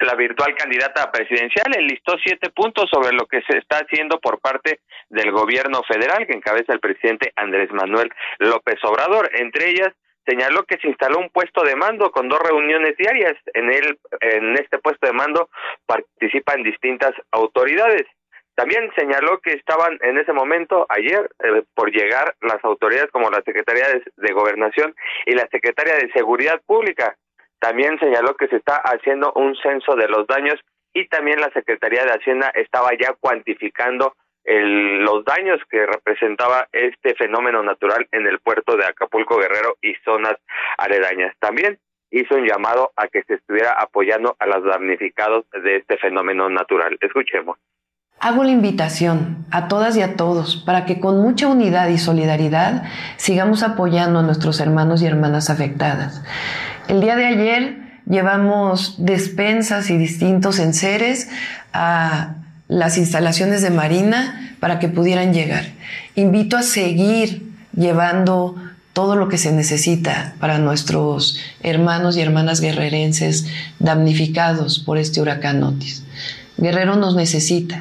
[0.00, 4.80] La virtual candidata presidencial enlistó siete puntos sobre lo que se está haciendo por parte
[5.10, 9.30] del gobierno federal que encabeza el presidente Andrés Manuel López Obrador.
[9.34, 9.92] Entre ellas,
[10.26, 13.36] señaló que se instaló un puesto de mando con dos reuniones diarias.
[13.54, 15.50] En el, en este puesto de mando
[15.86, 18.06] participan distintas autoridades.
[18.54, 23.42] También señaló que estaban en ese momento, ayer, eh, por llegar las autoridades como la
[23.42, 24.94] Secretaría de Gobernación
[25.26, 27.16] y la Secretaría de Seguridad Pública,
[27.58, 30.60] también señaló que se está haciendo un censo de los daños
[30.92, 34.14] y también la Secretaría de Hacienda estaba ya cuantificando
[34.44, 40.36] los daños que representaba este fenómeno natural en el puerto de Acapulco Guerrero y zonas
[40.78, 41.34] aledañas.
[41.38, 41.78] También
[42.10, 46.96] hizo un llamado a que se estuviera apoyando a los damnificados de este fenómeno natural.
[47.00, 47.58] Escuchemos.
[48.18, 52.84] Hago la invitación a todas y a todos para que con mucha unidad y solidaridad
[53.16, 56.22] sigamos apoyando a nuestros hermanos y hermanas afectadas.
[56.88, 57.76] El día de ayer
[58.06, 61.30] llevamos despensas y distintos enseres
[61.72, 62.39] a
[62.70, 65.64] las instalaciones de Marina para que pudieran llegar.
[66.14, 67.42] Invito a seguir
[67.74, 68.54] llevando
[68.92, 73.46] todo lo que se necesita para nuestros hermanos y hermanas guerrerenses
[73.80, 76.06] damnificados por este huracán Otis.
[76.58, 77.78] Guerrero nos necesita.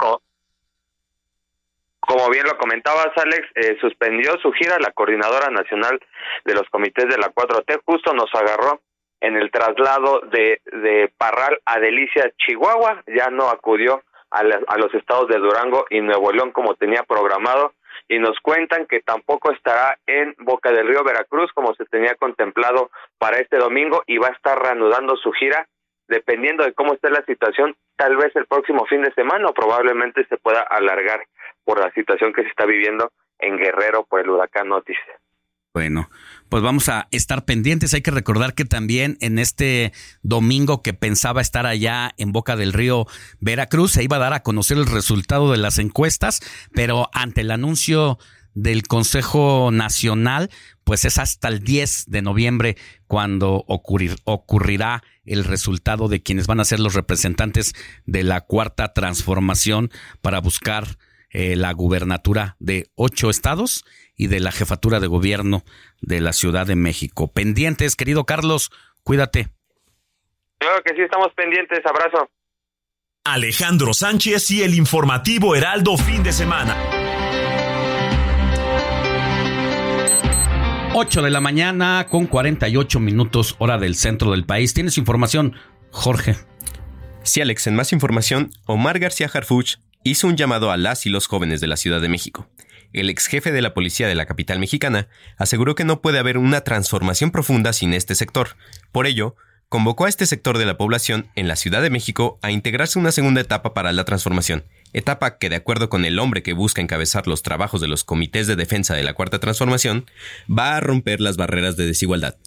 [1.99, 5.99] Como bien lo comentabas, Alex, eh, suspendió su gira la coordinadora nacional
[6.45, 8.82] de los comités de la 4T, justo nos agarró
[9.22, 14.93] en el traslado de, de Parral a Delicia, Chihuahua, ya no acudió a, a los
[14.93, 17.73] estados de Durango y Nuevo León como tenía programado
[18.07, 22.89] y nos cuentan que tampoco estará en Boca del Río Veracruz como se tenía contemplado
[23.18, 25.68] para este domingo y va a estar reanudando su gira
[26.10, 30.26] dependiendo de cómo esté la situación, tal vez el próximo fin de semana o probablemente
[30.26, 31.26] se pueda alargar
[31.64, 34.97] por la situación que se está viviendo en Guerrero por el huracán Otis.
[35.73, 36.10] Bueno,
[36.49, 37.93] pues vamos a estar pendientes.
[37.93, 39.93] Hay que recordar que también en este
[40.23, 43.07] domingo que pensaba estar allá en Boca del Río
[43.39, 46.41] Veracruz se iba a dar a conocer el resultado de las encuestas,
[46.73, 48.17] pero ante el anuncio
[48.55, 50.49] del Consejo Nacional,
[50.84, 52.77] pues es hasta el 10 de noviembre
[53.07, 57.73] cuando ocurrir, ocurrirá el resultado de quienes van a ser los representantes
[58.05, 60.97] de la cuarta transformación para buscar
[61.30, 63.85] eh, la gubernatura de ocho estados
[64.19, 65.63] y de la jefatura de gobierno
[66.01, 67.31] de la Ciudad de México.
[67.31, 68.69] Pendientes, querido Carlos,
[69.01, 69.47] cuídate.
[70.57, 71.79] Claro que sí, estamos pendientes.
[71.85, 72.29] Abrazo.
[73.23, 76.75] Alejandro Sánchez y el informativo Heraldo fin de semana.
[80.93, 84.73] 8 de la mañana con 48 minutos hora del centro del país.
[84.73, 85.55] ¿Tienes información,
[85.91, 86.35] Jorge?
[87.23, 91.27] Sí, Alex, en más información, Omar García Harfuch hizo un llamado a las y los
[91.27, 92.49] jóvenes de la Ciudad de México
[92.94, 95.07] el ex jefe de la policía de la capital mexicana,
[95.38, 98.56] aseguró que no puede haber una transformación profunda sin este sector.
[98.91, 99.36] Por ello,
[99.70, 103.11] convocó a este sector de la población en la Ciudad de México a integrarse una
[103.11, 107.28] segunda etapa para la transformación, etapa que de acuerdo con el hombre que busca encabezar
[107.28, 110.06] los trabajos de los comités de defensa de la Cuarta Transformación,
[110.49, 112.38] va a romper las barreras de desigualdad.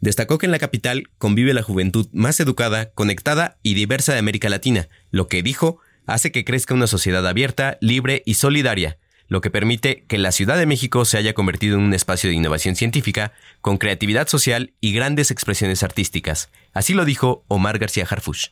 [0.00, 4.50] Destacó que en la capital convive la juventud más educada, conectada y diversa de América
[4.50, 9.50] Latina, lo que dijo hace que crezca una sociedad abierta, libre y solidaria, lo que
[9.50, 13.32] permite que la Ciudad de México se haya convertido en un espacio de innovación científica,
[13.60, 16.50] con creatividad social y grandes expresiones artísticas.
[16.72, 18.50] Así lo dijo Omar García Harfuch.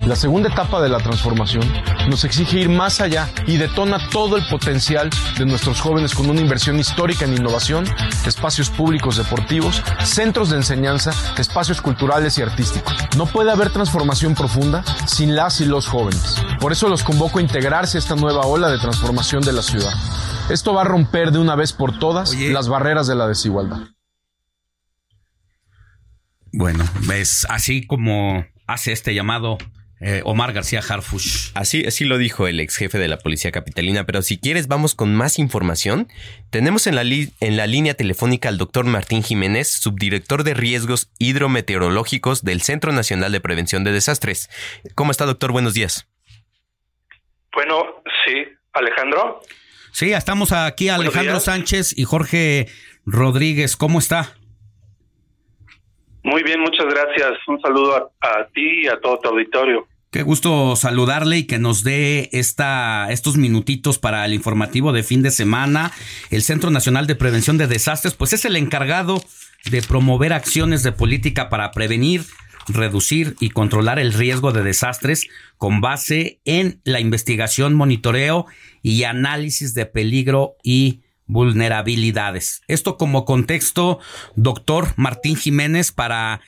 [0.00, 1.64] La segunda etapa de la transformación
[2.08, 6.40] nos exige ir más allá y detona todo el potencial de nuestros jóvenes con una
[6.40, 7.84] inversión histórica en innovación,
[8.24, 12.94] espacios públicos deportivos, centros de enseñanza, espacios culturales y artísticos.
[13.16, 16.42] No puede haber transformación profunda sin las y los jóvenes.
[16.60, 19.92] Por eso los convoco a integrarse a esta nueva ola de transformación de la ciudad.
[20.48, 23.80] Esto va a romper de una vez por todas las barreras de la desigualdad.
[26.52, 29.58] Bueno, es así como hace este llamado
[30.00, 31.50] eh, Omar García Harfush.
[31.54, 34.94] Así, así lo dijo el ex jefe de la policía capitalina, pero si quieres vamos
[34.94, 36.08] con más información.
[36.50, 42.44] Tenemos en la, en la línea telefónica al doctor Martín Jiménez, subdirector de riesgos hidrometeorológicos
[42.44, 44.48] del Centro Nacional de Prevención de Desastres.
[44.94, 45.52] ¿Cómo está, doctor?
[45.52, 46.06] Buenos días.
[47.52, 49.40] Bueno, sí, Alejandro.
[49.92, 52.68] Sí, estamos aquí Alejandro Sánchez y Jorge
[53.04, 53.76] Rodríguez.
[53.76, 54.37] ¿Cómo está?
[56.28, 57.38] Muy bien, muchas gracias.
[57.46, 59.88] Un saludo a, ti y a todo tu auditorio.
[60.10, 65.22] Qué gusto saludarle y que nos dé esta, estos minutitos para el informativo de fin
[65.22, 65.90] de semana.
[66.30, 69.22] El Centro Nacional de Prevención de Desastres, pues es el encargado
[69.70, 72.24] de promover acciones de política para prevenir,
[72.68, 78.44] reducir y controlar el riesgo de desastres con base en la investigación, monitoreo
[78.82, 82.62] y análisis de peligro y vulnerabilidades.
[82.66, 84.00] Esto como contexto,
[84.34, 86.40] doctor Martín Jiménez, para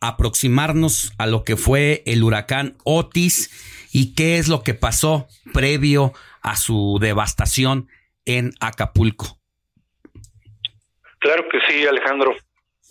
[0.00, 6.12] aproximarnos a lo que fue el huracán Otis y qué es lo que pasó previo
[6.42, 7.88] a su devastación
[8.26, 9.38] en Acapulco.
[11.18, 12.36] Claro que sí, Alejandro.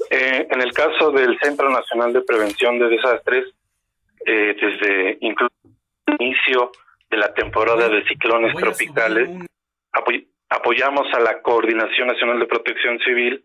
[0.10, 3.46] Eh, en el caso del Centro Nacional de Prevención de Desastres,
[4.26, 5.36] eh, desde el
[6.20, 6.72] inicio
[7.10, 9.30] de la temporada de ciclones tropicales,
[10.50, 13.44] apoyamos a la Coordinación Nacional de Protección Civil,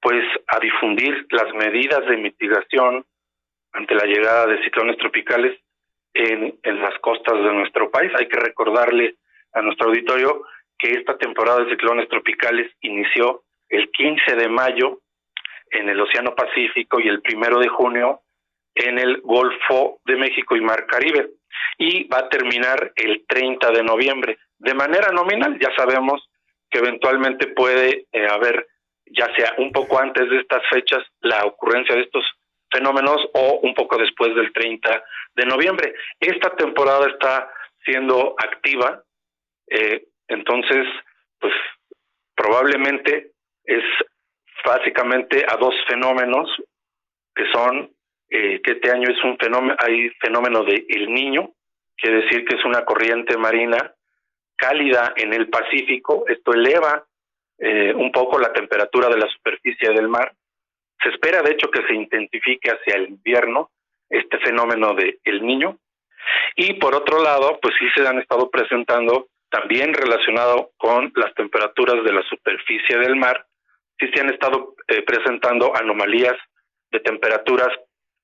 [0.00, 3.04] pues a difundir las medidas de mitigación
[3.72, 5.58] ante la llegada de ciclones tropicales
[6.14, 8.10] en, en las costas de nuestro país.
[8.18, 9.16] Hay que recordarle
[9.52, 10.44] a nuestro auditorio
[10.78, 15.00] que esta temporada de ciclones tropicales inició el 15 de mayo
[15.70, 18.22] en el Océano Pacífico y el primero de junio
[18.74, 21.30] en el Golfo de México y Mar Caribe
[21.78, 24.38] y va a terminar el 30 de noviembre.
[24.58, 26.29] De manera nominal, ya sabemos
[26.70, 28.66] que eventualmente puede eh, haber,
[29.06, 32.24] ya sea un poco antes de estas fechas, la ocurrencia de estos
[32.70, 35.02] fenómenos o un poco después del 30
[35.34, 35.94] de noviembre.
[36.20, 37.52] Esta temporada está
[37.84, 39.02] siendo activa,
[39.68, 40.86] eh, entonces,
[41.40, 41.52] pues
[42.36, 43.32] probablemente
[43.64, 43.82] es
[44.64, 46.48] básicamente a dos fenómenos
[47.34, 47.90] que son
[48.28, 51.50] eh, que este año es un fenómeno, hay fenómeno de El Niño,
[51.96, 53.94] quiere decir que es una corriente marina
[54.60, 57.04] cálida en el Pacífico, esto eleva
[57.58, 60.32] eh, un poco la temperatura de la superficie del mar.
[61.02, 63.70] Se espera, de hecho, que se intensifique hacia el invierno
[64.10, 65.78] este fenómeno de El Niño.
[66.56, 72.04] Y por otro lado, pues sí se han estado presentando también relacionado con las temperaturas
[72.04, 73.46] de la superficie del mar,
[73.98, 76.36] sí se han estado eh, presentando anomalías
[76.90, 77.68] de temperaturas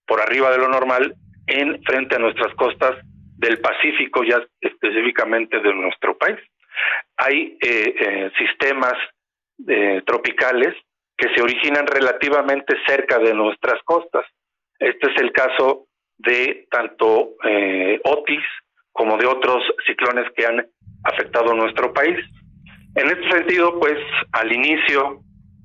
[0.07, 1.15] por arriba de lo normal
[1.47, 2.97] en frente a nuestras costas
[3.37, 6.39] del Pacífico, ya específicamente de nuestro país.
[7.17, 8.95] Hay eh, eh, sistemas
[9.67, 10.75] eh, tropicales
[11.17, 14.25] que se originan relativamente cerca de nuestras costas.
[14.79, 15.87] Este es el caso
[16.19, 17.35] de tanto
[18.05, 18.43] Otis
[18.93, 20.67] como de otros ciclones que han
[21.05, 22.19] afectado nuestro país.
[22.95, 23.99] En este sentido, pues
[24.33, 25.21] al inicio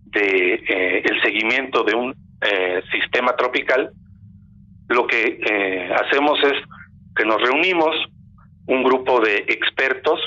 [0.05, 2.13] de seguimiento de un
[2.91, 3.91] sistema tropical,
[4.87, 5.39] lo que
[5.93, 6.63] hacemos es
[7.15, 7.95] que nos reunimos
[8.67, 10.19] un grupo de expertos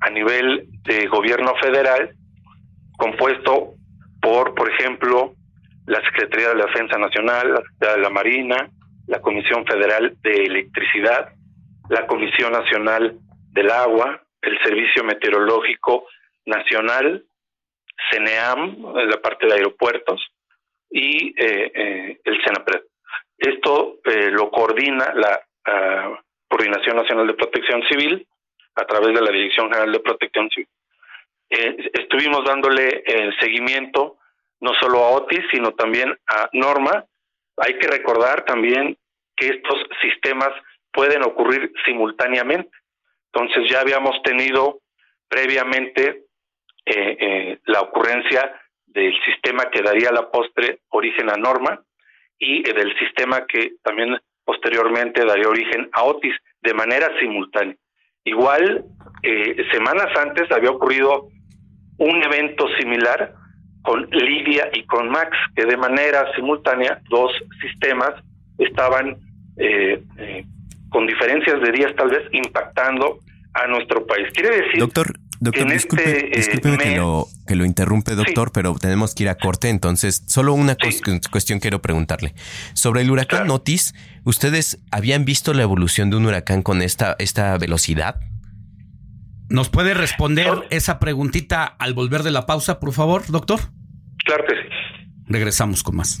[0.00, 2.14] a nivel de gobierno federal
[2.96, 3.74] compuesto
[4.20, 5.34] por, por ejemplo,
[5.86, 8.70] la Secretaría de la Defensa Nacional, la Secretaría de la Marina,
[9.06, 11.32] la Comisión Federal de Electricidad,
[11.88, 13.18] la Comisión Nacional
[13.52, 16.06] del Agua, el Servicio Meteorológico
[16.44, 17.24] Nacional,
[18.10, 20.22] CENEAM, la parte de aeropuertos,
[20.90, 22.82] y eh, eh, el CENAPRED.
[23.38, 26.20] Esto eh, lo coordina la ah,
[26.50, 28.26] Coordinación Nacional de Protección Civil
[28.74, 30.68] a través de la Dirección General de Protección Civil.
[31.48, 34.16] Eh, estuvimos dándole eh, seguimiento
[34.60, 37.04] no solo a Otis, sino también a Norma.
[37.56, 38.96] Hay que recordar también
[39.36, 40.50] que estos sistemas
[40.92, 42.70] pueden ocurrir simultáneamente.
[43.32, 44.80] Entonces ya habíamos tenido
[45.28, 46.24] previamente
[46.84, 51.80] eh, la ocurrencia del sistema que daría la postre origen a Norma
[52.38, 54.18] y del sistema que también
[54.50, 57.76] posteriormente daría origen a Otis de manera simultánea.
[58.24, 58.84] Igual,
[59.22, 61.28] eh, semanas antes había ocurrido
[61.98, 63.32] un evento similar
[63.82, 67.30] con Lidia y con Max, que de manera simultánea dos
[67.62, 68.10] sistemas
[68.58, 69.16] estaban
[69.56, 70.44] eh, eh,
[70.88, 73.20] con diferencias de días tal vez impactando
[73.54, 74.26] a nuestro país.
[74.32, 75.06] Quiere decir Doctor,
[75.42, 79.36] Doctor, disculpe, este, eh, que, lo, que lo interrumpe, doctor, pero tenemos que ir a
[79.36, 79.70] corte.
[79.70, 80.76] Entonces, solo una
[81.30, 82.34] cuestión quiero preguntarle.
[82.74, 83.94] Sobre el huracán Otis,
[84.24, 88.20] ¿ustedes habían visto la evolución de un huracán con esta, esta velocidad?
[89.48, 93.60] ¿Nos puede responder esa preguntita al volver de la pausa, por favor, doctor?
[94.26, 95.10] Claro que sí.
[95.26, 96.20] Regresamos con más.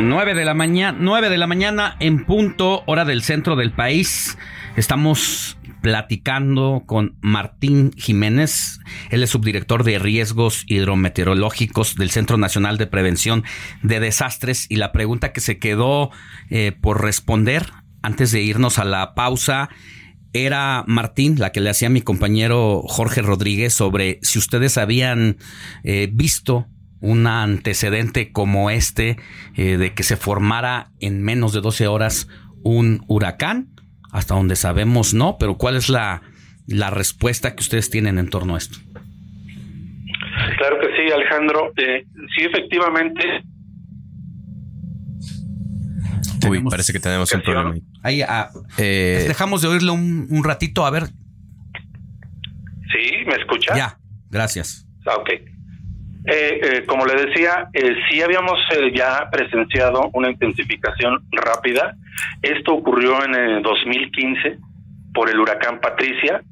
[0.00, 4.36] 9 de la mañana, 9 de la mañana en punto, hora del centro del país.
[4.76, 8.78] Estamos platicando con Martín Jiménez.
[9.10, 13.44] Él es subdirector de riesgos hidrometeorológicos del Centro Nacional de Prevención
[13.82, 14.66] de Desastres.
[14.68, 16.10] Y la pregunta que se quedó
[16.50, 17.70] eh, por responder
[18.02, 19.70] antes de irnos a la pausa
[20.34, 25.38] era Martín, la que le hacía mi compañero Jorge Rodríguez sobre si ustedes habían
[25.84, 26.66] eh, visto
[27.00, 29.18] un antecedente como este
[29.56, 32.28] eh, de que se formara en menos de 12 horas
[32.62, 33.68] un huracán?
[34.12, 36.22] Hasta donde sabemos no, pero ¿cuál es la,
[36.66, 38.78] la respuesta que ustedes tienen en torno a esto?
[40.58, 41.72] Claro que sí, Alejandro.
[41.76, 42.06] Eh,
[42.36, 43.22] sí, efectivamente.
[46.48, 47.74] Uy, parece que tenemos un problema.
[48.02, 51.04] Ahí, ah, eh, dejamos de oírlo un, un, ratito, a ver.
[52.92, 53.76] Sí, ¿me escucha?
[53.76, 53.98] Ya,
[54.30, 54.86] gracias.
[55.06, 55.30] Ah, ok.
[56.28, 61.94] Eh, eh, como le decía, eh, sí habíamos eh, ya presenciado una intensificación rápida.
[62.42, 64.58] Esto ocurrió en el 2015
[65.14, 66.42] por el huracán Patricia,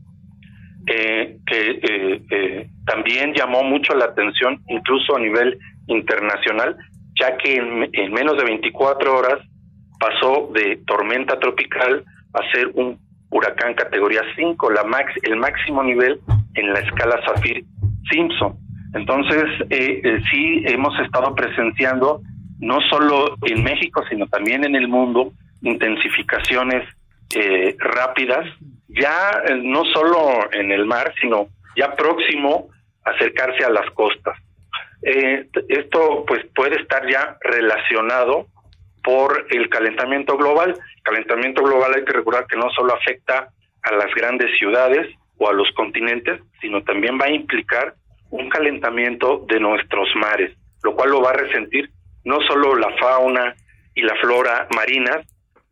[0.86, 6.76] que también llamó mucho la atención, incluso a nivel internacional,
[7.18, 9.38] ya que en, en, menos de 24 horas
[9.98, 12.98] pasó de tormenta tropical a ser un
[13.30, 16.20] huracán categoría 5, la max, el máximo nivel
[16.54, 18.63] en la escala Saffir-Simpson.
[18.94, 22.20] Entonces, eh, eh, sí hemos estado presenciando,
[22.60, 26.88] no solo en México, sino también en el mundo, intensificaciones
[27.34, 28.46] eh, rápidas,
[28.88, 32.68] ya eh, no solo en el mar, sino ya próximo
[33.04, 34.38] a acercarse a las costas.
[35.02, 38.46] esto pues puede estar ya relacionado
[39.02, 40.78] por el calentamiento global.
[41.02, 43.48] Calentamiento global hay que recordar que no solo afecta
[43.82, 47.94] a las grandes ciudades o a los continentes, sino también va a implicar
[48.34, 50.56] un calentamiento de nuestros mares.
[50.82, 51.88] lo cual lo va a resentir
[52.24, 53.54] no solo la fauna
[53.94, 55.24] y la flora marinas,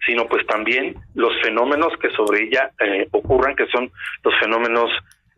[0.06, 3.90] sino pues también los fenómenos que sobre ella eh, ocurran, que son
[4.24, 4.90] los fenómenos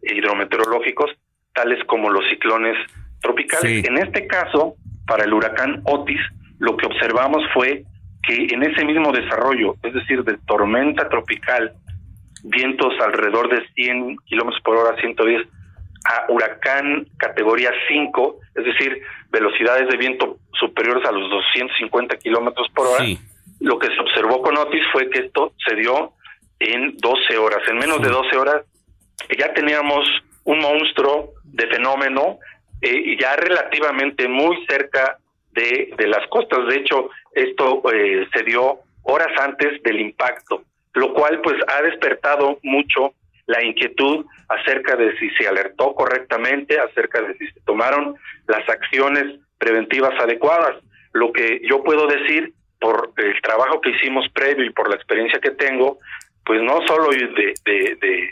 [0.02, 1.10] hidrometeorológicos,
[1.52, 2.76] tales como los ciclones
[3.20, 3.84] tropicales.
[3.84, 4.74] En este caso,
[5.06, 6.20] para el huracán Otis,
[6.58, 7.84] lo que observamos fue
[8.22, 11.72] que en ese mismo desarrollo, es decir, de tormenta tropical,
[12.44, 15.42] vientos alrededor de 100 kilómetros por hora, 110,
[16.04, 22.86] a huracán categoría 5, es decir, velocidades de viento superiores a los 250 kilómetros por
[22.86, 23.04] hora,
[23.60, 26.12] lo que se observó con Otis fue que esto se dio
[26.58, 27.60] en 12 horas.
[27.68, 28.62] En menos de 12 horas
[29.36, 30.06] ya teníamos
[30.44, 32.38] un monstruo de fenómeno
[32.82, 35.18] eh, ya relativamente muy cerca
[35.52, 36.66] de, de las costas.
[36.66, 40.64] De hecho, esto eh, se dio horas antes del impacto,
[40.94, 43.14] lo cual pues ha despertado mucho
[43.46, 48.16] la inquietud acerca de si se alertó correctamente, acerca de si se tomaron
[48.46, 50.76] las acciones preventivas adecuadas.
[51.12, 55.40] Lo que yo puedo decir por el trabajo que hicimos previo y por la experiencia
[55.40, 55.98] que tengo,
[56.44, 58.30] pues no solo de, de, de,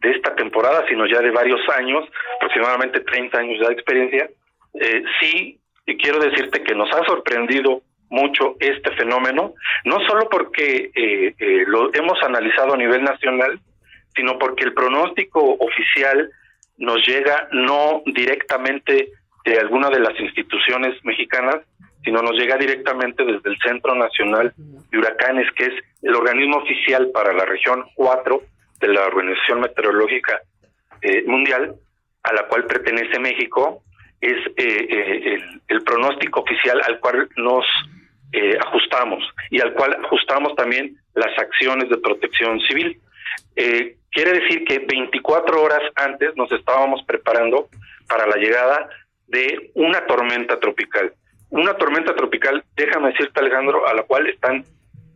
[0.00, 2.04] de esta temporada, sino ya de varios años,
[2.36, 4.28] aproximadamente 30 años de experiencia,
[4.74, 5.60] eh, sí
[5.92, 9.54] quiero decirte que nos ha sorprendido mucho este fenómeno,
[9.84, 13.58] no solo porque eh, eh, lo hemos analizado a nivel nacional,
[14.14, 16.30] sino porque el pronóstico oficial
[16.78, 19.10] nos llega no directamente
[19.44, 21.56] de alguna de las instituciones mexicanas,
[22.02, 27.10] sino nos llega directamente desde el Centro Nacional de Huracanes, que es el organismo oficial
[27.12, 28.42] para la región 4
[28.80, 30.40] de la Organización Meteorológica
[31.00, 31.74] eh, Mundial,
[32.22, 33.82] a la cual pertenece México,
[34.20, 35.38] es eh, eh,
[35.68, 37.64] el, pronóstico oficial al cual nos
[38.66, 42.98] ajustamos y al cual ajustamos también las acciones de protección civil.
[43.54, 47.68] Quiere decir que 24 horas antes nos estábamos preparando
[48.08, 48.88] para la llegada
[49.26, 51.12] de una tormenta tropical.
[51.50, 54.64] Una tormenta tropical, déjame decirte Alejandro, a la cual están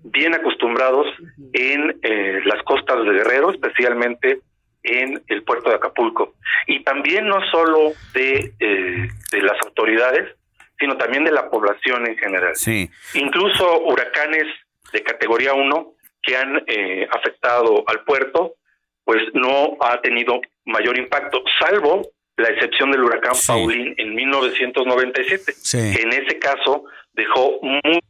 [0.05, 1.07] bien acostumbrados
[1.53, 4.41] en eh, las costas de Guerrero, especialmente
[4.83, 6.35] en el puerto de Acapulco.
[6.67, 10.37] Y también no solo de, eh, de las autoridades,
[10.79, 12.55] sino también de la población en general.
[12.55, 12.89] Sí.
[13.15, 14.47] Incluso huracanes
[14.93, 15.93] de categoría 1
[16.29, 18.57] que han eh, afectado al puerto,
[19.05, 22.03] pues no ha tenido mayor impacto, salvo
[22.37, 26.85] la excepción del huracán Paulín en 1997, que en ese caso
[27.15, 28.01] dejó muy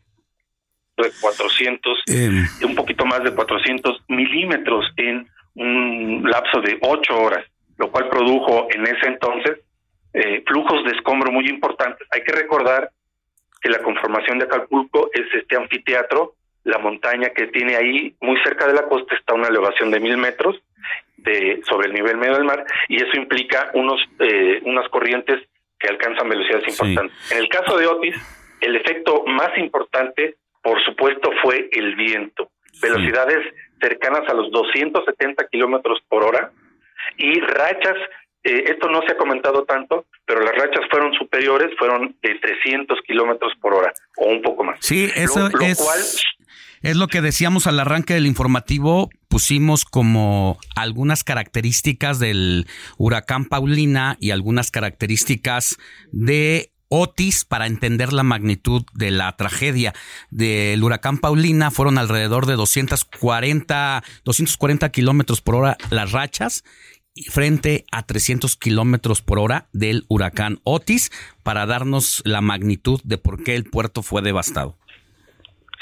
[0.97, 2.45] de 400, em.
[2.65, 7.45] un poquito más de 400 milímetros en un lapso de 8 horas,
[7.77, 9.61] lo cual produjo en ese entonces
[10.13, 12.07] eh, flujos de escombro muy importantes.
[12.11, 12.91] Hay que recordar
[13.61, 16.35] que la conformación de Acapulco es este anfiteatro,
[16.69, 20.01] la montaña que tiene ahí muy cerca de la costa está a una elevación de
[20.01, 20.57] mil metros
[21.17, 25.41] de, sobre el nivel medio del mar y eso implica unos eh, unas corrientes
[25.79, 27.33] que alcanzan velocidades importantes.
[27.33, 28.17] En el caso de Otis,
[28.61, 32.51] el efecto más importante, por supuesto, fue el viento.
[32.83, 33.39] Velocidades
[33.81, 36.51] cercanas a los 270 kilómetros por hora
[37.17, 37.97] y rachas.
[38.45, 43.01] Eh, esto no se ha comentado tanto, pero las rachas fueron superiores, fueron de 300
[43.07, 44.79] kilómetros por hora o un poco más.
[44.81, 45.79] Sí, eso lo, es.
[45.79, 46.01] Cual,
[46.83, 54.17] es lo que decíamos al arranque del informativo, pusimos como algunas características del huracán Paulina
[54.21, 55.77] y algunas características
[56.13, 59.95] de Otis para entender la magnitud de la tragedia
[60.31, 66.65] del huracán Paulina fueron alrededor de 240, 240 kilómetros por hora las rachas
[67.31, 71.11] frente a 300 kilómetros por hora del huracán Otis
[71.43, 74.78] para darnos la magnitud de por qué el puerto fue devastado.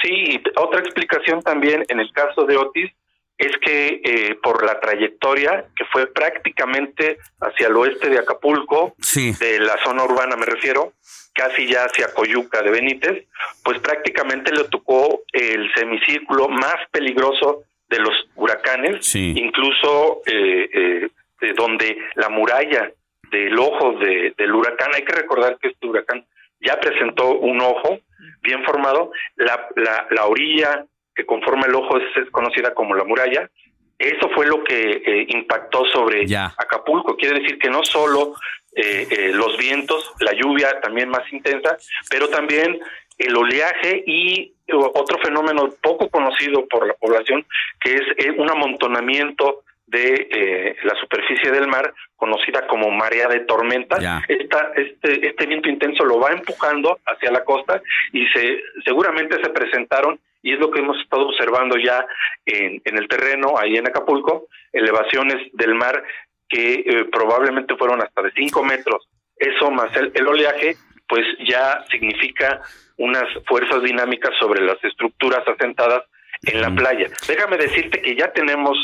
[0.03, 2.91] Sí, otra explicación también en el caso de Otis
[3.39, 9.61] es que eh, por la trayectoria que fue prácticamente hacia el oeste de Acapulco, de
[9.61, 10.95] la zona urbana me refiero,
[11.35, 13.27] casi ya hacia Coyuca de Benítez,
[13.63, 21.09] pues prácticamente le tocó el semicírculo más peligroso de los huracanes, incluso eh, eh,
[21.41, 22.91] de donde la muralla
[23.31, 26.25] del ojo de, del huracán, hay que recordar que este huracán
[26.61, 28.01] ya presentó un ojo
[28.43, 30.85] bien formado, la, la, la orilla
[31.15, 33.51] que conforma el ojo es, conocida como la muralla,
[33.99, 37.17] eso fue lo que eh, impactó sobre Acapulco.
[37.17, 38.35] Quiere decir que no solo
[38.75, 41.79] eh, eh, los vientos, la lluvia también más intensa,
[42.11, 42.79] pero también
[43.17, 47.47] el oleaje y otro fenómeno poco conocido por la población,
[47.81, 48.03] que es
[48.37, 53.97] un amontonamiento de eh, la superficie del mar, conocida como marea de tormenta.
[54.29, 57.81] Esta, este, este viento intenso lo va empujando hacia la costa
[58.13, 62.05] y se seguramente se presentaron, y es lo que hemos estado observando ya
[62.45, 66.03] en, en el terreno, ahí en Acapulco, elevaciones del mar
[66.49, 69.09] que eh, probablemente fueron hasta de 5 metros.
[69.37, 70.77] Eso más el, el oleaje
[71.09, 72.61] pues ya significa
[72.99, 76.05] unas fuerzas dinámicas sobre las estructuras asentadas
[76.43, 77.09] en la playa.
[77.27, 78.77] Déjame decirte que ya tenemos,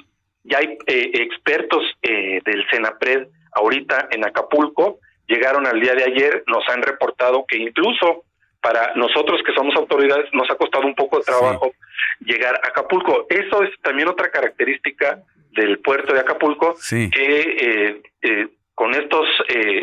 [0.45, 6.45] ya hay eh, expertos eh, del CENAPRED ahorita en Acapulco, llegaron al día de ayer,
[6.47, 8.25] nos han reportado que incluso
[8.61, 11.73] para nosotros que somos autoridades nos ha costado un poco de trabajo
[12.21, 13.27] llegar a Acapulco.
[13.29, 15.21] Eso es también otra característica
[15.51, 19.29] del puerto de Acapulco, que eh, con estos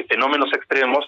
[0.08, 1.06] fenómenos extremos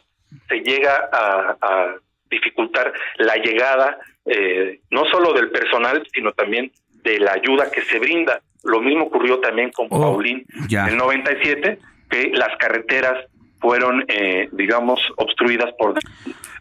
[0.50, 1.96] se llega a
[2.30, 6.72] dificultar la llegada eh, no solo del personal, sino también
[7.04, 8.42] de la ayuda que se brinda.
[8.64, 10.46] Lo mismo ocurrió también con oh, Paulín.
[10.70, 11.80] en el 97,
[12.10, 13.26] que las carreteras
[13.60, 15.94] fueron, eh, digamos, obstruidas por...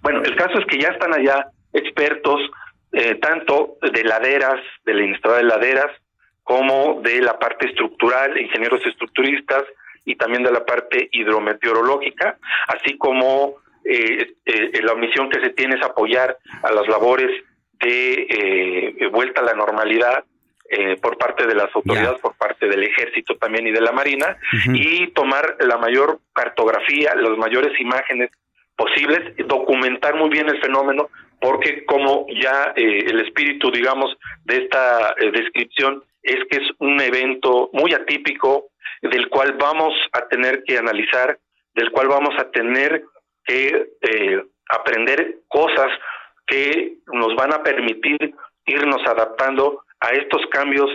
[0.02, 2.40] Bueno, el caso es que ya están allá expertos,
[2.93, 5.93] eh, tanto de laderas, de la inestabilidad de laderas,
[6.43, 9.64] como de la parte estructural, ingenieros estructuristas,
[10.05, 15.77] y también de la parte hidrometeorológica, así como eh, eh, la omisión que se tiene
[15.77, 17.31] es apoyar a las labores
[17.81, 20.24] de eh, vuelta a la normalidad
[20.73, 24.37] eh, por parte de las autoridades, por parte del ejército también y de la marina,
[24.73, 28.31] y tomar la mayor cartografía, las mayores imágenes
[28.77, 31.09] posibles, documentar muy bien el fenómeno,
[31.41, 37.93] porque como ya el espíritu, digamos, de esta descripción es que es un evento muy
[37.93, 38.69] atípico,
[39.03, 41.37] del cual vamos a tener que analizar,
[41.75, 43.03] del cual vamos a tener
[43.45, 45.89] que eh, aprender cosas
[46.47, 48.35] que nos van a permitir
[48.67, 50.90] irnos adaptando a estos cambios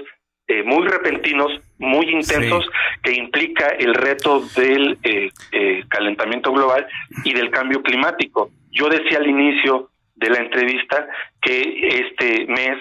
[0.48, 2.70] eh, muy repentinos, muy intensos,
[3.02, 6.88] que implica el reto del eh, calentamiento global
[7.24, 8.52] y del cambio climático.
[8.72, 11.08] Yo decía al inicio de la entrevista
[11.42, 12.78] que este mes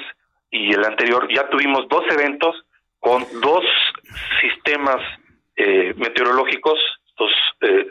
[0.51, 2.65] y el anterior ya tuvimos dos eventos
[3.01, 3.65] con dos
[4.41, 5.01] sistemas
[5.97, 6.79] meteorológicos,
[7.17, 7.31] dos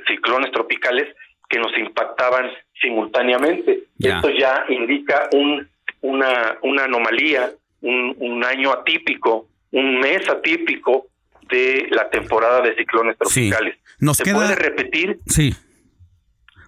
[0.08, 1.08] ciclones tropicales
[1.50, 2.52] que nos impactaban
[2.82, 3.84] simultáneamente.
[4.00, 5.70] Esto ya indica un,
[6.02, 7.52] una, una anomalía,
[7.84, 11.08] un, un año atípico, un mes atípico
[11.50, 13.78] de la temporada de ciclones tropicales.
[14.00, 14.36] Nos ¿Se queda...
[14.36, 15.20] puede repetir?
[15.28, 15.54] Sí.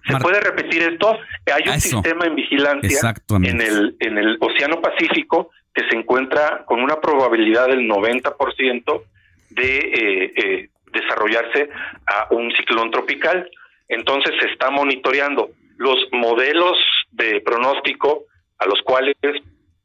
[0.06, 1.18] ¿Se puede repetir esto?
[1.52, 6.80] Hay un sistema en vigilancia en el, en el Océano Pacífico que se encuentra con
[6.80, 9.02] una probabilidad del 90%
[9.50, 11.70] de eh, eh, desarrollarse
[12.06, 13.50] a un ciclón tropical.
[13.88, 16.78] Entonces se está monitoreando los modelos
[17.10, 18.26] de pronóstico
[18.58, 19.16] a los cuales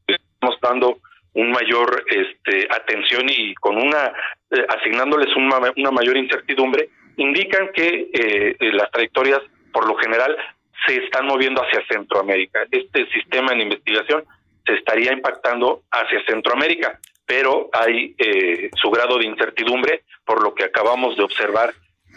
[0.07, 0.99] estamos dando
[1.33, 4.13] un mayor este, atención y con una
[4.49, 9.41] eh, asignándoles una, una, mayor incertidumbre indican que eh, las trayectorias
[9.71, 10.35] por lo general
[10.85, 12.65] se están moviendo hacia Centroamérica.
[12.71, 14.23] Este sistema de investigación
[14.65, 20.65] se estaría impactando hacia Centroamérica, pero hay eh, su grado de incertidumbre por lo que
[20.65, 21.73] acabamos de observar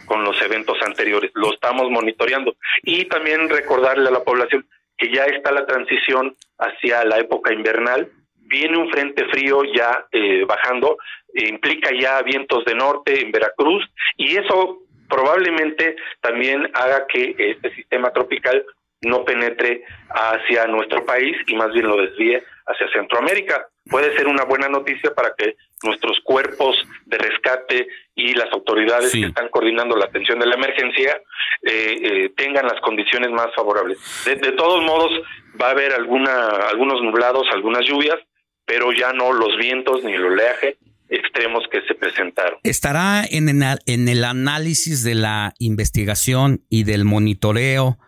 [0.07, 1.31] con los eventos anteriores.
[1.35, 2.57] Lo estamos monitoreando.
[2.83, 4.67] Y también recordarle a la población
[4.97, 8.11] que ya está la transición hacia la época invernal.
[8.47, 10.97] Viene un frente frío ya eh, bajando,
[11.35, 13.85] eh, implica ya vientos de norte en Veracruz
[14.17, 18.65] y eso probablemente también haga que este sistema tropical
[19.03, 23.69] no penetre hacia nuestro país y más bien lo desvíe hacia Centroamérica.
[23.91, 29.27] Puede ser una buena noticia para que nuestros cuerpos de rescate y las autoridades que
[29.27, 31.21] están coordinando la atención de la emergencia
[31.63, 33.99] eh, eh, tengan las condiciones más favorables.
[34.25, 35.13] De, todos modos,
[35.61, 38.19] va a haber alguna, algunos nublados, algunas lluvias,
[38.67, 40.79] pero ya no los vientos ni el oleaje
[41.09, 42.59] extremos que se presentaron.
[42.63, 47.99] ¿Estará en, en el análisis de la investigación y del monitoreo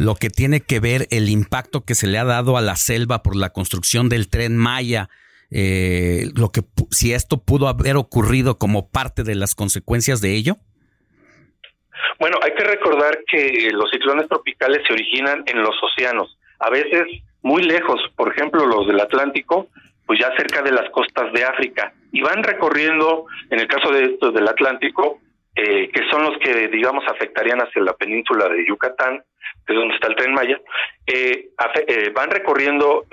[0.00, 3.22] lo que tiene que ver el impacto que se le ha dado a la selva
[3.22, 5.10] por la construcción del tren Maya,
[5.50, 10.56] eh, lo que si esto pudo haber ocurrido como parte de las consecuencias de ello?
[12.18, 17.02] Bueno, hay que recordar que los ciclones tropicales se originan en los océanos, a veces
[17.42, 19.68] muy lejos, por ejemplo, los del Atlántico,
[20.10, 24.06] pues ya cerca de las costas de África, y van recorriendo, en el caso de
[24.06, 25.20] estos del Atlántico,
[25.54, 29.22] eh, que son los que, digamos, afectarían hacia la península de Yucatán,
[29.64, 30.60] que es donde está el tren Maya,
[31.06, 31.50] eh,
[31.86, 33.04] eh, van recorriendo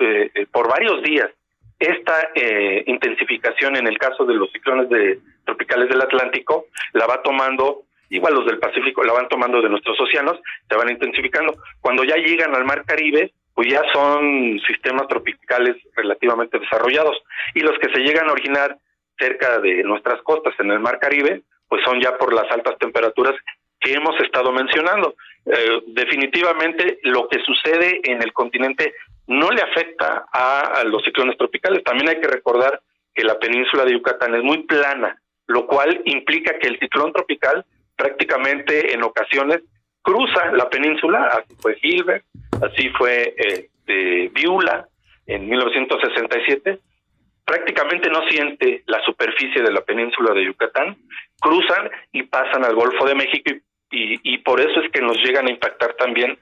[0.50, 1.30] por varios días.
[1.78, 2.30] Esta
[2.86, 8.34] intensificación en el caso de los ciclones de, tropicales del Atlántico la va tomando, igual
[8.34, 11.54] los del Pacífico la van tomando de nuestros océanos, se van intensificando.
[11.80, 17.16] Cuando ya llegan al Mar Caribe, pues ya son sistemas tropicales relativamente desarrollados.
[17.54, 18.78] Y los que se llegan a originar
[19.18, 23.34] cerca de nuestras costas en el Mar Caribe, pues son ya por las altas temperaturas
[23.80, 25.16] que hemos estado mencionando.
[25.44, 28.94] Eh, definitivamente lo que sucede en el continente
[29.26, 31.82] no le afecta a, los ciclones tropicales.
[31.82, 32.80] También hay que recordar
[33.12, 37.66] que la península de Yucatán es muy plana, lo cual implica que el ciclón tropical
[37.96, 39.62] prácticamente en ocasiones
[40.08, 42.24] cruza la península, así fue Gilbert,
[42.62, 44.88] así fue este, Viula
[45.26, 46.78] en 1967,
[47.44, 50.96] prácticamente no siente la superficie de la península de Yucatán,
[51.38, 53.50] cruzan y pasan al Golfo de México
[53.90, 56.38] y, y, por eso es que nos llegan a impactar también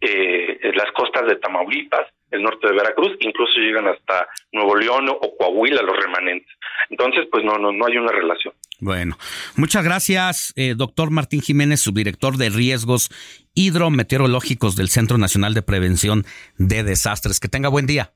[0.00, 5.36] eh, las costas de Tamaulipas, el norte de Veracruz, incluso llegan hasta Nuevo León o
[5.36, 6.48] Coahuila los remanentes.
[6.90, 8.54] Entonces, pues no, no, no hay una relación.
[8.80, 9.18] Bueno,
[9.56, 13.10] muchas gracias, eh, doctor Martín Jiménez, subdirector de riesgos
[13.54, 16.24] hidrometeorológicos del Centro Nacional de Prevención
[16.58, 17.40] de Desastres.
[17.40, 18.12] Que tenga buen día.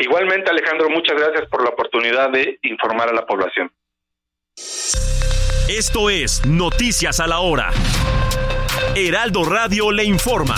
[0.00, 3.72] Igualmente, Alejandro, muchas gracias por la oportunidad de informar a la población.
[5.68, 7.70] Esto es Noticias a la Hora.
[8.94, 10.56] Heraldo Radio le informa.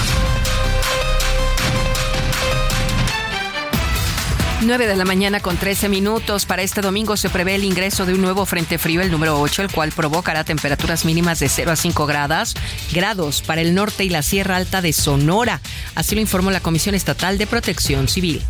[4.62, 6.45] 9 de la mañana con 13 minutos.
[6.45, 9.62] Para este domingo se prevé el ingreso de un nuevo frente frío, el número 8,
[9.62, 12.55] el cual provocará temperaturas mínimas de 0 a 5 grados,
[12.93, 15.61] grados para el norte y la Sierra Alta de Sonora.
[15.95, 18.43] Así lo informó la Comisión Estatal de Protección Civil.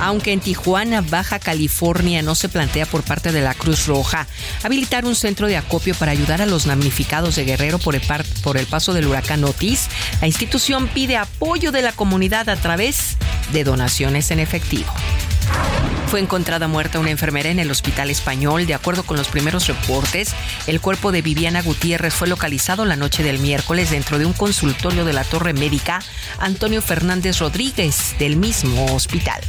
[0.00, 4.28] Aunque en Tijuana, Baja California, no se plantea por parte de la Cruz Roja
[4.62, 8.02] habilitar un centro de acopio para ayudar a los damnificados de Guerrero por el,
[8.42, 9.88] por el paso del huracán Otis,
[10.20, 13.16] la institución pide apoyo de la comunidad a través
[13.64, 14.92] donaciones en efectivo.
[16.08, 18.66] Fue encontrada muerta una enfermera en el hospital español.
[18.66, 20.34] De acuerdo con los primeros reportes,
[20.66, 25.04] el cuerpo de Viviana Gutiérrez fue localizado la noche del miércoles dentro de un consultorio
[25.04, 26.00] de la Torre Médica
[26.38, 29.42] Antonio Fernández Rodríguez del mismo hospital.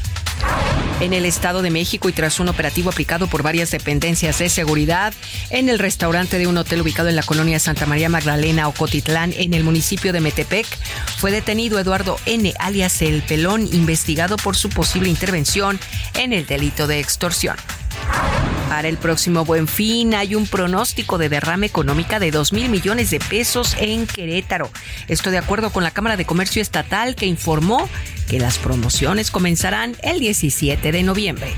[1.00, 5.14] En el Estado de México y tras un operativo aplicado por varias dependencias de seguridad
[5.50, 9.34] en el restaurante de un hotel ubicado en la colonia Santa María Magdalena o Cotitlán
[9.38, 10.68] en el municipio de Metepec,
[11.18, 12.54] fue detenido Eduardo N.
[12.60, 15.80] alias El Pelón, investigado por su posible intervención
[16.16, 17.56] en el delito de extorsión.
[18.70, 23.10] Para el próximo buen fin hay un pronóstico de derrame económica de 2 mil millones
[23.10, 24.70] de pesos en Querétaro.
[25.08, 27.90] Esto de acuerdo con la Cámara de Comercio Estatal que informó
[28.30, 31.52] que las promociones comenzarán el 17 de noviembre.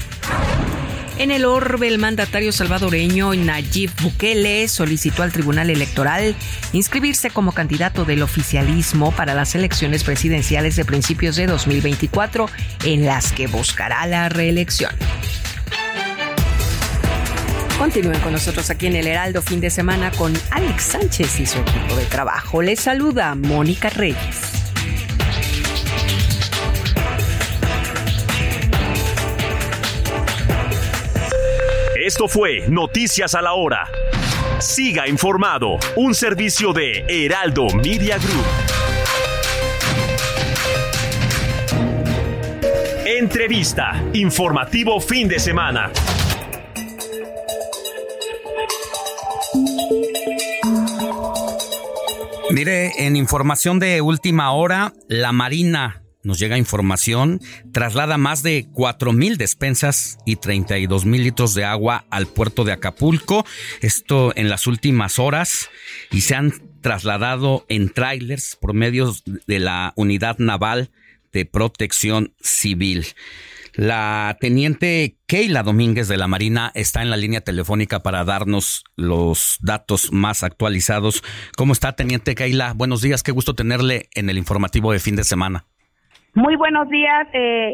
[1.18, 6.36] En el orbe, el mandatario salvadoreño Nayib Bukele solicitó al Tribunal Electoral
[6.74, 12.50] inscribirse como candidato del oficialismo para las elecciones presidenciales de principios de 2024,
[12.86, 14.96] en las que buscará la reelección.
[17.82, 21.58] Continúen con nosotros aquí en el Heraldo fin de semana con Alex Sánchez y su
[21.58, 22.62] equipo de trabajo.
[22.62, 24.52] Les saluda Mónica Reyes.
[31.96, 33.90] Esto fue Noticias a la Hora.
[34.60, 38.46] Siga informado, un servicio de Heraldo Media Group.
[43.08, 45.92] Entrevista, informativo fin de semana.
[52.52, 57.42] Mire, en información de última hora, la Marina nos llega información,
[57.72, 62.74] traslada más de 4 mil despensas y 32 mil litros de agua al puerto de
[62.74, 63.46] Acapulco.
[63.82, 65.70] Esto en las últimas horas
[66.12, 69.16] y se han trasladado en trailers por medio
[69.48, 70.92] de la unidad naval
[71.32, 73.08] de protección civil.
[73.76, 79.60] La teniente Keila Domínguez de la Marina está en la línea telefónica para darnos los
[79.62, 81.24] datos más actualizados.
[81.56, 82.74] ¿Cómo está, teniente Keila?
[82.76, 85.66] Buenos días, qué gusto tenerle en el informativo de fin de semana.
[86.34, 87.28] Muy buenos días.
[87.34, 87.72] Eh,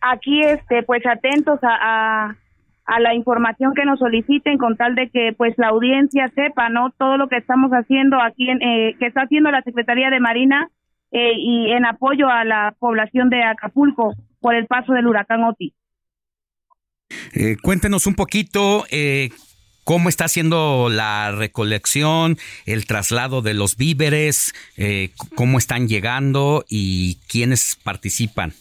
[0.00, 2.34] aquí, este, pues atentos a,
[2.98, 6.90] la información que nos soliciten con tal de que, pues, la audiencia sepa, ¿no?
[6.96, 10.68] Todo lo que estamos haciendo aquí, en, eh, que está haciendo la Secretaría de Marina
[11.10, 14.14] eh, y en apoyo a la población de Acapulco
[14.46, 15.72] por el paso del huracán Otis.
[17.34, 19.30] Eh, cuéntenos un poquito eh,
[19.82, 27.16] cómo está haciendo la recolección, el traslado de los víveres, eh, cómo están llegando y
[27.28, 28.52] quiénes participan.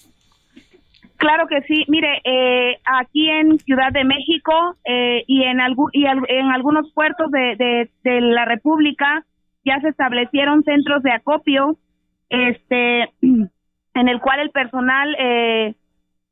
[1.17, 1.85] Claro que sí.
[1.87, 2.19] Mire,
[2.99, 4.77] aquí en Ciudad de México
[5.27, 5.59] y, en,
[5.93, 9.23] y en algunos puertos de, de, la República
[9.63, 11.77] ya se establecieron centros de acopio,
[12.29, 13.11] este,
[13.95, 15.73] en el cual el personal, eh,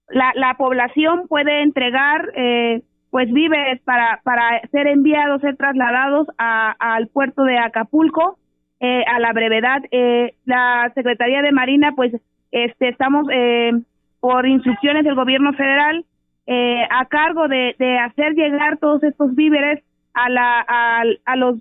[0.10, 6.76] la, la población puede entregar eh, pues víveres para, para ser enviados, ser trasladados a,
[6.78, 8.38] al puerto de Acapulco
[8.80, 9.82] eh, a la brevedad.
[9.92, 12.14] Eh, la Secretaría de Marina, pues
[12.52, 13.72] este, estamos eh,
[14.20, 16.06] por instrucciones del gobierno federal
[16.48, 19.84] eh, a cargo de, de hacer llegar todos estos víveres
[20.14, 21.56] a la, a, a los,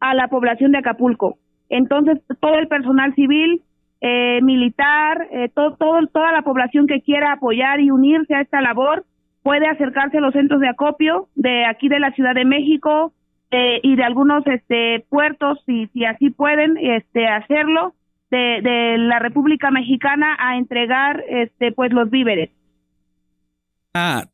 [0.00, 1.38] a la población de Acapulco.
[1.68, 3.62] Entonces, todo el personal civil
[4.06, 5.76] eh, militar, eh, todo,
[6.12, 9.04] toda la población que quiera apoyar y unirse a esta labor
[9.42, 13.12] puede acercarse a los centros de acopio de aquí de la Ciudad de México,
[13.50, 17.94] eh, y de algunos este puertos si si así pueden este hacerlo
[18.30, 22.50] de, de la República Mexicana a entregar este pues los víveres.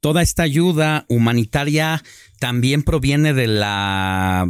[0.01, 2.01] Toda esta ayuda humanitaria
[2.40, 4.49] también proviene de la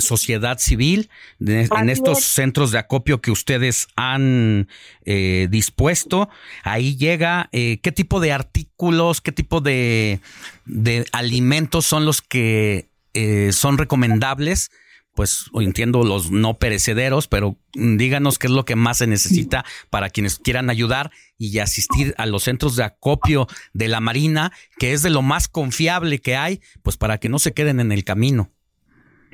[0.00, 1.10] sociedad civil
[1.40, 4.68] en estos centros de acopio que ustedes han
[5.04, 6.28] eh, dispuesto.
[6.62, 10.20] Ahí llega, eh, ¿qué tipo de artículos, qué tipo de,
[10.64, 14.70] de alimentos son los que eh, son recomendables
[15.14, 20.10] pues entiendo los no perecederos, pero díganos qué es lo que más se necesita para
[20.10, 25.02] quienes quieran ayudar y asistir a los centros de acopio de la Marina, que es
[25.02, 28.50] de lo más confiable que hay, pues para que no se queden en el camino.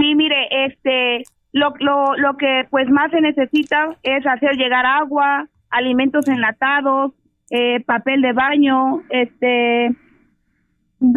[0.01, 5.47] Sí, mire, este, lo, lo, lo que pues más se necesita es hacer llegar agua,
[5.69, 7.13] alimentos enlatados,
[7.51, 9.95] eh, papel de baño, este,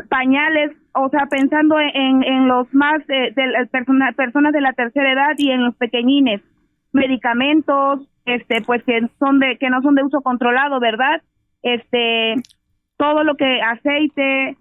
[0.10, 5.35] pañales, o sea, pensando en, en los más de, de personas de la tercera edad
[5.38, 6.41] y en los pequeñines,
[6.91, 11.22] medicamentos, este, pues que son de que no son de uso controlado, ¿verdad?
[11.61, 12.35] Este,
[12.97, 14.57] todo lo que aceite,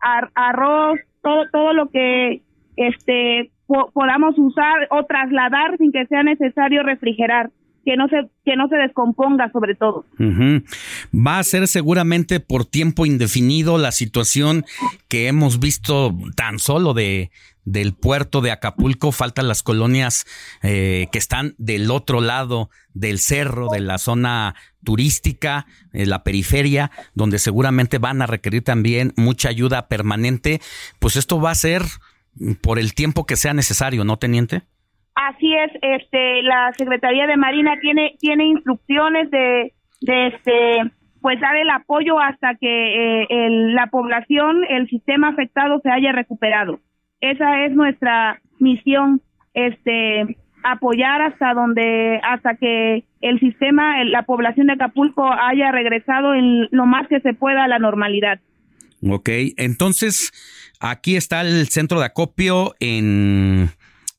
[0.00, 2.42] arroz, todo todo lo que
[2.76, 3.50] este
[3.92, 7.50] podamos usar o trasladar sin que sea necesario refrigerar
[7.84, 10.04] que no se que no se descomponga sobre todo.
[10.18, 14.64] Va a ser seguramente por tiempo indefinido la situación
[15.08, 17.30] que hemos visto tan solo de
[17.64, 20.24] del puerto de Acapulco, faltan las colonias
[20.62, 26.90] eh, que están del otro lado del cerro, de la zona turística, eh, la periferia,
[27.14, 30.60] donde seguramente van a requerir también mucha ayuda permanente.
[30.98, 31.82] Pues esto va a ser
[32.62, 34.62] por el tiempo que sea necesario, ¿no, teniente?
[35.14, 41.56] Así es, este, la Secretaría de Marina tiene tiene instrucciones de, de este, pues dar
[41.56, 46.80] el apoyo hasta que eh, la población, el sistema afectado se haya recuperado.
[47.20, 49.20] Esa es nuestra misión,
[49.52, 56.68] este, apoyar hasta donde, hasta que el sistema, la población de Acapulco haya regresado en
[56.70, 58.40] lo más que se pueda a la normalidad.
[59.02, 60.32] Ok, entonces
[60.80, 63.70] aquí está el centro de acopio en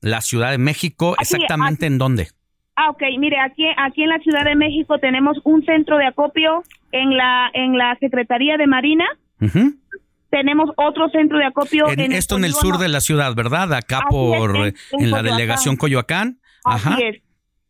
[0.01, 2.29] la Ciudad de México, exactamente en dónde?
[2.75, 6.63] Ah, ok, mire, aquí, aquí en la Ciudad de México tenemos un centro de acopio
[6.91, 9.05] en la, en la Secretaría de Marina.
[10.29, 13.73] Tenemos otro centro de acopio en, esto en el sur de la ciudad, ¿verdad?
[13.73, 16.39] Acá por en, la delegación Coyoacán.
[16.63, 16.93] Ajá.
[16.93, 17.21] Así es.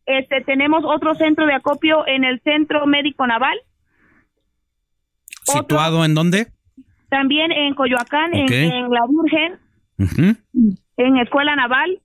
[0.06, 3.58] Este, tenemos otro centro de acopio en el Centro Médico Naval.
[5.44, 6.48] ¿Situado en dónde?
[7.12, 9.58] También en Coyoacán, en, La Virgen,
[10.96, 12.00] en Escuela Naval.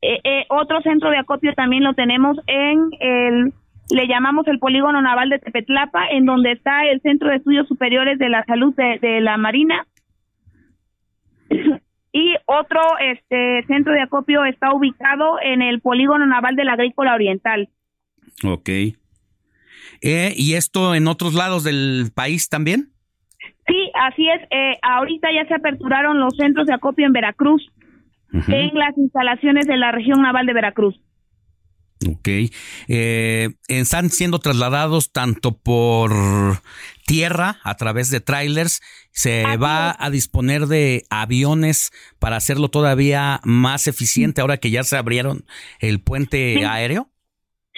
[0.00, 3.52] Eh, eh, otro centro de acopio también lo tenemos en el,
[3.90, 8.16] le llamamos el polígono naval de Tepetlapa, en donde está el Centro de Estudios Superiores
[8.20, 9.88] de la Salud de, la Marina.
[12.12, 17.12] y otro este centro de acopio está ubicado en el polígono naval de la Agrícola
[17.12, 17.70] Oriental.
[18.44, 18.68] Ok.
[20.00, 22.92] Eh, ¿Y esto en otros lados del país también?
[23.66, 24.40] Sí, así es.
[24.82, 27.62] ahorita ya se aperturaron los centros de acopio en Veracruz
[28.48, 31.00] en las instalaciones de la región naval de Veracruz.
[32.06, 32.28] Ok.
[32.88, 36.12] Eh, están siendo trasladados tanto por
[37.06, 38.82] tierra a través de trailers.
[39.12, 44.98] ¿Se va a disponer de aviones para hacerlo todavía más eficiente ahora que ya se
[44.98, 45.44] abrieron
[45.80, 47.08] el puente aéreo?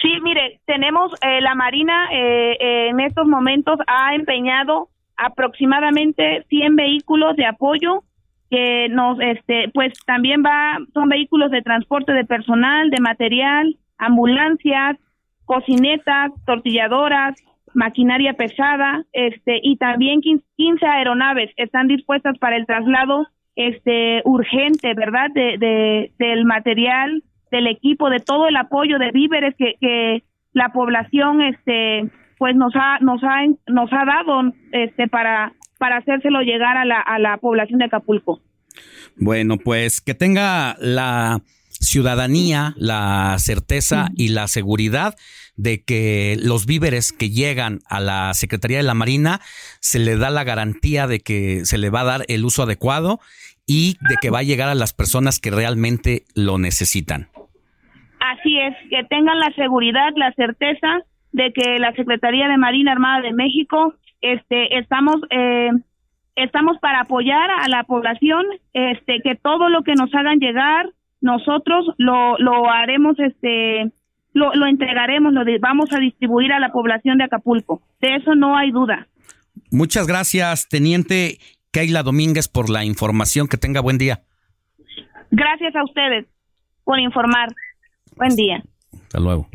[0.01, 4.89] Sí, mire, tenemos eh, la Marina eh, en estos momentos ha empeñado
[5.19, 8.03] aproximadamente 100 vehículos de apoyo
[8.49, 14.97] que nos, este, pues también va, son vehículos de transporte de personal, de material, ambulancias,
[15.45, 17.35] cocinetas, tortilladoras,
[17.73, 25.29] maquinaria pesada, este, y también 15 aeronaves están dispuestas para el traslado, este, urgente, ¿verdad?
[25.33, 30.23] De, de, del material, del equipo, de todo el apoyo de víveres que, que
[30.53, 32.09] la población, este,
[32.39, 36.99] pues nos ha, nos ha, nos ha dado, este, para para hacérselo llegar a la,
[36.99, 38.39] a la población de Acapulco.
[39.17, 45.15] Bueno, pues que tenga la ciudadanía la certeza y la seguridad
[45.55, 49.39] de que los víveres que llegan a la Secretaría de la Marina
[49.79, 53.19] se le da la garantía de que se le va a dar el uso adecuado
[53.65, 57.29] y de que va a llegar a las personas que realmente lo necesitan.
[58.19, 63.21] Así es, que tengan la seguridad, la certeza de que la Secretaría de Marina Armada
[63.21, 65.69] de México este, estamos, eh,
[66.35, 70.89] estamos para apoyar a la población, este, que todo lo que nos hagan llegar,
[71.21, 73.91] nosotros lo, lo haremos, este,
[74.33, 77.81] lo, lo entregaremos, lo vamos a distribuir a la población de Acapulco.
[78.01, 79.07] De eso no hay duda.
[79.71, 81.37] Muchas gracias, teniente
[81.71, 83.47] Keila Domínguez, por la información.
[83.47, 84.23] Que tenga buen día.
[85.31, 86.25] Gracias a ustedes
[86.83, 87.49] por informar.
[88.15, 88.63] Buen día.
[88.93, 89.47] Hasta luego.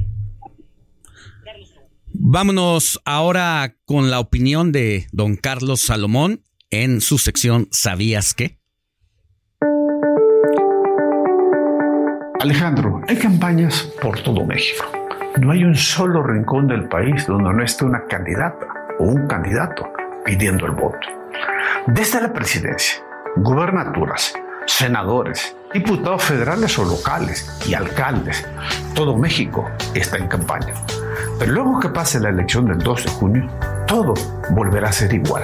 [2.16, 8.60] Vámonos ahora con la opinión de don Carlos Salomón en su sección ¿Sabías qué?
[12.40, 14.84] Alejandro, hay campañas por todo México.
[15.40, 18.68] No hay un solo rincón del país donde no esté una candidata
[19.00, 19.84] o un candidato
[20.24, 21.08] pidiendo el voto.
[21.88, 23.02] Desde la presidencia,
[23.36, 24.34] gubernaturas,
[24.66, 28.46] senadores, diputados federales o locales y alcaldes,
[28.94, 30.74] todo México está en campaña.
[31.38, 33.50] Pero luego que pase la elección del 2 de junio,
[33.86, 34.14] todo
[34.50, 35.42] volverá a ser igual.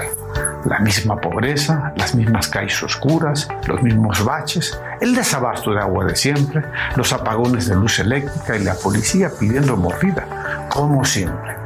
[0.64, 6.16] La misma pobreza, las mismas calles oscuras, los mismos baches, el desabasto de agua de
[6.16, 6.62] siempre,
[6.96, 11.56] los apagones de luz eléctrica y la policía pidiendo mordida, como siempre.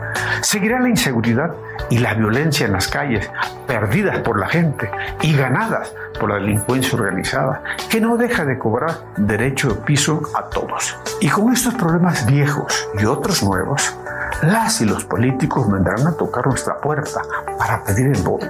[0.43, 1.55] Seguirá la inseguridad
[1.91, 3.31] y la violencia en las calles,
[3.67, 4.91] perdidas por la gente
[5.23, 10.45] y ganadas por la delincuencia organizada, que no deja de cobrar derecho de piso a
[10.45, 10.97] todos.
[11.21, 13.97] Y con estos problemas viejos y otros nuevos,
[14.43, 17.23] las y los políticos vendrán a tocar nuestra puerta
[17.59, 18.47] para pedir el voto.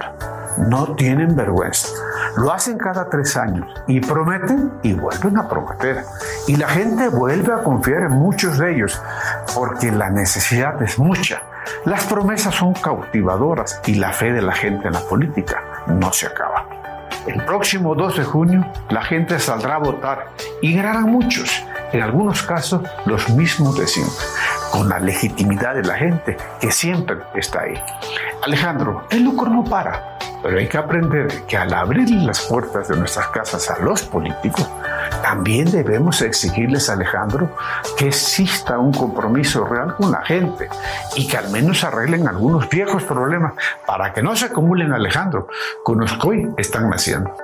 [0.57, 1.89] No tienen vergüenza.
[2.37, 6.03] Lo hacen cada tres años y prometen y vuelven a prometer.
[6.47, 9.01] Y la gente vuelve a confiar en muchos de ellos
[9.53, 11.41] porque la necesidad es mucha.
[11.85, 16.27] Las promesas son cautivadoras y la fe de la gente en la política no se
[16.27, 16.64] acaba.
[17.27, 20.31] El próximo 2 de junio la gente saldrá a votar
[20.61, 24.25] y ganarán muchos, en algunos casos los mismos de siempre,
[24.71, 27.73] con la legitimidad de la gente que siempre está ahí.
[28.43, 30.14] Alejandro, el lucro no para,
[30.45, 34.69] pero hay que aprender que al abrir las puertas de nuestras casas a los políticos,
[35.23, 37.49] también debemos exigirles, Alejandro,
[37.97, 40.69] que exista un compromiso real con la gente
[41.15, 43.53] y que al menos arreglen algunos viejos problemas
[43.87, 45.47] para que no se acumulen, Alejandro,
[45.83, 47.35] con los que hoy están naciendo.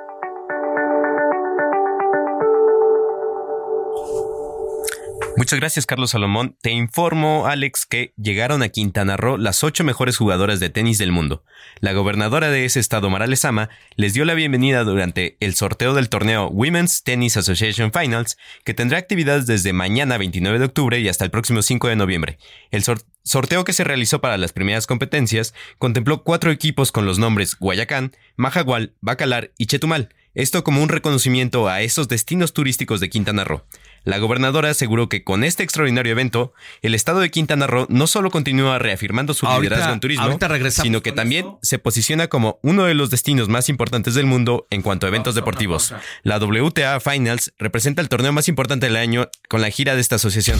[5.38, 6.58] Muchas gracias, Carlos Salomón.
[6.62, 11.12] Te informo, Alex, que llegaron a Quintana Roo las ocho mejores jugadoras de tenis del
[11.12, 11.44] mundo.
[11.80, 16.10] La gobernadora de ese estado, Mara Lezama, les dio la bienvenida durante el sorteo del
[16.10, 21.26] torneo Women's Tennis Association Finals, que tendrá actividades desde mañana 29 de octubre y hasta
[21.26, 22.38] el próximo 5 de noviembre.
[22.70, 22.84] El
[23.24, 28.16] sorteo que se realizó para las primeras competencias contempló cuatro equipos con los nombres Guayacán,
[28.36, 30.10] Majagual, Bacalar y Chetumal.
[30.34, 33.64] Esto como un reconocimiento a esos destinos turísticos de Quintana Roo.
[34.04, 38.32] La gobernadora aseguró que con este extraordinario evento, el estado de Quintana Roo no solo
[38.32, 40.40] continúa reafirmando su liderazgo en turismo,
[40.72, 44.82] sino que también se posiciona como uno de los destinos más importantes del mundo en
[44.82, 45.94] cuanto a eventos deportivos.
[46.24, 50.16] La WTA Finals representa el torneo más importante del año con la gira de esta
[50.16, 50.60] asociación.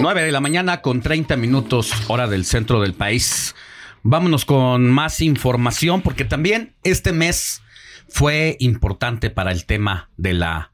[0.00, 3.54] Nueve de la mañana con 30 minutos hora del centro del país.
[4.02, 7.62] Vámonos con más información porque también este mes
[8.08, 10.72] fue importante para el tema de la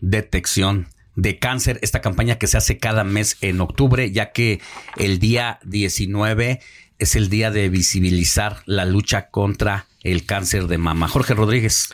[0.00, 4.60] detección de cáncer, esta campaña que se hace cada mes en octubre, ya que
[4.96, 6.60] el día 19
[6.98, 11.08] es el día de visibilizar la lucha contra el cáncer de mama.
[11.08, 11.92] Jorge Rodríguez.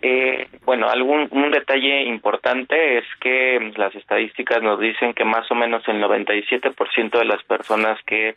[0.00, 5.54] eh, bueno, algún un detalle importante es que las estadísticas nos dicen que más o
[5.54, 8.36] menos el 97% de las personas que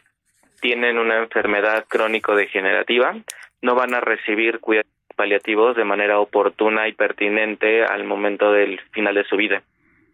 [0.59, 3.15] tienen una enfermedad crónico-degenerativa
[3.61, 9.15] no van a recibir cuidados paliativos de manera oportuna y pertinente al momento del final
[9.15, 9.63] de su vida.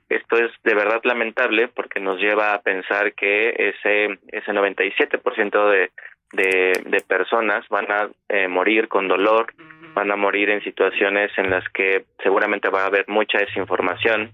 [0.09, 5.91] Esto es de verdad lamentable porque nos lleva a pensar que ese, ese 97% de,
[6.33, 9.53] de, de personas van a eh, morir con dolor,
[9.93, 14.29] van a morir en situaciones en las que seguramente va a haber mucha desinformación.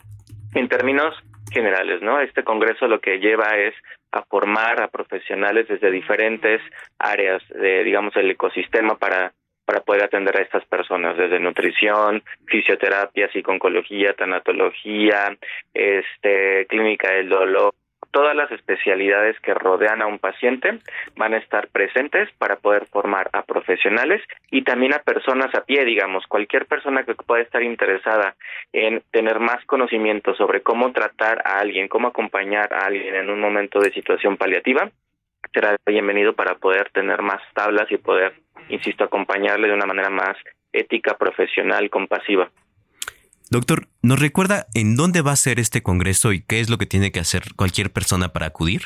[0.53, 1.15] En términos
[1.51, 2.19] generales, ¿no?
[2.19, 3.73] Este Congreso lo que lleva es
[4.11, 6.61] a formar a profesionales desde diferentes
[6.99, 9.33] áreas de, digamos, el ecosistema para
[9.71, 15.37] para poder atender a estas personas, desde nutrición, fisioterapia, psiconcología, tanatología,
[15.73, 17.73] este, clínica del dolor,
[18.11, 20.79] todas las especialidades que rodean a un paciente
[21.15, 25.85] van a estar presentes para poder formar a profesionales y también a personas a pie,
[25.85, 28.35] digamos, cualquier persona que pueda estar interesada
[28.73, 33.39] en tener más conocimiento sobre cómo tratar a alguien, cómo acompañar a alguien en un
[33.39, 34.91] momento de situación paliativa,
[35.53, 38.33] será bienvenido para poder tener más tablas y poder,
[38.69, 40.37] insisto, acompañarle de una manera más
[40.71, 42.49] ética, profesional, compasiva.
[43.49, 46.85] Doctor, ¿nos recuerda en dónde va a ser este congreso y qué es lo que
[46.85, 48.83] tiene que hacer cualquier persona para acudir?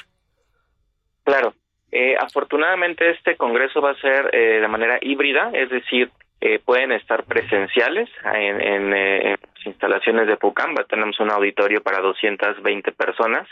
[1.23, 1.53] Claro.
[1.91, 6.11] Eh, afortunadamente este congreso va a ser eh, de manera híbrida, es decir,
[6.41, 10.83] eh, pueden estar presenciales en, en, en, las instalaciones de Pucamba.
[10.83, 13.47] Tenemos un auditorio para 220 personas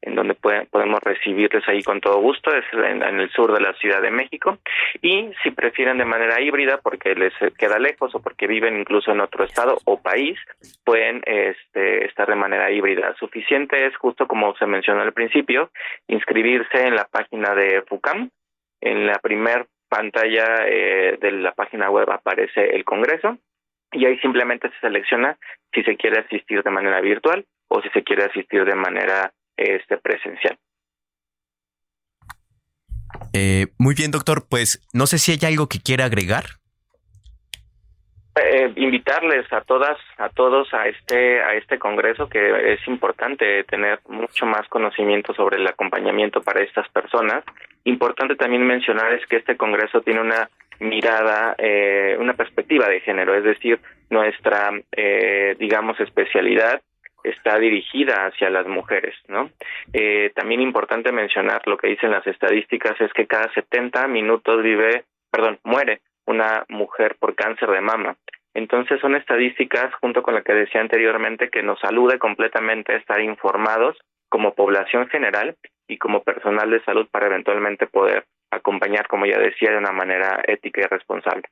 [0.00, 4.00] en donde podemos recibirles ahí con todo gusto, es en, el sur de la Ciudad
[4.00, 4.58] de México,
[5.02, 9.20] y si prefieren de manera híbrida porque les queda lejos o porque viven incluso en
[9.20, 10.38] otro estado o país,
[10.84, 13.14] pueden este, estar de manera híbrida.
[13.18, 15.70] Suficiente es, justo como se mencionó al principio,
[16.06, 18.30] inscribirse en la página de FUCAM,
[18.80, 23.38] en la primer pantalla eh, de la página web aparece el Congreso,
[23.92, 25.36] y ahí simplemente se selecciona
[25.72, 29.98] si se quiere asistir de manera virtual o si se quiere asistir de manera este
[29.98, 30.58] presencial.
[33.32, 34.46] Eh, muy bien, doctor.
[34.48, 36.44] Pues no sé si hay algo que quiera agregar.
[38.40, 44.00] Eh, invitarles a todas, a todos a este, a este congreso que es importante tener
[44.08, 47.42] mucho más conocimiento sobre el acompañamiento para estas personas.
[47.84, 50.48] Importante también mencionar es que este congreso tiene una
[50.78, 53.80] mirada, eh, una perspectiva de género, es decir,
[54.10, 56.80] nuestra, eh, digamos, especialidad
[57.24, 59.50] está dirigida hacia las mujeres, ¿no?
[59.92, 65.04] Eh, también importante mencionar lo que dicen las estadísticas es que cada 70 minutos vive,
[65.30, 68.16] perdón, muere una mujer por cáncer de mama.
[68.54, 73.20] Entonces son estadísticas, junto con lo que decía anteriormente, que nos alude completamente a estar
[73.20, 73.96] informados
[74.28, 79.70] como población general y como personal de salud para eventualmente poder acompañar, como ya decía,
[79.70, 81.44] de una manera ética y responsable.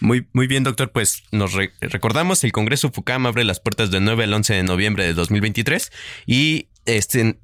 [0.00, 0.90] Muy, muy bien, doctor.
[0.92, 5.04] Pues nos recordamos, el Congreso FUCAM abre las puertas del 9 al 11 de noviembre
[5.04, 5.92] de 2023
[6.26, 7.38] y este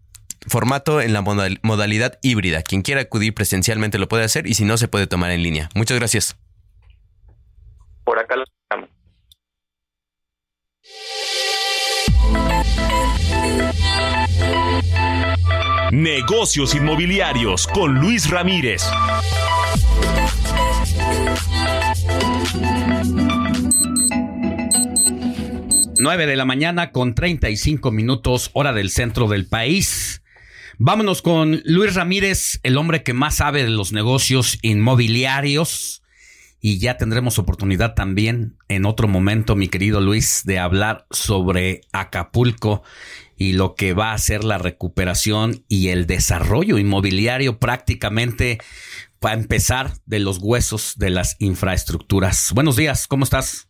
[0.47, 2.63] formato en la modalidad híbrida.
[2.63, 5.69] Quien quiera acudir presencialmente lo puede hacer y si no, se puede tomar en línea.
[5.75, 6.37] Muchas gracias.
[8.05, 8.91] Por acá lo estamos.
[15.93, 18.83] Negocios inmobiliarios con Luis Ramírez.
[26.03, 30.25] 9 de la mañana con 35 minutos hora del centro del país.
[30.77, 36.03] Vámonos con Luis Ramírez, el hombre que más sabe de los negocios inmobiliarios.
[36.61, 42.83] Y ya tendremos oportunidad también en otro momento, mi querido Luis, de hablar sobre Acapulco
[43.37, 48.59] y lo que va a ser la recuperación y el desarrollo inmobiliario prácticamente
[49.21, 52.51] para empezar de los huesos de las infraestructuras.
[52.53, 53.69] Buenos días, ¿cómo estás?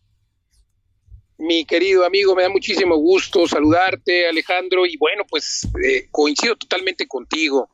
[1.43, 7.05] Mi querido amigo, me da muchísimo gusto saludarte, Alejandro, y bueno, pues eh, coincido totalmente
[7.05, 7.69] contigo.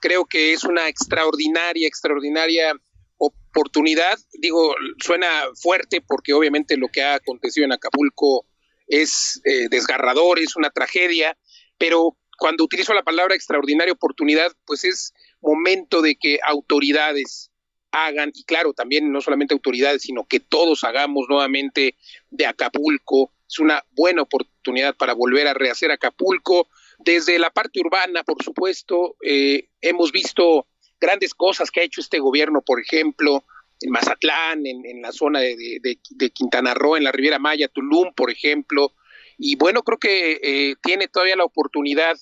[0.00, 2.74] Creo que es una extraordinaria, extraordinaria
[3.18, 4.18] oportunidad.
[4.40, 8.44] Digo, suena fuerte porque obviamente lo que ha acontecido en Acapulco
[8.88, 11.38] es eh, desgarrador, es una tragedia,
[11.78, 17.51] pero cuando utilizo la palabra extraordinaria oportunidad, pues es momento de que autoridades,
[17.92, 21.96] hagan, y claro, también no solamente autoridades, sino que todos hagamos nuevamente
[22.30, 23.32] de Acapulco.
[23.48, 26.68] Es una buena oportunidad para volver a rehacer Acapulco.
[26.98, 30.66] Desde la parte urbana, por supuesto, eh, hemos visto
[31.00, 33.44] grandes cosas que ha hecho este gobierno, por ejemplo,
[33.80, 38.30] en Mazatlán, en, la zona de, de, Quintana Roo, en la Riviera Maya, Tulum, por
[38.30, 38.92] ejemplo.
[39.36, 42.16] Y bueno, creo que eh, tiene todavía la oportunidad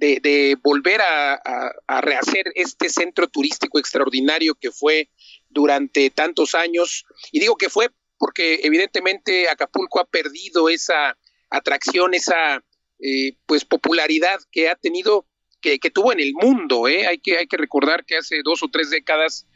[0.00, 5.10] de, volver a, rehacer este centro turístico extraordinario que fue
[5.48, 7.04] durante tantos años.
[7.32, 11.16] Y digo que fue porque evidentemente Acapulco ha perdido esa
[11.50, 12.62] atracción, esa
[12.98, 15.26] eh, pues popularidad que ha tenido,
[15.60, 16.88] que, tuvo en el mundo.
[16.88, 17.06] ¿eh?
[17.06, 19.46] Hay, que, hay que recordar que hace dos o tres décadas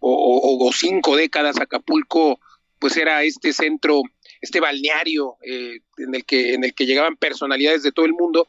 [0.00, 2.38] o, o cinco décadas Acapulco
[2.78, 4.02] pues era este centro
[4.40, 8.48] este balneario eh, en, el que, en el que llegaban personalidades de todo el mundo.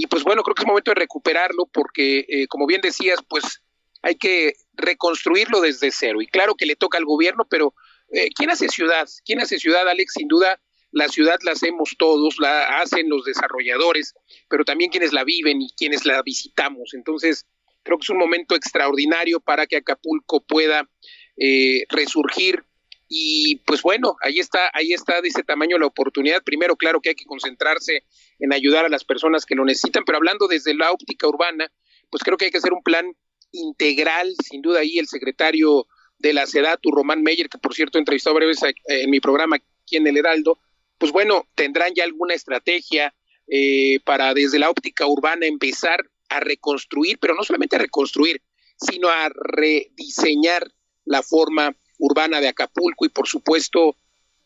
[0.00, 3.64] Y pues bueno, creo que es momento de recuperarlo porque, eh, como bien decías, pues
[4.00, 6.22] hay que reconstruirlo desde cero.
[6.22, 7.74] Y claro que le toca al gobierno, pero
[8.12, 9.08] eh, ¿quién hace ciudad?
[9.24, 10.12] ¿Quién hace ciudad, Alex?
[10.12, 10.60] Sin duda,
[10.92, 14.14] la ciudad la hacemos todos, la hacen los desarrolladores,
[14.48, 16.94] pero también quienes la viven y quienes la visitamos.
[16.94, 17.48] Entonces,
[17.82, 20.88] creo que es un momento extraordinario para que Acapulco pueda
[21.36, 22.64] eh, resurgir
[23.08, 26.42] y pues bueno, ahí está, ahí está de ese tamaño la oportunidad.
[26.44, 28.04] Primero, claro que hay que concentrarse
[28.38, 31.72] en ayudar a las personas que lo necesitan, pero hablando desde la óptica urbana,
[32.10, 33.14] pues creo que hay que hacer un plan
[33.52, 35.86] integral, sin duda ahí el secretario
[36.18, 37.98] de la SEDATU, Román Meyer, que por cierto
[38.34, 40.58] varias veces en mi programa aquí en El Heraldo,
[40.98, 43.14] pues bueno, tendrán ya alguna estrategia
[43.46, 48.42] eh, para desde la óptica urbana empezar a reconstruir, pero no solamente a reconstruir,
[48.76, 50.70] sino a rediseñar
[51.04, 53.96] la forma urbana de Acapulco y por supuesto,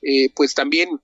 [0.03, 1.01] eh, pues también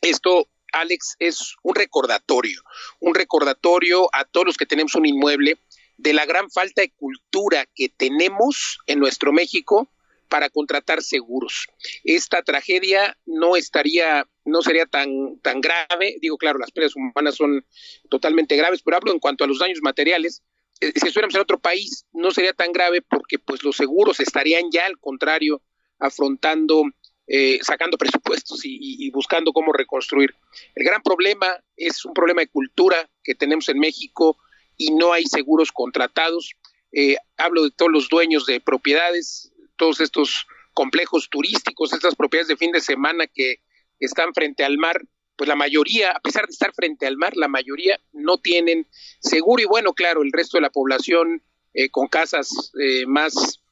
[0.00, 2.62] esto, Alex, es un recordatorio,
[3.00, 5.58] un recordatorio a todos los que tenemos un inmueble
[5.96, 9.88] de la gran falta de cultura que tenemos en nuestro México
[10.28, 11.68] para contratar seguros.
[12.02, 17.64] Esta tragedia no estaría, no sería tan, tan grave, digo, claro, las pérdidas humanas son
[18.08, 20.42] totalmente graves, pero hablo en cuanto a los daños materiales,
[20.80, 24.70] eh, si estuviéramos en otro país no sería tan grave porque pues los seguros estarían
[24.72, 25.62] ya al contrario
[25.98, 26.84] afrontando,
[27.26, 30.34] eh, sacando presupuestos y, buscando cómo reconstruir.
[30.74, 31.46] El gran problema
[31.76, 34.38] es un problema de cultura que tenemos en México
[34.76, 36.54] y no hay seguros contratados.
[36.92, 42.56] Eh, hablo de todos los dueños de propiedades, todos estos complejos turísticos, estas propiedades de
[42.56, 43.60] fin de semana que
[44.00, 45.00] están frente al mar,
[45.36, 48.86] pues la mayoría, a pesar de estar frente al mar, la mayoría no tienen
[49.20, 51.42] seguro y bueno, claro, el resto de la población
[51.72, 52.72] eh, con casas
[53.06, 53.63] más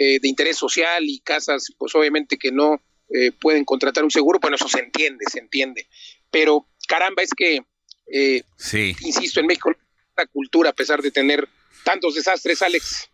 [0.00, 2.80] eh, de interés social y casas, pues obviamente que no
[3.12, 5.88] eh, pueden contratar un seguro, bueno, eso se entiende, se entiende.
[6.30, 7.62] Pero caramba, es que,
[8.06, 8.94] eh, sí.
[9.00, 9.72] insisto, en México
[10.16, 11.48] la cultura, a pesar de tener
[11.82, 13.10] tantos desastres, Alex.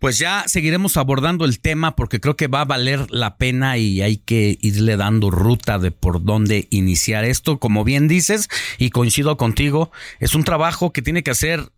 [0.00, 4.02] Pues ya seguiremos abordando el tema porque creo que va a valer la pena y
[4.02, 7.60] hay que irle dando ruta de por dónde iniciar esto.
[7.60, 8.48] Como bien dices,
[8.78, 11.70] y coincido contigo, es un trabajo que tiene que hacer,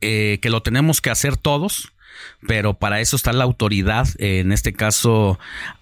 [0.00, 1.94] que lo tenemos que hacer todos
[2.46, 5.38] pero para eso está la autoridad, en este caso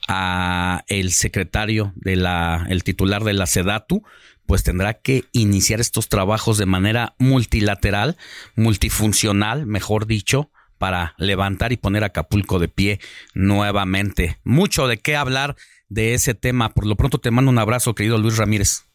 [0.08, 4.02] a el secretario de la, el titular de la SEDATU,
[4.46, 8.16] pues tendrá que iniciar estos trabajos de manera multilateral,
[8.56, 13.00] multifuncional, mejor dicho, para levantar y poner Acapulco de pie
[13.34, 14.40] nuevamente.
[14.42, 15.56] Mucho de qué hablar
[15.88, 16.70] de ese tema.
[16.70, 18.91] Por lo pronto te mando un abrazo, querido Luis Ramírez.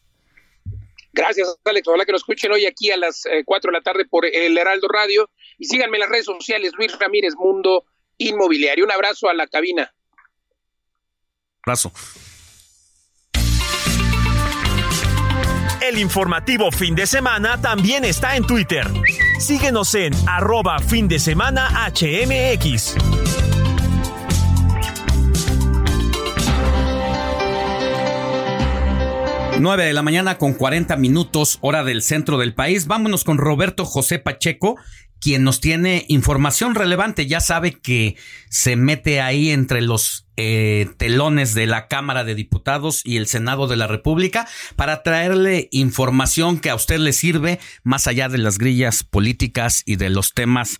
[1.18, 1.88] Gracias, Alex.
[1.88, 4.56] Ojalá que nos escuchen hoy aquí a las 4 eh, de la tarde por el
[4.56, 5.28] Heraldo Radio.
[5.58, 7.84] Y síganme en las redes sociales, Luis Ramírez Mundo
[8.18, 8.84] Inmobiliario.
[8.84, 9.92] Un abrazo a la cabina.
[11.64, 11.92] Abrazo.
[15.82, 18.86] El informativo fin de semana también está en Twitter.
[19.40, 22.94] Síguenos en arroba fin de semana HMX.
[29.60, 32.86] 9 de la mañana con 40 minutos, hora del centro del país.
[32.86, 34.76] Vámonos con Roberto José Pacheco,
[35.20, 37.26] quien nos tiene información relevante.
[37.26, 38.16] Ya sabe que
[38.48, 43.66] se mete ahí entre los eh, telones de la Cámara de Diputados y el Senado
[43.66, 44.46] de la República
[44.76, 49.96] para traerle información que a usted le sirve más allá de las grillas políticas y
[49.96, 50.78] de los temas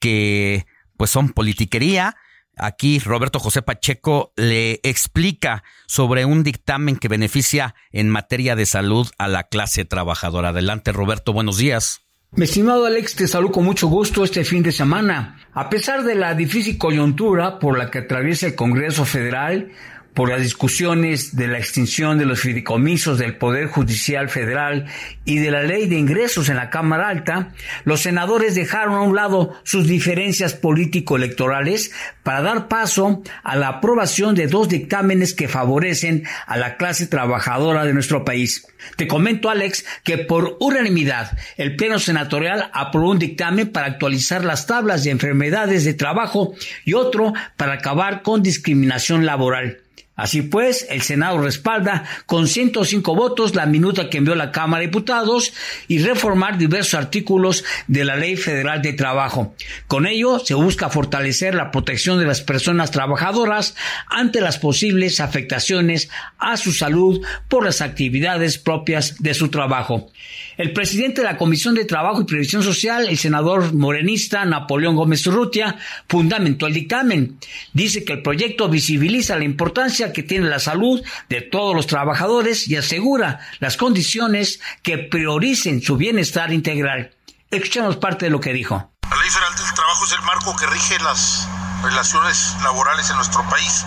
[0.00, 2.16] que pues son politiquería
[2.56, 9.06] Aquí Roberto José Pacheco le explica sobre un dictamen que beneficia en materia de salud
[9.18, 10.48] a la clase trabajadora.
[10.48, 12.00] Adelante Roberto, buenos días.
[12.32, 15.38] Mi estimado Alex, te saludo con mucho gusto este fin de semana.
[15.52, 19.70] A pesar de la difícil coyuntura por la que atraviesa el Congreso Federal,
[20.16, 24.86] por las discusiones de la extinción de los fideicomisos del Poder Judicial Federal
[25.26, 27.52] y de la ley de ingresos en la Cámara Alta,
[27.84, 34.34] los senadores dejaron a un lado sus diferencias político-electorales para dar paso a la aprobación
[34.34, 38.66] de dos dictámenes que favorecen a la clase trabajadora de nuestro país.
[38.96, 44.66] Te comento, Alex, que por unanimidad el Pleno Senatorial aprobó un dictamen para actualizar las
[44.66, 46.54] tablas de enfermedades de trabajo
[46.86, 49.82] y otro para acabar con discriminación laboral.
[50.16, 54.86] Así pues, el Senado respalda con 105 votos la minuta que envió la Cámara de
[54.86, 55.52] Diputados
[55.88, 59.54] y reformar diversos artículos de la Ley Federal de Trabajo.
[59.86, 63.76] Con ello, se busca fortalecer la protección de las personas trabajadoras
[64.08, 70.10] ante las posibles afectaciones a su salud por las actividades propias de su trabajo.
[70.56, 75.26] El presidente de la Comisión de Trabajo y Previsión Social, el senador morenista Napoleón Gómez
[75.26, 75.76] Urrutia,
[76.08, 77.36] fundamentó el dictamen.
[77.74, 82.68] Dice que el proyecto visibiliza la importancia que tiene la salud de todos los trabajadores
[82.68, 87.14] y asegura las condiciones que prioricen su bienestar integral.
[87.50, 88.90] Escuchemos parte de lo que dijo.
[89.08, 91.48] La Ley Federal del Trabajo es el marco que rige las
[91.82, 93.84] relaciones laborales en nuestro país.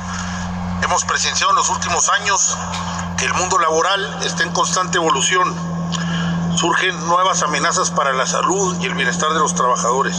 [0.82, 2.58] Hemos presenciado en los últimos años
[3.18, 5.54] que el mundo laboral está en constante evolución.
[6.56, 10.16] Surgen nuevas amenazas para la salud y el bienestar de los trabajadores.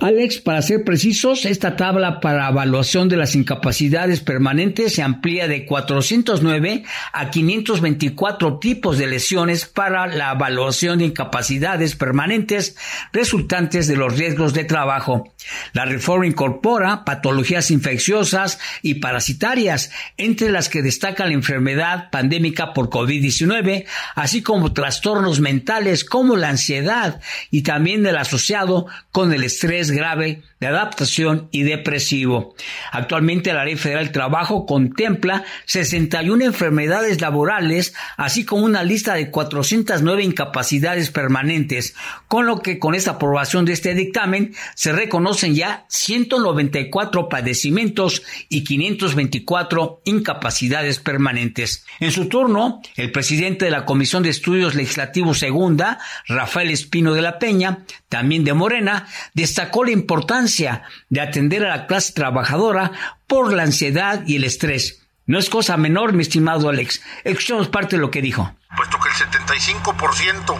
[0.00, 5.66] Alex, para ser precisos, esta tabla para evaluación de las incapacidades permanentes se amplía de
[5.66, 12.76] 409 a 524 tipos de lesiones para la evaluación de incapacidades permanentes
[13.12, 15.34] resultantes de los riesgos de trabajo.
[15.74, 22.88] La reforma incorpora patologías infecciosas y parasitarias, entre las que destaca la enfermedad pandémica por
[22.88, 27.20] COVID-19, así como trastornos mentales como la ansiedad
[27.50, 32.54] y también el asociado con el estrés grave de adaptación y depresivo.
[32.92, 39.30] Actualmente la Ley Federal del Trabajo contempla 61 enfermedades laborales, así como una lista de
[39.30, 41.94] 409 incapacidades permanentes,
[42.28, 48.64] con lo que con esta aprobación de este dictamen se reconocen ya 194 padecimientos y
[48.64, 51.86] 524 incapacidades permanentes.
[52.00, 57.22] En su turno, el presidente de la Comisión de Estudios Legislativos Segunda, Rafael Espino de
[57.22, 62.92] la Peña, también de Morena, destacó la importancia de atender a la clase trabajadora
[63.26, 65.06] por la ansiedad y el estrés.
[65.26, 67.02] No es cosa menor, mi estimado Alex.
[67.24, 68.52] Escuchamos parte de lo que dijo.
[68.76, 70.56] Puesto que el 75%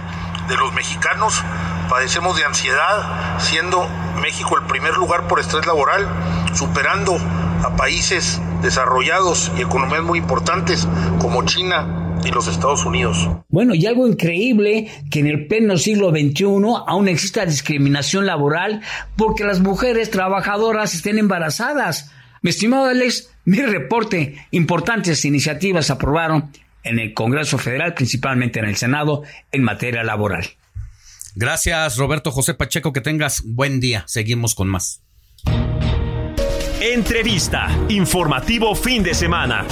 [0.49, 1.43] de los mexicanos
[1.89, 3.89] padecemos de ansiedad, siendo
[4.21, 6.09] México el primer lugar por estrés laboral,
[6.55, 10.87] superando a países desarrollados y economías muy importantes
[11.21, 13.29] como China, y los Estados Unidos.
[13.49, 16.45] Bueno, y algo increíble que en el pleno siglo XXI
[16.87, 18.83] aún exista discriminación laboral
[19.17, 22.11] porque las mujeres trabajadoras estén embarazadas.
[22.43, 26.51] Mi estimado Alex, mi reporte, importantes iniciativas aprobaron
[26.83, 30.47] en el Congreso Federal, principalmente en el Senado, en materia laboral.
[31.35, 34.05] Gracias, Roberto José Pacheco, que tengas buen día.
[34.07, 35.03] Seguimos con más.
[36.81, 39.67] Entrevista, informativo fin de semana.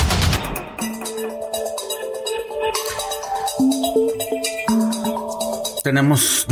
[5.89, 6.47] Tenemos,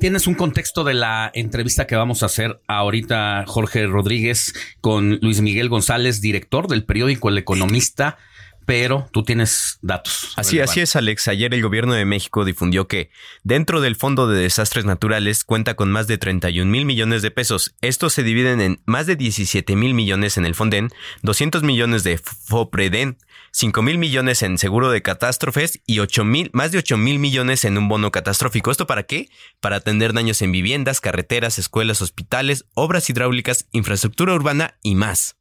[0.00, 5.40] tienes un contexto de la entrevista que vamos a hacer ahorita, Jorge Rodríguez, con Luis
[5.42, 8.18] Miguel González, director del periódico El Economista
[8.66, 10.32] pero tú tienes datos.
[10.36, 11.28] Así, así es, Alex.
[11.28, 13.10] Ayer el gobierno de México difundió que
[13.42, 17.74] dentro del Fondo de Desastres Naturales cuenta con más de 31 mil millones de pesos.
[17.82, 20.88] Estos se dividen en más de 17 mil millones en el Fonden,
[21.22, 23.18] 200 millones de FOPREDEN,
[23.56, 27.64] 5 mil millones en seguro de catástrofes y 8 mil, más de 8 mil millones
[27.64, 28.72] en un bono catastrófico.
[28.72, 29.28] ¿Esto para qué?
[29.60, 35.36] Para atender daños en viviendas, carreteras, escuelas, hospitales, obras hidráulicas, infraestructura urbana y más.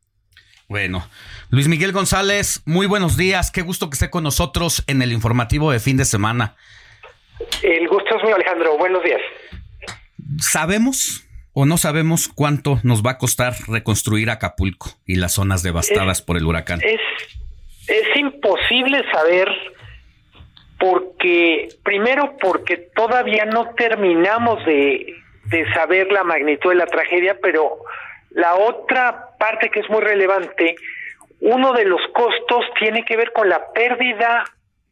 [0.68, 1.10] Bueno,
[1.50, 3.50] Luis Miguel González, muy buenos días.
[3.50, 6.56] Qué gusto que esté con nosotros en el informativo de fin de semana.
[7.64, 8.78] El gusto es mío, Alejandro.
[8.78, 9.22] Buenos días.
[10.38, 16.22] ¿Sabemos o no sabemos cuánto nos va a costar reconstruir Acapulco y las zonas devastadas
[16.22, 16.80] por el huracán?
[16.84, 17.02] Es
[17.88, 19.50] es imposible saber
[20.80, 27.78] porque, primero porque todavía no terminamos de, de saber la magnitud de la tragedia, pero
[28.32, 30.76] la otra parte que es muy relevante,
[31.40, 34.44] uno de los costos tiene que ver con la pérdida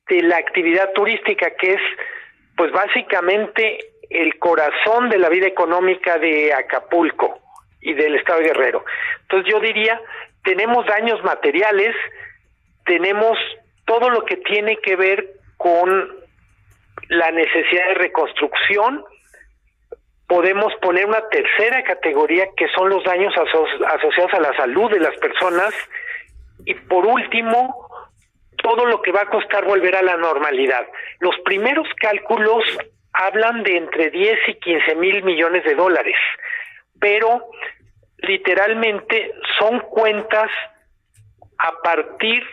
[0.07, 1.81] de la actividad turística, que es
[2.55, 3.79] pues básicamente
[4.09, 7.39] el corazón de la vida económica de Acapulco
[7.79, 8.83] y del estado de Guerrero.
[9.21, 9.99] Entonces yo diría,
[10.43, 11.95] tenemos daños materiales,
[12.85, 13.37] tenemos
[13.85, 16.21] todo lo que tiene que ver con
[17.09, 19.03] la necesidad de reconstrucción.
[20.27, 25.15] Podemos poner una tercera categoría que son los daños asociados a la salud de las
[25.17, 25.73] personas.
[26.65, 27.87] Y por último,
[28.61, 30.87] todo lo que va a costar volver a la normalidad.
[31.19, 32.63] Los primeros cálculos
[33.13, 36.15] hablan de entre 10 y 15 mil millones de dólares,
[36.99, 37.49] pero
[38.19, 40.49] literalmente son cuentas
[41.57, 42.43] a partir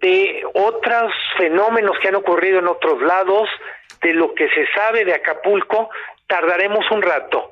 [0.00, 3.48] de otros fenómenos que han ocurrido en otros lados,
[4.02, 5.90] de lo que se sabe de Acapulco,
[6.26, 7.50] tardaremos un rato.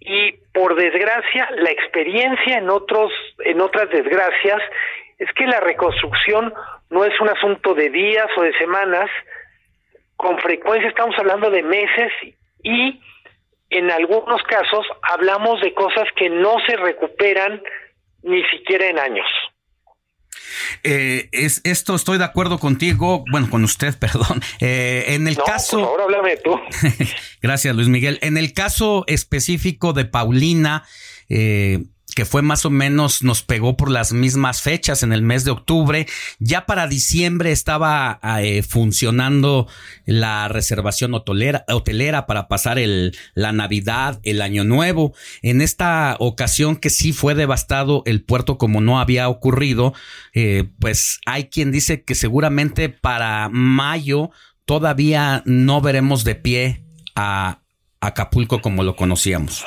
[0.00, 3.12] Y por desgracia, la experiencia en otros
[3.44, 4.62] en otras desgracias
[5.18, 6.54] es que la reconstrucción
[6.88, 9.10] no es un asunto de días o de semanas,
[10.16, 12.12] con frecuencia estamos hablando de meses
[12.62, 13.00] y
[13.70, 17.62] en algunos casos hablamos de cosas que no se recuperan
[18.22, 19.26] ni siquiera en años.
[20.82, 24.42] Eh, es, esto estoy de acuerdo contigo, bueno, con usted, perdón.
[24.60, 25.88] Eh, en el caso.
[25.88, 26.58] Por háblame tú.
[27.42, 28.18] Gracias, Luis Miguel.
[28.22, 30.84] En el caso específico de Paulina,
[31.28, 35.44] eh, que fue más o menos, nos pegó por las mismas fechas en el mes
[35.44, 36.06] de octubre.
[36.38, 39.68] Ya para diciembre estaba eh, funcionando
[40.06, 45.14] la reservación hotelera, hotelera para pasar el, la Navidad, el Año Nuevo.
[45.42, 49.94] En esta ocasión que sí fue devastado el puerto como no había ocurrido,
[50.34, 54.30] eh, pues hay quien dice que seguramente para mayo
[54.64, 57.60] todavía no veremos de pie a
[58.00, 59.66] Acapulco como lo conocíamos.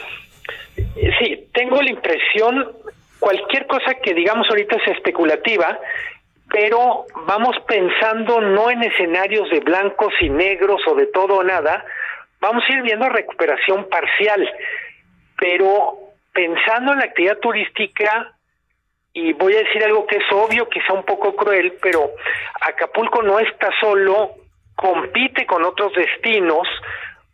[0.76, 1.33] Sí,
[1.74, 2.72] tengo la impresión,
[3.20, 5.80] cualquier cosa que digamos ahorita es especulativa,
[6.52, 11.84] pero vamos pensando no en escenarios de blancos y negros o de todo o nada,
[12.40, 14.48] vamos a ir viendo recuperación parcial,
[15.38, 15.98] pero
[16.32, 18.34] pensando en la actividad turística,
[19.14, 22.12] y voy a decir algo que es obvio, quizá un poco cruel, pero
[22.62, 24.32] Acapulco no está solo,
[24.76, 26.68] compite con otros destinos.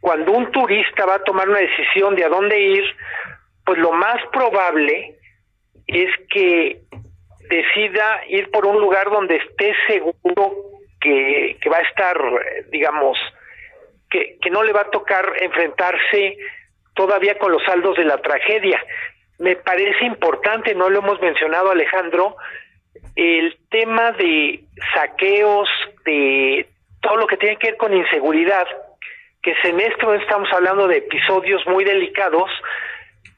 [0.01, 2.83] Cuando un turista va a tomar una decisión de a dónde ir,
[3.69, 5.13] pues lo más probable
[5.85, 6.79] es que
[7.51, 10.55] decida ir por un lugar donde esté seguro
[10.99, 12.17] que, va a estar,
[12.71, 13.15] digamos,
[14.09, 16.35] que, que no le va a tocar enfrentarse
[16.95, 18.83] todavía con los saldos de la tragedia.
[19.37, 22.37] Me parece importante, no lo hemos mencionado Alejandro,
[23.15, 24.61] el tema de
[24.95, 25.69] saqueos,
[26.05, 26.65] de
[27.03, 28.65] todo lo que tiene que ver con inseguridad,
[29.43, 32.49] que en momento estamos hablando de episodios muy delicados,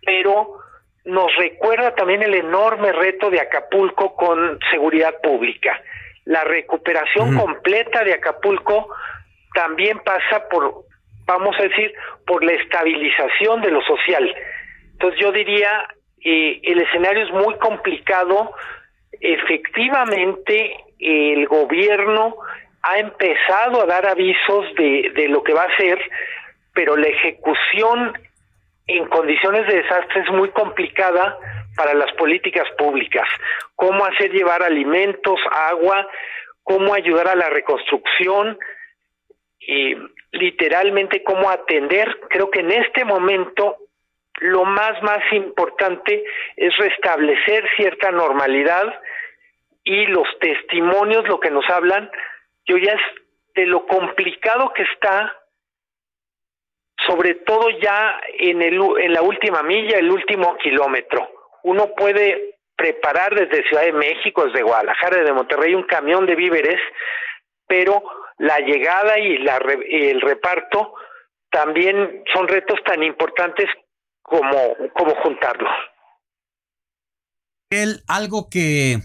[0.06, 0.62] pero
[1.06, 5.82] nos recuerda también el enorme reto de Acapulco con seguridad pública.
[6.26, 8.90] La recuperación completa de Acapulco
[9.54, 10.86] también pasa por,
[11.26, 11.94] vamos a decir,
[12.28, 14.34] por la estabilización de lo social.
[14.94, 15.88] Entonces yo diría,
[16.24, 18.54] eh, el escenario es muy complicado.
[19.20, 22.36] Efectivamente, el gobierno
[22.84, 26.00] ha empezado a dar avisos de, de lo que va a hacer,
[26.74, 28.14] pero la ejecución
[28.98, 31.38] en condiciones de desastre es muy complicada
[31.76, 33.28] para las políticas públicas.
[33.76, 36.08] Cómo hacer llevar alimentos, agua,
[36.64, 38.58] cómo ayudar a la reconstrucción,
[39.62, 39.96] y
[40.32, 42.20] literalmente cómo atender.
[42.30, 43.78] Creo que en este momento
[44.40, 46.24] lo más, más importante
[46.56, 49.02] es restablecer cierta normalidad
[49.84, 52.10] y los testimonios lo que nos hablan,
[52.66, 53.02] yo ya es
[53.56, 55.36] de lo complicado que está
[57.08, 61.30] sobre todo ya en, el, en la última milla, el último kilómetro.
[61.64, 66.80] Uno puede preparar desde Ciudad de México, desde Guadalajara, desde Monterrey, un camión de víveres,
[67.68, 68.04] pero
[68.38, 70.94] la llegada y la, el reparto
[71.52, 73.68] también son retos tan importantes
[74.22, 75.72] como, como juntarlos.
[78.08, 78.98] Algo que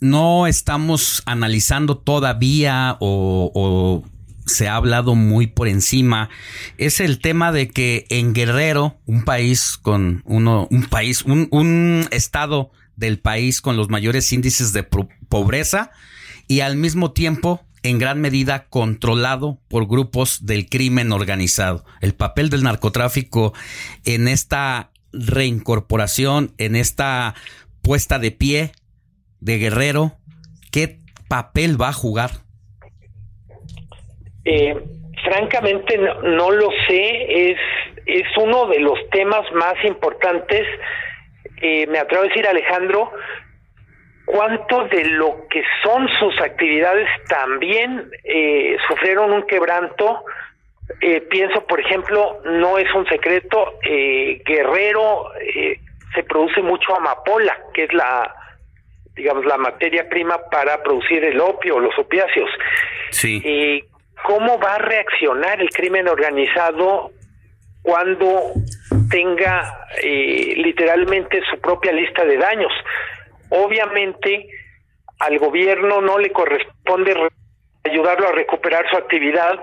[0.00, 4.02] no estamos analizando todavía o
[4.50, 6.28] se ha hablado muy por encima
[6.76, 12.06] es el tema de que en Guerrero, un país con uno, un país, un, un
[12.10, 14.82] estado del país con los mayores índices de
[15.28, 15.90] pobreza
[16.46, 21.84] y al mismo tiempo en gran medida controlado por grupos del crimen organizado.
[22.00, 23.54] El papel del narcotráfico
[24.04, 27.34] en esta reincorporación, en esta
[27.82, 28.72] puesta de pie
[29.40, 30.18] de Guerrero,
[30.70, 32.42] ¿qué papel va a jugar?
[34.44, 34.74] Eh,
[35.24, 37.58] francamente no, lo sé, es,
[38.06, 40.66] es uno de los temas más importantes.
[41.60, 43.12] Eh, me atrevo a decir, Alejandro,
[44.24, 50.24] cuánto de lo que son sus actividades también eh, sufrieron un quebranto.
[51.00, 55.26] Eh, pienso, por ejemplo, no es un secreto, eh, Guerrero
[56.14, 58.34] se produce mucho amapola, que es la,
[59.14, 62.50] digamos, la materia prima para producir el opio, los opiáceos.
[63.10, 63.84] Sí.
[64.24, 67.10] ¿Cómo va a reaccionar el crimen organizado
[67.82, 68.52] cuando
[69.10, 72.72] tenga literalmente su propia lista de daños?
[73.50, 74.48] Obviamente
[75.18, 77.14] al gobierno no le corresponde
[77.84, 79.58] ayudarlo a recuperar su actividad,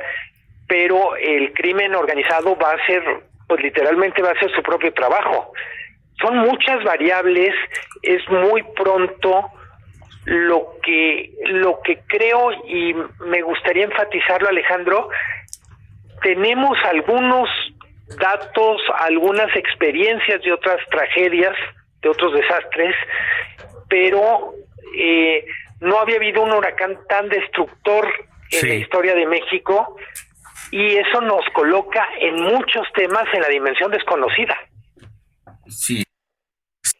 [0.68, 3.04] pero el crimen organizado va a ser,
[3.48, 5.54] pues literalmente va a ser su propio trabajo.
[6.22, 7.54] Son muchas variables,
[8.02, 9.52] es muy pronto
[10.28, 12.94] lo que lo que creo y
[13.26, 15.10] me gustaría enfatizarlo Alejandro,
[16.22, 17.50] tenemos algunos
[18.20, 21.56] datos, algunas experiencias de otras tragedias,
[22.02, 22.96] de otros desastres
[23.90, 24.54] pero
[24.98, 25.46] eh,
[25.80, 28.08] no había habido un huracán tan destructor
[28.52, 29.98] en la historia de México
[30.72, 34.58] y eso nos coloca en muchos temas en la dimensión desconocida.
[35.68, 36.04] Sí,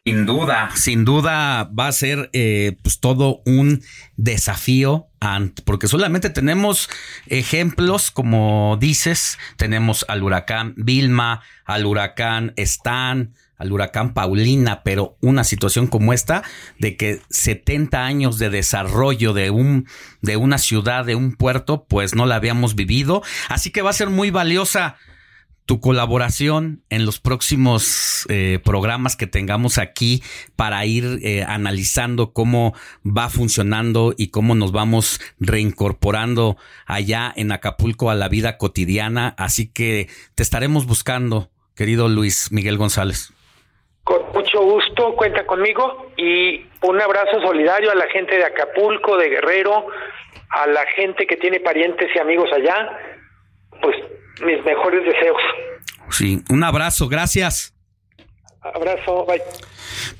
[0.08, 3.82] sin duda, sin duda va a ser eh, pues todo un
[4.16, 5.08] desafío,
[5.64, 6.88] porque solamente tenemos
[7.26, 15.44] ejemplos, como dices, tenemos al huracán Vilma, al huracán Stan, al huracán Paulina, pero una
[15.44, 16.42] situación como esta,
[16.78, 19.86] de que 70 años de desarrollo de un,
[20.22, 23.22] de una ciudad, de un puerto, pues no la habíamos vivido.
[23.48, 24.96] Así que va a ser muy valiosa
[25.68, 30.22] tu colaboración en los próximos eh, programas que tengamos aquí
[30.56, 32.72] para ir eh, analizando cómo
[33.04, 36.56] va funcionando y cómo nos vamos reincorporando
[36.86, 39.34] allá en Acapulco a la vida cotidiana.
[39.36, 43.34] Así que te estaremos buscando, querido Luis Miguel González.
[44.04, 49.28] Con mucho gusto, cuenta conmigo y un abrazo solidario a la gente de Acapulco, de
[49.28, 49.86] Guerrero,
[50.48, 52.88] a la gente que tiene parientes y amigos allá.
[53.82, 53.96] Pues
[54.40, 55.40] mis mejores deseos.
[56.10, 57.74] Sí, un abrazo, gracias.
[58.60, 59.42] Abrazo, bye.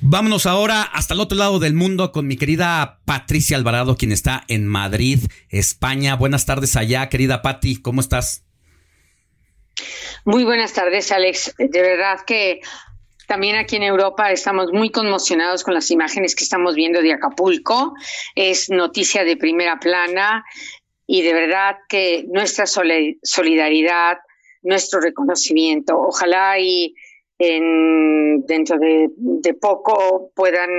[0.01, 4.43] Vámonos ahora hasta el otro lado del mundo con mi querida Patricia Alvarado, quien está
[4.47, 6.15] en Madrid, España.
[6.15, 8.45] Buenas tardes allá, querida Patti, ¿cómo estás?
[10.25, 11.55] Muy buenas tardes, Alex.
[11.57, 12.61] De verdad que
[13.27, 17.93] también aquí en Europa estamos muy conmocionados con las imágenes que estamos viendo de Acapulco.
[18.35, 20.43] Es noticia de primera plana
[21.11, 24.19] y de verdad que nuestra solidaridad,
[24.61, 26.93] nuestro reconocimiento, ojalá y
[27.39, 29.09] en, dentro de,
[29.59, 30.69] poco puedan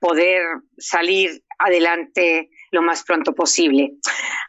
[0.00, 0.42] poder
[0.78, 3.92] salir adelante lo más pronto posible.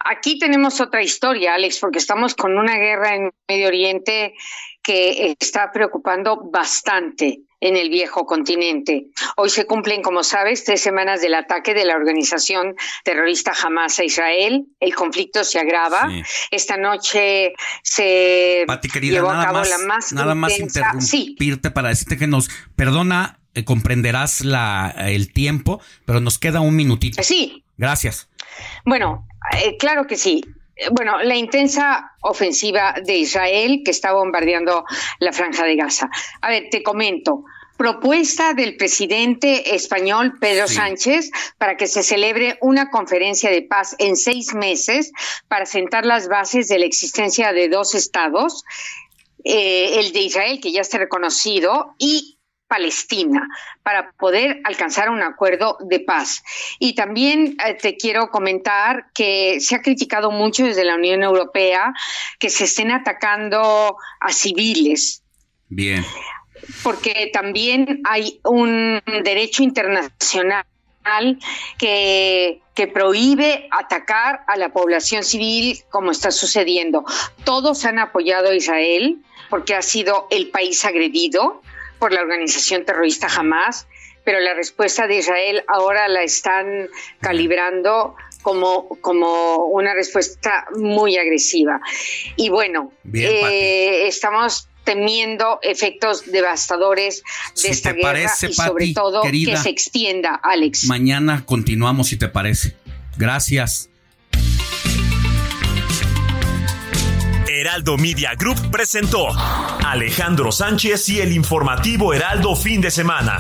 [0.06, 4.36] Aquí tenemos otra historia, Alex, porque estamos con una guerra en Medio Oriente
[4.82, 9.08] que está preocupando bastante en el viejo continente.
[9.38, 14.04] Hoy se cumplen, como sabes, tres semanas del ataque de la organización terrorista Hamas a
[14.04, 14.68] Israel.
[14.80, 16.12] El conflicto se agrava.
[16.52, 18.66] Esta noche se
[19.02, 24.46] llevó a cabo la más nada más interrumpirte para decirte que nos perdona, eh, comprenderás
[24.46, 27.24] la, el tiempo, pero nos queda un minutito.
[27.24, 27.64] Sí.
[27.78, 28.30] Gracias.
[28.86, 29.28] Bueno,
[29.58, 30.44] eh, claro que sí.
[30.92, 34.84] Bueno, la intensa ofensiva de Israel que está bombardeando
[35.20, 36.10] la franja de Gaza.
[36.42, 37.46] A ver, te comento.
[37.78, 44.16] Propuesta del presidente español Pedro Sánchez para que se celebre una conferencia de paz en
[44.16, 45.12] seis meses
[45.48, 48.64] para sentar las bases de la existencia de dos estados,
[49.44, 52.36] eh, el de Israel, que ya está reconocido, y
[52.68, 53.48] Palestina
[53.84, 56.44] para poder alcanzar un acuerdo de paz.
[56.80, 61.94] Y también eh, te quiero comentar que se ha criticado mucho desde la Unión Europea
[62.40, 65.24] que se estén atacando a civiles.
[65.70, 66.04] Bien.
[66.84, 70.66] Porque también hay un derecho internacional
[71.78, 77.06] que, que, prohíbe atacar a la población civil como está sucediendo.
[77.44, 79.18] Todos han apoyado a Israel
[79.50, 81.62] porque ha sido el país agredido
[82.00, 83.88] por la organización terrorista Hamas,
[84.24, 86.90] pero la respuesta de Israel ahora la están
[87.22, 91.80] calibrando como, como una respuesta muy agresiva.
[92.36, 97.24] Y bueno, eh, estamos temiendo efectos devastadores
[97.62, 100.86] de esta guerra y sobre todo que se extienda, Alex.
[100.86, 102.78] Mañana continuamos, si te parece.
[103.18, 103.90] Gracias.
[107.48, 109.28] Heraldo Media Group presentó
[109.86, 113.40] Alejandro Sánchez y el informativo Heraldo fin de semana.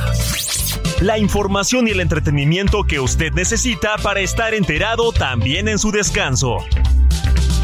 [1.01, 6.57] La información y el entretenimiento que usted necesita para estar enterado también en su descanso.